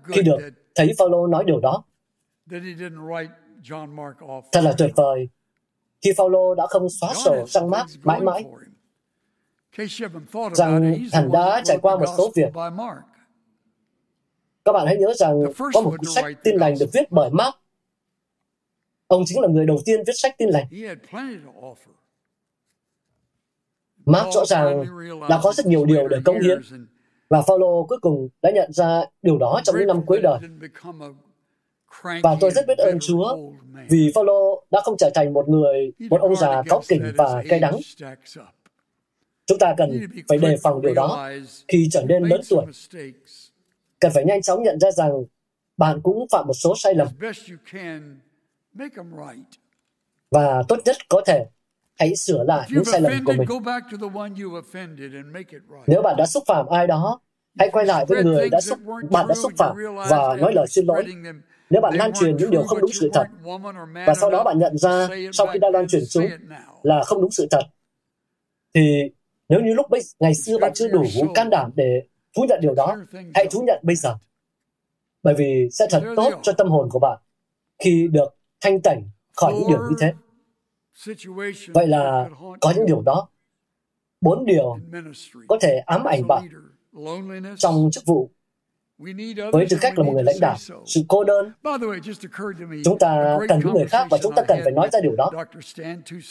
Khi 0.03 0.21
được 0.21 0.37
thấy 0.75 0.91
Phaolô 0.97 1.27
nói 1.27 1.43
điều 1.47 1.59
đó. 1.59 1.83
Thật 4.51 4.61
là 4.61 4.73
tuyệt 4.77 4.91
vời 4.95 5.29
khi 6.01 6.11
Phaolô 6.17 6.55
đã 6.55 6.67
không 6.67 6.89
xóa 6.89 7.13
sổ 7.13 7.47
sang 7.47 7.69
Mark 7.69 7.89
mãi 8.03 8.21
mãi 8.21 8.45
rằng 10.53 10.95
hắn 11.13 11.31
đã 11.31 11.61
trải 11.65 11.77
qua 11.81 11.95
một 11.95 12.05
số 12.17 12.31
việc. 12.35 12.53
Các 14.65 14.71
bạn 14.71 14.85
hãy 14.85 14.97
nhớ 14.97 15.13
rằng 15.13 15.43
có 15.73 15.81
một 15.81 15.95
cuốn 15.97 16.13
sách 16.15 16.25
tin 16.43 16.55
lành 16.55 16.75
được 16.79 16.89
viết 16.93 17.11
bởi 17.11 17.29
Mark 17.29 17.55
Ông 19.11 19.23
chính 19.25 19.39
là 19.39 19.47
người 19.47 19.65
đầu 19.65 19.79
tiên 19.85 20.03
viết 20.07 20.13
sách 20.15 20.37
tin 20.37 20.49
lành. 20.49 20.65
Mark 24.05 24.33
rõ 24.33 24.45
ràng 24.45 24.85
đã 25.29 25.39
có 25.43 25.53
rất 25.53 25.65
nhiều 25.65 25.85
điều 25.85 26.07
để 26.07 26.17
công 26.25 26.39
hiến. 26.41 26.61
Và 27.29 27.41
Paulo 27.47 27.83
cuối 27.87 27.97
cùng 28.01 28.29
đã 28.41 28.51
nhận 28.51 28.73
ra 28.73 29.03
điều 29.21 29.37
đó 29.37 29.61
trong 29.63 29.75
những 29.77 29.87
năm 29.87 30.05
cuối 30.05 30.19
đời. 30.23 30.39
Và 32.23 32.37
tôi 32.39 32.51
rất 32.51 32.67
biết 32.67 32.77
ơn 32.77 32.97
Chúa 33.01 33.37
vì 33.89 34.11
Paulo 34.15 34.39
đã 34.71 34.81
không 34.83 34.97
trở 34.97 35.09
thành 35.15 35.33
một 35.33 35.49
người, 35.49 35.91
một 36.09 36.21
ông 36.21 36.35
già 36.35 36.63
cáu 36.69 36.81
kỉnh 36.87 37.11
và 37.17 37.43
cay 37.49 37.59
đắng. 37.59 37.77
Chúng 39.45 39.59
ta 39.59 39.73
cần 39.77 39.99
phải 40.27 40.37
đề 40.37 40.57
phòng 40.63 40.81
điều 40.81 40.93
đó 40.93 41.29
khi 41.67 41.87
trở 41.91 42.03
nên 42.03 42.23
lớn 42.23 42.41
tuổi. 42.49 42.65
Cần 43.99 44.11
phải 44.13 44.25
nhanh 44.25 44.41
chóng 44.41 44.63
nhận 44.63 44.79
ra 44.79 44.91
rằng 44.91 45.11
bạn 45.77 46.01
cũng 46.01 46.27
phạm 46.31 46.47
một 46.47 46.53
số 46.53 46.73
sai 46.77 46.93
lầm 46.95 47.07
và 50.31 50.63
tốt 50.67 50.79
nhất 50.85 50.95
có 51.09 51.21
thể 51.25 51.45
hãy 51.99 52.15
sửa 52.15 52.43
lại 52.43 52.69
những 52.71 52.85
sai 52.85 53.01
lầm 53.01 53.13
của 53.25 53.33
mình. 53.33 53.47
Nếu 55.87 56.01
bạn 56.01 56.15
đã 56.17 56.25
xúc 56.25 56.43
phạm 56.47 56.65
ai 56.67 56.87
đó, 56.87 57.19
hãy 57.59 57.69
quay 57.71 57.85
lại 57.85 58.05
với 58.07 58.23
người 58.23 58.49
đã 58.49 58.61
xúc, 58.61 58.79
bạn 59.11 59.27
đã 59.27 59.35
xúc 59.35 59.51
phạm 59.57 59.75
và 60.09 60.35
nói 60.39 60.53
lời 60.53 60.67
xin 60.69 60.85
lỗi. 60.85 61.05
Nếu 61.69 61.81
bạn 61.81 61.93
lan 61.95 62.11
truyền 62.13 62.37
những 62.37 62.51
điều 62.51 62.63
không 62.63 62.81
đúng 62.81 62.91
sự 62.93 63.09
thật, 63.13 63.27
và 64.07 64.13
sau 64.13 64.29
đó 64.29 64.43
bạn 64.43 64.59
nhận 64.59 64.77
ra 64.77 65.07
sau 65.33 65.47
khi 65.47 65.59
đã 65.59 65.69
lan 65.69 65.87
truyền 65.87 66.03
chúng 66.09 66.25
là 66.83 67.03
không 67.03 67.21
đúng 67.21 67.31
sự 67.31 67.47
thật, 67.51 67.63
thì 68.73 69.01
nếu 69.49 69.59
như 69.61 69.73
lúc 69.73 69.89
bây, 69.89 70.01
ngày 70.19 70.35
xưa 70.35 70.57
bạn 70.57 70.71
chưa 70.73 70.87
đủ 70.87 71.03
can 71.35 71.49
đảm 71.49 71.71
để 71.75 72.01
thú 72.37 72.45
nhận 72.49 72.59
điều 72.61 72.73
đó, 72.73 72.97
hãy 73.35 73.47
thú 73.51 73.63
nhận 73.67 73.79
bây 73.83 73.95
giờ. 73.95 74.15
Bởi 75.23 75.33
vì 75.37 75.69
sẽ 75.71 75.87
thật 75.89 76.03
tốt 76.15 76.39
cho 76.41 76.51
tâm 76.53 76.67
hồn 76.67 76.89
của 76.89 76.99
bạn 76.99 77.17
khi 77.83 78.07
được 78.11 78.35
thanh 78.61 78.81
tẩy 78.81 78.97
khỏi 79.35 79.53
những 79.53 79.67
điều 79.67 79.79
như 79.79 79.95
thế. 79.99 80.13
Vậy 81.73 81.87
là 81.87 82.29
có 82.61 82.73
những 82.75 82.85
điều 82.85 83.01
đó. 83.01 83.27
Bốn 84.21 84.45
điều 84.45 84.77
có 85.47 85.57
thể 85.61 85.77
ám 85.85 86.03
ảnh 86.03 86.27
bạn 86.27 86.43
trong 87.57 87.89
chức 87.91 88.05
vụ 88.05 88.29
với 89.51 89.65
tư 89.69 89.77
cách 89.81 89.97
là 89.97 90.03
một 90.03 90.11
người 90.13 90.23
lãnh 90.23 90.39
đạo, 90.41 90.55
sự 90.85 91.01
cô 91.07 91.23
đơn. 91.23 91.51
Chúng 92.83 92.99
ta 92.99 93.37
cần 93.49 93.59
những 93.59 93.73
người 93.73 93.85
khác 93.85 94.07
và 94.09 94.17
chúng 94.23 94.35
ta 94.35 94.43
cần 94.47 94.59
phải 94.63 94.71
nói 94.71 94.89
ra 94.91 94.99
điều 95.03 95.15
đó. 95.15 95.31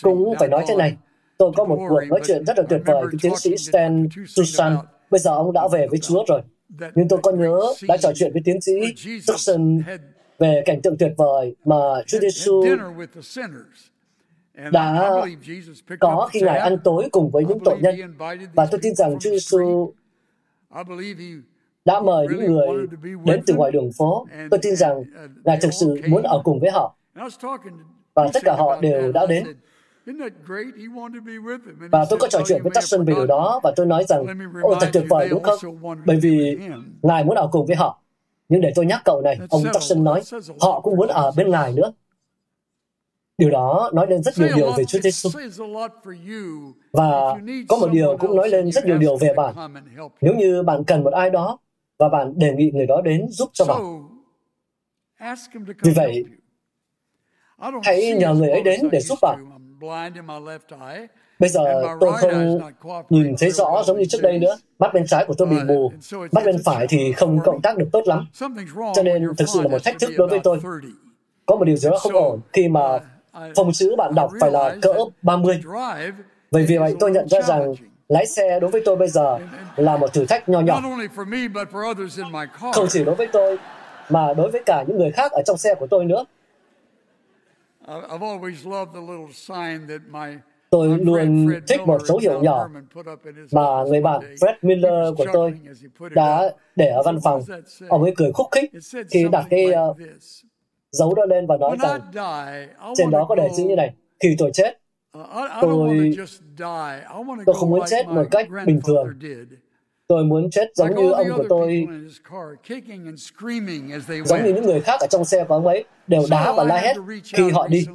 Cũng 0.02 0.34
phải 0.38 0.48
nói 0.48 0.64
thế 0.68 0.76
này. 0.76 0.96
Tôi 1.38 1.52
có 1.56 1.64
một 1.64 1.76
cuộc 1.88 2.00
nói 2.08 2.20
chuyện 2.26 2.44
rất 2.44 2.58
là 2.58 2.64
tuyệt 2.68 2.82
vời 2.86 3.02
với 3.02 3.14
tiến 3.22 3.36
sĩ 3.36 3.56
Stan 3.56 4.08
Susan. 4.26 4.76
Bây 5.10 5.20
giờ 5.20 5.30
ông 5.30 5.52
đã 5.52 5.68
về 5.72 5.86
với 5.90 5.98
Chúa 5.98 6.24
rồi. 6.28 6.42
Nhưng 6.94 7.08
tôi 7.08 7.18
có 7.22 7.32
nhớ 7.32 7.60
đã 7.88 7.96
trò 7.96 8.12
chuyện 8.14 8.32
với 8.32 8.42
tiến 8.44 8.60
sĩ 8.60 8.72
Tucson 9.26 9.78
về 10.40 10.62
cảnh 10.66 10.82
tượng 10.82 10.96
tuyệt 10.98 11.12
vời 11.16 11.54
mà 11.64 11.76
Chúa 12.06 12.18
Giêsu 12.18 12.64
đã 14.72 15.10
có 16.00 16.28
khi 16.32 16.40
Ngài 16.40 16.58
ăn 16.58 16.78
tối 16.84 17.08
cùng 17.12 17.30
với 17.30 17.44
những 17.44 17.58
tội 17.64 17.78
nhân. 17.80 18.14
Và 18.54 18.66
tôi 18.70 18.80
tin 18.82 18.94
rằng 18.94 19.18
Chúa 19.20 19.30
Giêsu 19.30 19.92
đã 21.84 22.00
mời 22.00 22.26
những 22.30 22.52
người 22.52 22.86
đến 23.24 23.42
từ 23.46 23.54
ngoài 23.54 23.72
đường 23.72 23.90
phố. 23.98 24.26
Tôi 24.50 24.60
tin 24.62 24.76
rằng 24.76 25.04
Ngài 25.44 25.58
thực 25.62 25.72
sự 25.72 26.00
muốn 26.08 26.22
ở 26.22 26.40
cùng 26.44 26.60
với 26.60 26.70
họ. 26.70 26.96
Và 28.14 28.28
tất 28.32 28.42
cả 28.44 28.54
họ 28.58 28.80
đều 28.80 29.12
đã 29.12 29.26
đến. 29.26 29.44
Và 31.92 32.06
tôi 32.10 32.18
có 32.18 32.28
trò 32.28 32.40
chuyện 32.46 32.62
với 32.62 32.72
Jackson 32.72 33.04
về 33.04 33.14
điều 33.14 33.26
đó 33.26 33.60
và 33.62 33.72
tôi 33.76 33.86
nói 33.86 34.04
rằng, 34.08 34.26
ôi 34.62 34.76
thật 34.80 34.88
tuyệt 34.92 35.04
vời 35.08 35.28
đúng 35.28 35.42
không? 35.42 35.58
Bởi 36.06 36.16
vì 36.16 36.58
Ngài 37.02 37.24
muốn 37.24 37.36
ở 37.36 37.48
cùng 37.52 37.66
với 37.66 37.76
họ. 37.76 38.02
Nhưng 38.50 38.60
để 38.60 38.72
tôi 38.74 38.86
nhắc 38.86 39.02
cậu 39.04 39.20
này, 39.20 39.38
ông 39.50 39.62
Jackson 39.62 40.02
nói, 40.02 40.22
họ 40.60 40.80
cũng 40.80 40.96
muốn 40.96 41.08
ở 41.08 41.32
bên 41.36 41.50
Ngài 41.50 41.72
nữa. 41.72 41.92
Điều 43.38 43.50
đó 43.50 43.90
nói 43.94 44.06
lên 44.10 44.22
rất 44.22 44.38
nhiều 44.38 44.48
điều 44.56 44.72
về 44.76 44.84
Chúa 44.84 44.98
Giêsu. 44.98 45.30
Và 46.92 47.34
có 47.68 47.76
một 47.76 47.88
điều 47.92 48.16
cũng 48.16 48.36
nói 48.36 48.48
lên 48.48 48.72
rất 48.72 48.86
nhiều 48.86 48.98
điều 48.98 49.16
về 49.16 49.34
bạn. 49.36 49.54
Nếu 50.20 50.34
như 50.34 50.62
bạn 50.62 50.84
cần 50.84 51.04
một 51.04 51.12
ai 51.12 51.30
đó 51.30 51.58
và 51.98 52.08
bạn 52.08 52.38
đề 52.38 52.52
nghị 52.52 52.70
người 52.70 52.86
đó 52.86 53.00
đến 53.00 53.28
giúp 53.28 53.50
cho 53.52 53.64
bạn. 53.64 53.82
Vì 55.82 55.92
vậy, 55.92 56.24
hãy 57.82 58.12
nhờ 58.18 58.34
người 58.34 58.50
ấy 58.50 58.62
đến 58.62 58.88
để 58.92 59.00
giúp 59.00 59.18
bạn. 59.22 59.50
Bây 61.40 61.48
giờ 61.48 61.64
tôi 62.00 62.12
không 62.20 62.60
nhìn 63.10 63.34
thấy 63.38 63.50
rõ 63.50 63.82
giống 63.86 63.98
như 63.98 64.04
trước 64.08 64.22
đây 64.22 64.38
nữa. 64.38 64.58
Mắt 64.78 64.94
bên 64.94 65.06
trái 65.06 65.24
của 65.24 65.34
tôi 65.34 65.48
bị 65.48 65.56
mù, 65.66 65.92
mắt 66.32 66.44
bên 66.44 66.56
phải 66.64 66.86
thì 66.88 67.12
không 67.12 67.40
cộng 67.44 67.62
tác 67.62 67.78
được 67.78 67.88
tốt 67.92 68.02
lắm. 68.06 68.26
Cho 68.94 69.02
nên 69.02 69.28
thực 69.38 69.48
sự 69.48 69.62
là 69.62 69.68
một 69.68 69.84
thách 69.84 69.98
thức 69.98 70.10
đối 70.16 70.28
với 70.28 70.40
tôi. 70.44 70.60
Có 71.46 71.56
một 71.56 71.64
điều 71.64 71.76
gì 71.76 71.90
đó 71.90 71.98
không 71.98 72.12
ổn 72.12 72.40
khi 72.52 72.68
mà 72.68 72.98
phòng 73.56 73.72
chữ 73.72 73.94
bạn 73.98 74.14
đọc 74.14 74.30
phải 74.40 74.50
là 74.50 74.76
cỡ 74.82 74.94
30. 75.22 75.60
Bởi 76.50 76.66
vì 76.66 76.78
vậy 76.78 76.96
tôi 77.00 77.10
nhận 77.10 77.28
ra 77.28 77.42
rằng 77.42 77.74
lái 78.08 78.26
xe 78.26 78.60
đối 78.60 78.70
với 78.70 78.82
tôi 78.84 78.96
bây 78.96 79.08
giờ 79.08 79.38
là 79.76 79.96
một 79.96 80.12
thử 80.12 80.26
thách 80.26 80.48
nho 80.48 80.60
nhỏ. 80.60 80.80
Không 82.72 82.86
chỉ 82.88 83.04
đối 83.04 83.14
với 83.14 83.28
tôi, 83.32 83.58
mà 84.08 84.34
đối 84.34 84.50
với 84.50 84.62
cả 84.66 84.84
những 84.88 84.98
người 84.98 85.10
khác 85.10 85.32
ở 85.32 85.42
trong 85.46 85.58
xe 85.58 85.74
của 85.74 85.86
tôi 85.86 86.04
nữa. 86.04 86.24
Tôi 90.70 90.98
luôn 90.98 91.48
thích 91.68 91.80
một 91.86 92.06
dấu 92.06 92.18
hiệu 92.18 92.42
nhỏ 92.42 92.68
mà 93.52 93.84
người 93.88 94.00
bạn 94.00 94.20
Fred 94.20 94.54
Miller 94.62 95.14
của 95.18 95.26
tôi 95.32 95.54
đã 96.14 96.50
để 96.76 96.88
ở 96.88 97.02
văn 97.02 97.18
phòng. 97.24 97.42
Ông 97.88 98.02
ấy 98.02 98.12
cười 98.16 98.32
khúc 98.32 98.46
khích 98.50 98.70
khi 99.10 99.26
đặt 99.32 99.46
cái 99.50 99.66
uh, 99.90 99.96
dấu 100.92 101.14
đó 101.14 101.24
lên 101.24 101.46
và 101.46 101.56
nói 101.56 101.76
rằng 101.82 102.00
trên 102.96 103.10
đó 103.10 103.26
có 103.28 103.34
đề 103.34 103.48
chữ 103.56 103.64
như 103.64 103.76
này, 103.76 103.94
khi 104.20 104.34
tôi 104.38 104.50
chết, 104.54 104.80
tôi 105.60 106.12
tôi 107.46 107.54
không 107.54 107.70
muốn 107.70 107.80
chết 107.88 108.08
một 108.08 108.24
cách 108.30 108.48
bình 108.66 108.80
thường. 108.84 109.08
tôi 110.06 110.24
muốn 110.24 110.50
chết 110.50 110.68
giống 110.74 110.94
như 110.96 111.10
ông 111.10 111.26
của 111.36 111.44
tôi 111.48 111.86
giống 114.24 114.44
như 114.44 114.54
những 114.54 114.66
người 114.66 114.80
khác 114.80 115.00
ở 115.00 115.06
trong 115.10 115.24
xe 115.24 115.44
của 115.44 115.54
ông 115.54 115.66
ấy 115.66 115.84
đều 116.06 116.22
đá 116.30 116.52
và 116.52 116.64
la 116.64 116.76
hét 116.76 116.96
khi 117.24 117.50
họ 117.50 117.68
đi. 117.68 117.86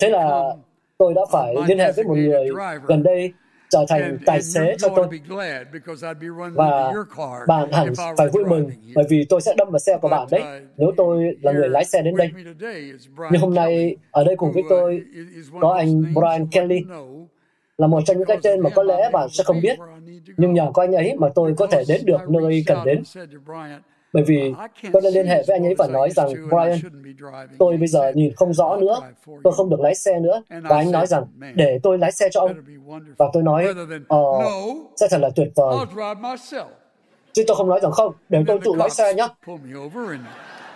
thế 0.00 0.10
là 0.10 0.42
tôi 0.98 1.14
đã 1.14 1.22
phải 1.32 1.54
liên 1.68 1.78
hệ 1.78 1.92
với 1.92 2.04
một 2.04 2.14
người 2.14 2.48
gần 2.86 3.02
đây 3.02 3.32
trở 3.70 3.84
thành 3.88 4.18
tài 4.26 4.42
xế 4.42 4.76
cho 4.78 4.88
tôi. 4.96 5.06
và 6.54 6.92
bạn 7.46 7.72
hẳn 7.72 7.92
phải 8.16 8.28
vui 8.28 8.44
mừng 8.44 8.70
bởi 8.94 9.04
vì 9.08 9.24
tôi 9.28 9.40
sẽ 9.40 9.54
đâm 9.56 9.70
vào 9.70 9.78
xe 9.78 9.98
của 10.02 10.08
bạn 10.08 10.28
đấy. 10.30 10.42
nếu 10.76 10.92
tôi 10.96 11.36
là 11.42 11.52
người 11.52 11.68
lái 11.68 11.84
xe 11.84 12.02
đến 12.02 12.16
đây. 12.16 12.30
nhưng 13.30 13.40
hôm 13.40 13.54
nay 13.54 13.96
ở 14.10 14.24
đây 14.24 14.36
cùng 14.36 14.52
với 14.52 14.62
tôi 14.68 15.02
có 15.60 15.72
anh 15.72 16.02
Brian 16.14 16.46
Kelly. 16.46 16.84
là 17.78 17.86
một 17.86 18.00
trong 18.06 18.18
những 18.18 18.26
cái 18.26 18.38
tên 18.42 18.60
mà 18.60 18.70
có 18.70 18.82
lẽ 18.82 19.10
bạn 19.12 19.28
sẽ 19.30 19.44
không 19.44 19.60
biết. 19.60 19.78
nhưng 20.36 20.52
nhờ 20.52 20.70
có 20.74 20.82
anh 20.82 20.92
ấy 20.92 21.14
mà 21.18 21.28
tôi 21.34 21.54
có 21.56 21.66
thể 21.66 21.84
đến 21.88 22.00
được 22.04 22.30
nơi 22.30 22.64
cần 22.66 22.78
đến 22.84 23.02
bởi 24.14 24.22
vì 24.26 24.54
tôi 24.92 25.02
đã 25.02 25.10
liên 25.10 25.26
hệ 25.26 25.42
với 25.46 25.56
anh 25.56 25.66
ấy 25.66 25.74
và 25.78 25.86
nói 25.86 26.10
rằng 26.10 26.28
Brian, 26.28 26.78
tôi 27.58 27.76
bây 27.76 27.86
giờ 27.88 28.12
nhìn 28.14 28.34
không 28.34 28.54
rõ 28.54 28.76
nữa, 28.76 29.00
tôi 29.44 29.52
không 29.52 29.70
được 29.70 29.80
lái 29.80 29.94
xe 29.94 30.20
nữa. 30.20 30.42
Và 30.48 30.76
anh 30.76 30.90
nói 30.90 31.06
rằng, 31.06 31.24
để 31.54 31.78
tôi 31.82 31.98
lái 31.98 32.12
xe 32.12 32.28
cho 32.32 32.40
ông. 32.40 32.52
Và 33.18 33.26
tôi 33.32 33.42
nói, 33.42 33.66
ờ, 34.08 34.18
sẽ 34.96 35.08
thật 35.10 35.18
là 35.18 35.30
tuyệt 35.36 35.48
vời. 35.54 35.76
Chứ 37.32 37.44
tôi 37.46 37.56
không 37.56 37.68
nói 37.68 37.80
rằng 37.82 37.92
không, 37.92 38.14
để 38.28 38.44
tôi 38.46 38.60
tự 38.64 38.72
lái 38.76 38.90
xe 38.90 39.14
nhé. 39.14 39.28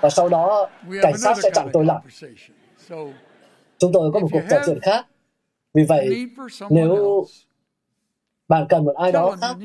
Và 0.01 0.11
sau 0.11 0.29
đó, 0.29 0.69
cảnh 1.03 1.19
sát 1.19 1.37
sẽ 1.43 1.51
chặn 1.55 1.69
tôi 1.73 1.85
lại. 1.85 2.01
Chúng 3.79 3.93
tôi 3.93 4.11
có 4.15 4.21
một 4.21 4.29
cuộc 4.33 4.43
trò 4.51 4.57
chuyện 4.67 4.79
khác. 4.83 5.07
Vì 5.75 5.85
vậy, 5.85 6.27
nếu 6.71 7.25
bạn 8.49 8.67
cần 8.69 8.85
một 8.85 8.95
ai 8.97 9.13
đó 9.13 9.37
khác, 9.41 9.57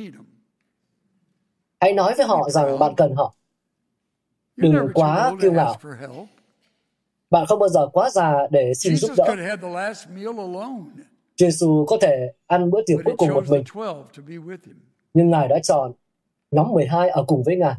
hãy 1.80 1.94
nói 1.94 2.14
với 2.18 2.26
họ 2.26 2.50
rằng 2.50 2.80
bạn 2.80 2.94
cần 2.98 3.16
họ. 3.16 3.34
Đừng 4.56 4.88
quá 4.94 5.34
kiêu 5.42 5.52
ngạo. 5.52 5.76
Bạn 7.30 7.46
không 7.46 7.60
bao 7.60 7.70
giờ 7.70 7.88
quá 7.94 8.10
già 8.10 8.34
để 8.52 8.74
xin 8.74 8.96
giúp 8.96 9.12
đỡ. 9.18 9.36
Giêsu 11.38 11.86
có 11.88 11.98
thể 12.02 12.34
ăn 12.48 12.72
bữa 12.72 12.82
tiệc 12.86 13.00
cuối 13.06 13.16
cùng 13.18 13.30
một 13.34 13.44
mình, 13.50 13.64
nhưng 15.14 15.30
Ngài 15.30 15.48
đã 15.48 15.60
chọn 15.64 15.92
nhóm 16.52 16.72
12 16.72 17.10
ở 17.10 17.24
cùng 17.28 17.44
với 17.44 17.56
Ngài. 17.58 17.76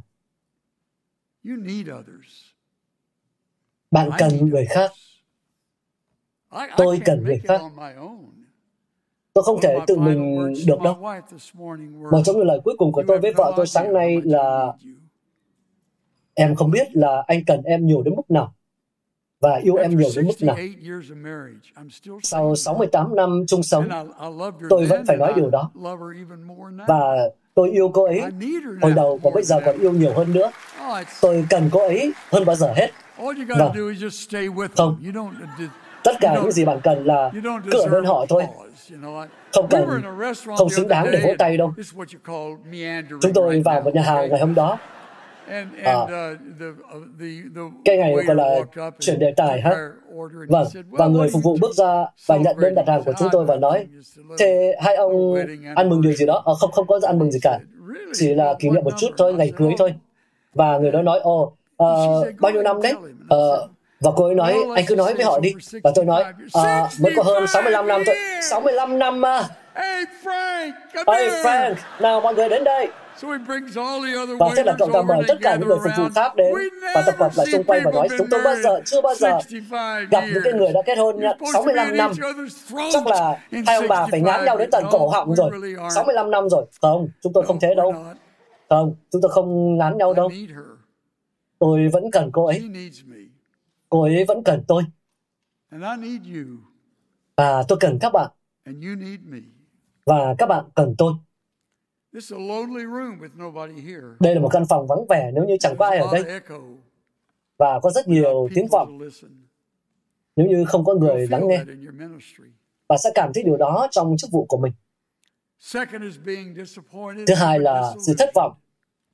Bạn 3.90 4.10
cần 4.18 4.48
người 4.48 4.66
khác. 4.66 4.90
Tôi 6.76 7.00
cần 7.04 7.24
người 7.24 7.40
khác. 7.44 7.60
Tôi 9.32 9.44
không 9.44 9.60
thể 9.62 9.78
tự 9.86 9.96
mình 9.96 10.52
được 10.66 10.80
đâu. 10.84 10.94
Một 12.10 12.22
trong 12.24 12.36
những 12.36 12.46
lời 12.46 12.60
cuối 12.64 12.74
cùng 12.78 12.92
của 12.92 13.04
tôi 13.08 13.18
với 13.18 13.32
vợ 13.32 13.52
tôi 13.56 13.66
sáng 13.66 13.92
nay 13.92 14.20
là 14.24 14.72
Em 16.34 16.54
không 16.54 16.70
biết 16.70 16.86
là 16.92 17.24
anh 17.26 17.44
cần 17.44 17.62
em 17.62 17.86
nhiều 17.86 18.02
đến 18.02 18.14
mức 18.16 18.30
nào 18.30 18.54
và 19.40 19.56
yêu 19.62 19.76
em 19.76 19.98
nhiều 19.98 20.08
đến 20.16 20.26
mức 20.26 20.42
nào. 20.42 20.56
Sau 22.22 22.56
68 22.56 23.16
năm 23.16 23.44
chung 23.48 23.62
sống, 23.62 23.88
tôi 24.68 24.86
vẫn 24.86 25.06
phải 25.06 25.16
nói 25.16 25.32
điều 25.36 25.50
đó. 25.50 25.70
Và 26.86 27.16
tôi 27.54 27.70
yêu 27.70 27.90
cô 27.94 28.04
ấy 28.04 28.22
hồi 28.82 28.92
đầu 28.92 29.20
và 29.22 29.30
bây 29.34 29.42
giờ 29.42 29.60
còn 29.64 29.78
yêu 29.78 29.92
nhiều 29.92 30.12
hơn 30.16 30.32
nữa. 30.32 30.50
Tôi 31.20 31.46
cần 31.50 31.68
cô 31.72 31.80
ấy 31.80 32.12
hơn 32.32 32.44
bao 32.44 32.56
giờ 32.56 32.72
hết. 32.76 32.90
Vâng. 33.58 33.72
Không. 34.76 35.02
Tất 36.04 36.12
cả 36.20 36.34
những 36.42 36.52
gì 36.52 36.64
bạn 36.64 36.80
cần 36.82 37.04
là 37.04 37.30
cứ 37.72 37.80
ở 37.80 37.88
bên 37.88 38.04
họ 38.04 38.26
thôi. 38.28 38.42
Không 39.52 39.66
cần, 39.70 40.02
không 40.58 40.70
xứng 40.70 40.88
đáng 40.88 41.06
để 41.12 41.20
vỗ 41.24 41.34
tay 41.38 41.56
đâu. 41.56 41.74
Chúng 43.20 43.32
tôi 43.34 43.62
vào 43.64 43.80
một 43.80 43.94
nhà 43.94 44.02
hàng 44.02 44.30
ngày 44.30 44.40
hôm 44.40 44.54
đó 44.54 44.78
À, 45.82 46.06
cái 47.84 47.96
ngày 47.96 48.14
gọi 48.26 48.36
là 48.36 48.60
chuyển 49.00 49.18
đề 49.18 49.32
tài 49.36 49.60
ha. 49.60 49.72
Vâng, 50.48 50.66
và 50.90 51.06
người 51.06 51.28
phục 51.32 51.42
vụ 51.42 51.56
bước 51.60 51.74
ra 51.74 52.06
và 52.26 52.36
nhận 52.36 52.56
đơn 52.60 52.74
đặt 52.74 52.88
hàng 52.88 53.02
của 53.04 53.12
chúng 53.18 53.28
tôi 53.32 53.44
và 53.44 53.56
nói, 53.56 53.86
thế 54.38 54.76
hai 54.82 54.96
ông 54.96 55.34
ăn 55.74 55.88
mừng 55.88 56.02
điều 56.02 56.12
gì 56.12 56.26
đó? 56.26 56.42
À, 56.46 56.52
không, 56.60 56.70
không 56.70 56.86
có 56.86 57.00
ăn 57.02 57.18
mừng 57.18 57.30
gì 57.30 57.38
cả. 57.42 57.58
Chỉ 58.14 58.34
là 58.34 58.54
kỷ 58.58 58.70
niệm 58.70 58.84
một 58.84 58.94
chút 58.98 59.10
thôi, 59.16 59.34
ngày 59.34 59.52
cưới 59.56 59.72
thôi. 59.78 59.94
Và 60.54 60.78
người 60.78 60.92
đó 60.92 61.02
nói, 61.02 61.18
ồ, 61.18 61.52
uh, 61.82 62.26
bao 62.40 62.52
nhiêu 62.52 62.62
năm 62.62 62.82
đấy? 62.82 62.94
Uh, 63.34 63.70
và 64.00 64.10
cô 64.16 64.24
ấy 64.24 64.34
nói, 64.34 64.54
anh 64.76 64.84
cứ 64.88 64.96
nói 64.96 65.14
với 65.14 65.24
họ 65.24 65.38
đi. 65.40 65.54
Và 65.82 65.90
tôi 65.94 66.04
nói, 66.04 66.24
à, 66.52 66.88
mới 67.00 67.12
có 67.16 67.22
hơn 67.22 67.46
65 67.46 67.86
năm 67.86 68.02
thôi. 68.06 68.14
65 68.42 68.98
năm 68.98 69.20
mà. 69.20 69.48
Hey 69.74 70.04
Frank, 70.24 70.72
hey 71.06 71.28
Frank, 71.28 71.74
nào 72.00 72.20
mọi 72.20 72.34
người 72.34 72.48
đến 72.48 72.64
đây. 72.64 72.88
Và 74.38 74.50
thế 74.56 74.62
là 74.64 74.74
cậu 74.78 74.90
ta 74.92 75.02
mời 75.02 75.22
tất 75.28 75.38
cả 75.40 75.56
những 75.56 75.68
người 75.68 75.78
phục 75.84 75.92
vụ 75.98 76.04
khác 76.14 76.36
đến 76.36 76.54
và 76.94 77.02
tập 77.06 77.14
hợp 77.18 77.30
lại 77.36 77.46
xung 77.52 77.64
quanh 77.64 77.82
và 77.84 77.90
nói 77.90 78.08
chúng 78.18 78.26
tôi 78.30 78.40
bao 78.44 78.56
giờ, 78.56 78.80
chưa 78.84 79.00
bao 79.00 79.14
giờ 79.14 79.38
gặp 80.10 80.24
những 80.34 80.42
cái 80.44 80.52
người 80.52 80.72
đã 80.72 80.80
kết 80.86 80.98
hôn 80.98 81.20
65 81.52 81.96
năm. 81.96 82.12
Chắc 82.92 83.06
là 83.06 83.40
hai 83.66 83.76
ông 83.76 83.88
bà 83.88 84.06
phải 84.10 84.20
ngán 84.20 84.44
nhau 84.44 84.56
đến 84.58 84.68
tận 84.72 84.84
cổ 84.90 85.08
họng 85.08 85.34
rồi. 85.34 85.50
65 85.94 86.30
năm 86.30 86.48
rồi. 86.48 86.66
Không, 86.80 87.08
chúng 87.20 87.32
tôi 87.32 87.46
không 87.46 87.60
thế 87.60 87.74
đâu. 87.74 87.94
Không, 88.68 88.94
chúng 89.10 89.22
tôi 89.22 89.30
không 89.30 89.78
ngán 89.78 89.98
nhau 89.98 90.14
đâu. 90.14 90.30
Tôi 91.58 91.88
vẫn 91.92 92.10
cần 92.10 92.30
cô 92.32 92.46
ấy. 92.46 92.70
Cô 93.88 94.02
ấy 94.02 94.24
vẫn 94.28 94.44
cần 94.44 94.64
tôi. 94.68 94.82
Và 97.36 97.62
tôi 97.68 97.78
cần 97.80 97.98
các 98.00 98.12
bạn. 98.12 98.30
Và 100.06 100.34
các 100.38 100.46
bạn 100.46 100.64
cần 100.74 100.94
tôi. 100.98 101.12
Đây 104.20 104.34
là 104.34 104.40
một 104.40 104.48
căn 104.52 104.64
phòng 104.68 104.86
vắng 104.86 105.06
vẻ 105.08 105.30
nếu 105.34 105.44
như 105.44 105.56
chẳng 105.60 105.76
có 105.78 105.86
ai 105.86 105.98
ở 105.98 106.06
đây. 106.12 106.40
Và 107.58 107.80
có 107.82 107.90
rất 107.90 108.08
nhiều 108.08 108.48
tiếng 108.54 108.68
vọng. 108.68 108.98
nếu 110.36 110.46
như 110.46 110.64
không 110.64 110.84
có 110.84 110.94
người 110.94 111.26
lắng 111.30 111.48
nghe. 111.48 111.64
Và 112.88 112.96
sẽ 112.96 113.10
cảm 113.14 113.32
thấy 113.34 113.44
điều 113.44 113.56
đó 113.56 113.88
trong 113.90 114.16
chức 114.18 114.30
vụ 114.30 114.44
của 114.48 114.56
mình. 114.56 114.72
Thứ 117.26 117.34
hai 117.34 117.58
là 117.58 117.94
sự 118.06 118.14
thất 118.18 118.30
vọng. 118.34 118.52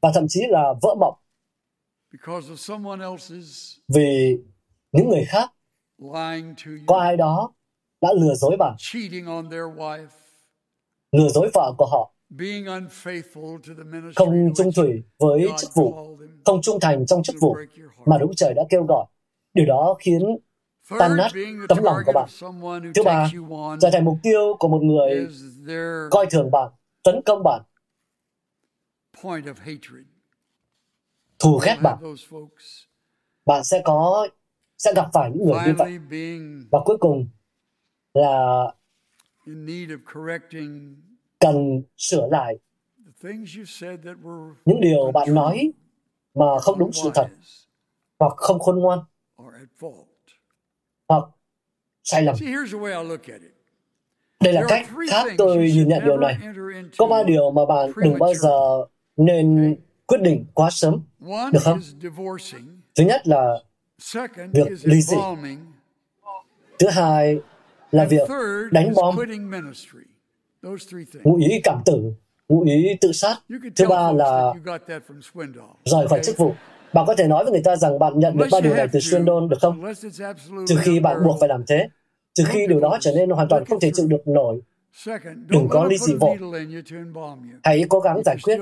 Và 0.03 0.11
thậm 0.14 0.26
chí 0.28 0.40
là 0.48 0.74
vỡ 0.82 0.94
mộng. 1.01 1.14
Vì 3.88 4.38
những 4.92 5.09
người 5.09 5.24
khác. 5.28 5.51
có 6.86 6.98
ai 6.98 7.16
đó 7.16 7.53
đã 8.01 8.12
lừa 8.12 8.34
dối 8.34 8.57
bạn, 8.57 8.74
lừa 11.12 11.28
dối 11.28 11.51
vợ 11.55 11.74
của 11.78 11.86
họ, 11.86 12.14
không 14.16 14.52
trung 14.56 14.70
thủy 14.76 15.02
với 15.18 15.46
chức 15.58 15.70
vụ, 15.74 16.16
không 16.44 16.62
trung 16.62 16.80
thành 16.80 17.06
trong 17.06 17.22
chức 17.22 17.36
vụ 17.40 17.56
mà 18.06 18.18
đúng 18.18 18.34
trời 18.34 18.54
đã 18.54 18.62
kêu 18.70 18.84
gọi. 18.84 19.06
Điều 19.54 19.66
đó 19.66 19.96
khiến 20.00 20.36
tan 20.98 21.16
nát 21.16 21.28
tấm 21.68 21.78
lòng 21.82 21.96
của 22.06 22.12
bạn. 22.12 22.28
Thứ 22.94 23.02
ba, 23.04 23.30
trở 23.80 23.90
thành 23.92 24.04
mục 24.04 24.18
tiêu 24.22 24.56
của 24.58 24.68
một 24.68 24.82
người 24.82 25.28
coi 26.10 26.26
thường 26.30 26.50
bạn, 26.50 26.70
tấn 27.02 27.22
công 27.26 27.42
bạn, 27.42 27.62
thù 31.38 31.60
ghét 31.64 31.76
bạn. 31.82 31.98
Bạn 33.46 33.64
sẽ 33.64 33.82
có 33.84 34.28
sẽ 34.78 34.92
gặp 34.96 35.06
phải 35.12 35.30
những 35.30 35.46
người 35.46 35.60
như 35.66 35.74
vậy. 35.78 35.98
Và 36.70 36.78
cuối 36.84 36.96
cùng 37.00 37.28
là 38.14 38.64
cần 41.41 41.82
sửa 41.97 42.28
lại. 42.30 42.59
Những 44.64 44.80
điều 44.80 45.12
bạn 45.12 45.34
nói 45.34 45.72
mà 46.34 46.59
không 46.62 46.78
đúng 46.78 46.93
sự 46.93 47.11
thật 47.14 47.26
hoặc 48.18 48.32
không 48.36 48.59
khôn 48.59 48.78
ngoan 48.78 48.99
hoặc 51.09 51.24
sai 52.05 52.22
lầm. 52.22 52.36
Đây 54.41 54.53
là 54.53 54.62
cách 54.68 54.88
khác 55.11 55.26
tôi 55.38 55.57
nhìn 55.57 55.88
nhận 55.88 56.05
điều 56.05 56.16
này. 56.16 56.38
Có 56.99 57.07
ba 57.07 57.22
điều 57.22 57.51
mà 57.51 57.66
bạn 57.66 57.91
đừng 57.97 58.18
bao 58.18 58.34
giờ 58.34 58.86
nên 59.16 59.76
quyết 60.07 60.18
định 60.22 60.45
quá 60.55 60.70
sớm, 60.70 61.03
được 61.53 61.62
không? 61.62 61.80
Thứ 62.95 63.05
nhất 63.05 63.26
là 63.26 63.55
việc 64.53 64.68
ly 64.82 65.03
dị. 65.03 65.16
Thứ 66.78 66.88
hai 66.88 67.38
là 67.91 68.05
việc 68.05 68.28
đánh 68.70 68.93
bom, 68.95 69.16
ngụ 71.24 71.36
ý 71.36 71.61
cảm 71.64 71.82
tử, 71.86 72.12
ngụ 72.48 72.61
ý 72.61 72.96
tự 73.00 73.12
sát. 73.12 73.36
Thứ 73.76 73.86
ba 73.88 74.12
là 74.12 74.52
rời 75.84 76.08
khỏi 76.08 76.20
chức 76.24 76.36
vụ. 76.36 76.54
Bạn 76.92 77.04
có 77.06 77.14
thể 77.14 77.28
nói 77.28 77.44
với 77.44 77.52
người 77.52 77.62
ta 77.64 77.76
rằng 77.76 77.98
bạn 77.98 78.18
nhận 78.18 78.36
được 78.36 78.46
ba 78.52 78.61
điều 78.61 78.74
này 78.74 78.86
từ 78.92 78.98
Swindon 78.98 79.48
được 79.48 79.56
không? 79.61 79.84
Trừ 80.66 80.76
khi 80.78 81.00
bạn 81.00 81.16
buộc 81.24 81.36
phải 81.40 81.48
làm 81.48 81.64
thế. 81.68 81.88
Trừ 82.34 82.44
khi 82.46 82.66
điều 82.66 82.80
đó 82.80 82.98
trở 83.00 83.12
nên 83.16 83.30
hoàn 83.30 83.48
toàn 83.48 83.64
không 83.64 83.80
thể 83.80 83.90
chịu 83.94 84.06
được 84.06 84.28
nổi. 84.28 84.61
Đừng 85.48 85.68
có 85.68 85.84
ly 85.84 85.98
dị 85.98 86.14
vội. 86.14 86.36
Hãy 87.62 87.84
cố 87.88 88.00
gắng 88.00 88.22
giải 88.24 88.36
quyết. 88.42 88.58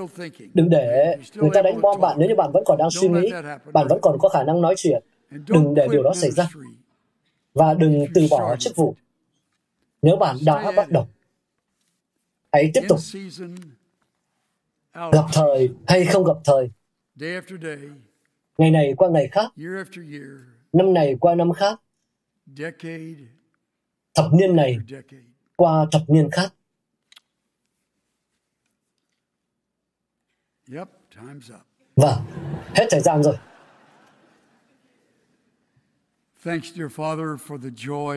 Đừng 0.54 0.70
để 0.70 1.16
người 1.34 1.50
ta 1.54 1.62
đánh 1.62 1.80
bom 1.80 2.00
bạn 2.00 2.16
nếu 2.18 2.28
như 2.28 2.34
bạn 2.34 2.50
vẫn 2.52 2.62
còn 2.66 2.78
đang 2.78 2.90
suy 2.90 3.08
nghĩ. 3.08 3.30
Bạn 3.72 3.86
vẫn 3.88 3.98
còn 4.02 4.18
có 4.18 4.28
khả 4.28 4.42
năng 4.42 4.60
nói 4.60 4.74
chuyện. 4.76 5.02
Đừng 5.30 5.74
để 5.74 5.88
điều 5.92 6.02
đó 6.02 6.12
xảy 6.14 6.30
ra. 6.30 6.48
Và 7.54 7.74
đừng 7.74 8.06
từ 8.14 8.26
bỏ 8.30 8.56
chức 8.56 8.76
vụ. 8.76 8.94
Nếu 10.02 10.16
bạn 10.16 10.36
đã 10.46 10.72
bắt 10.76 10.90
đầu, 10.90 11.06
hãy 12.52 12.70
tiếp 12.74 12.80
tục. 12.88 12.98
Gặp 15.12 15.24
thời 15.32 15.70
hay 15.86 16.06
không 16.06 16.24
gặp 16.24 16.36
thời, 16.44 16.70
ngày 18.58 18.70
này 18.70 18.94
qua 18.96 19.08
ngày 19.08 19.28
khác, 19.32 19.52
năm 20.72 20.94
này 20.94 21.16
qua 21.20 21.34
năm 21.34 21.52
khác, 21.52 21.80
thập 24.14 24.26
niên 24.32 24.56
này 24.56 24.78
qua 25.56 25.86
thập 25.92 26.02
niên 26.08 26.28
khác. 26.32 26.54
Vâng, 31.96 32.18
hết 32.76 32.86
thời 32.90 33.00
gian 33.00 33.22
rồi. 33.22 33.36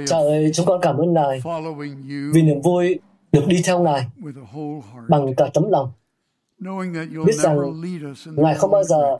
Cha 0.08 0.18
ơi, 0.18 0.52
chúng 0.54 0.66
con 0.66 0.80
cảm 0.82 0.98
ơn 0.98 1.14
Ngài. 1.14 1.40
vì 2.34 2.42
niềm 2.42 2.62
vui 2.62 3.00
được 3.32 3.44
đi 3.48 3.62
theo 3.66 3.84
Ngài 3.84 4.08
bằng 5.10 5.36
cả 5.38 5.50
tấm 5.54 5.70
lòng. 5.70 5.92
Biết 7.26 7.36
rằng 7.36 7.58
Ngài 8.26 8.56
không 8.56 8.72
bao 8.72 8.84
giờ 8.84 9.18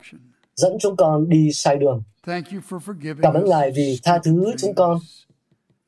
dẫn 0.54 0.76
chúng 0.80 0.96
con 0.96 1.28
đi 1.28 1.52
sai 1.52 1.76
đường. 1.76 2.02
Cảm 3.22 3.34
ơn 3.34 3.44
Ngài 3.44 3.70
vì 3.70 4.00
tha 4.02 4.18
thứ 4.18 4.52
chúng 4.58 4.74
con 4.74 4.98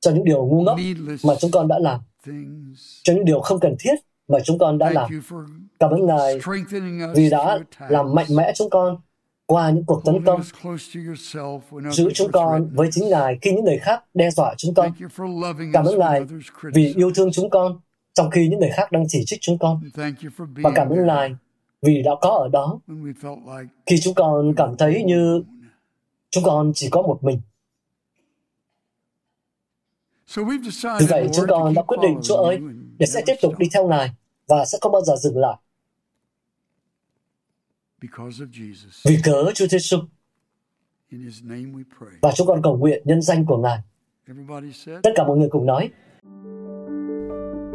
cho 0.01 0.11
những 0.11 0.25
điều 0.25 0.47
ngu 0.47 0.63
ngốc 0.63 0.79
mà 1.25 1.35
chúng 1.41 1.51
con 1.51 1.69
đã 1.69 1.79
làm, 1.79 2.01
cho 3.03 3.13
những 3.13 3.25
điều 3.25 3.41
không 3.41 3.61
cần 3.61 3.77
thiết 3.79 3.95
mà 4.29 4.39
chúng 4.45 4.59
con 4.59 4.79
đã 4.79 4.91
làm. 4.91 5.11
Cảm 5.79 5.91
ơn 5.91 6.07
Ngài 6.07 6.41
vì 7.15 7.31
đã 7.31 7.59
làm 7.89 8.15
mạnh 8.15 8.27
mẽ 8.37 8.53
chúng 8.57 8.71
con 8.71 8.97
qua 9.47 9.71
những 9.71 9.85
cuộc 9.85 10.03
tấn 10.05 10.25
công, 10.25 10.41
giữ 11.91 12.11
chúng 12.15 12.33
con 12.33 12.69
với 12.75 12.89
chính 12.93 13.09
Ngài 13.09 13.39
khi 13.43 13.53
những 13.53 13.65
người 13.65 13.79
khác 13.79 14.05
đe 14.15 14.31
dọa 14.31 14.55
chúng 14.57 14.75
con. 14.75 14.93
Cảm 15.73 15.85
ơn 15.85 15.99
Ngài 15.99 16.23
vì 16.75 16.95
yêu 16.97 17.11
thương 17.15 17.33
chúng 17.33 17.51
con 17.51 17.81
trong 18.15 18.31
khi 18.31 18.49
những 18.49 18.61
người 18.61 18.71
khác 18.71 18.93
đang 18.93 19.05
chỉ 19.09 19.23
trích 19.27 19.41
chúng 19.43 19.59
con. 19.59 19.81
Và 20.39 20.71
cảm 20.75 20.89
ơn 20.89 21.07
Ngài 21.07 21.35
vì 21.83 22.03
đã 22.03 22.11
có 22.21 22.31
ở 22.31 22.49
đó 22.49 22.81
khi 23.87 24.01
chúng 24.01 24.15
con 24.15 24.55
cảm 24.57 24.77
thấy 24.77 25.05
như 25.05 25.43
chúng 26.31 26.45
con 26.45 26.73
chỉ 26.75 26.89
có 26.91 27.03
một 27.03 27.25
mình. 27.25 27.41
Vì 31.01 31.07
vậy, 31.09 31.29
chúng 31.35 31.45
con 31.49 31.75
đã 31.75 31.83
quyết 31.83 31.99
định, 32.03 32.21
Chúa 32.23 32.37
ơi, 32.37 32.61
để 32.99 33.07
sẽ 33.07 33.23
tiếp 33.27 33.35
tục 33.43 33.59
đi 33.59 33.67
theo 33.73 33.89
Ngài 33.89 34.11
và 34.47 34.65
sẽ 34.65 34.79
không 34.81 34.93
bao 34.93 35.03
giờ 35.03 35.17
dừng 35.17 35.39
lại. 35.39 35.57
Vì 39.05 39.19
cớ 39.25 39.53
Chúa 39.55 39.67
Giêsu. 39.67 39.99
Và 42.23 42.33
chúng 42.35 42.47
con 42.47 42.63
cầu 42.63 42.77
nguyện 42.77 43.03
nhân 43.05 43.23
danh 43.23 43.47
của 43.47 43.59
Ngài. 43.59 43.79
Tất 45.03 45.11
cả 45.15 45.25
mọi 45.27 45.39
người 45.39 45.49
cùng 45.51 45.67
nói. 45.67 45.91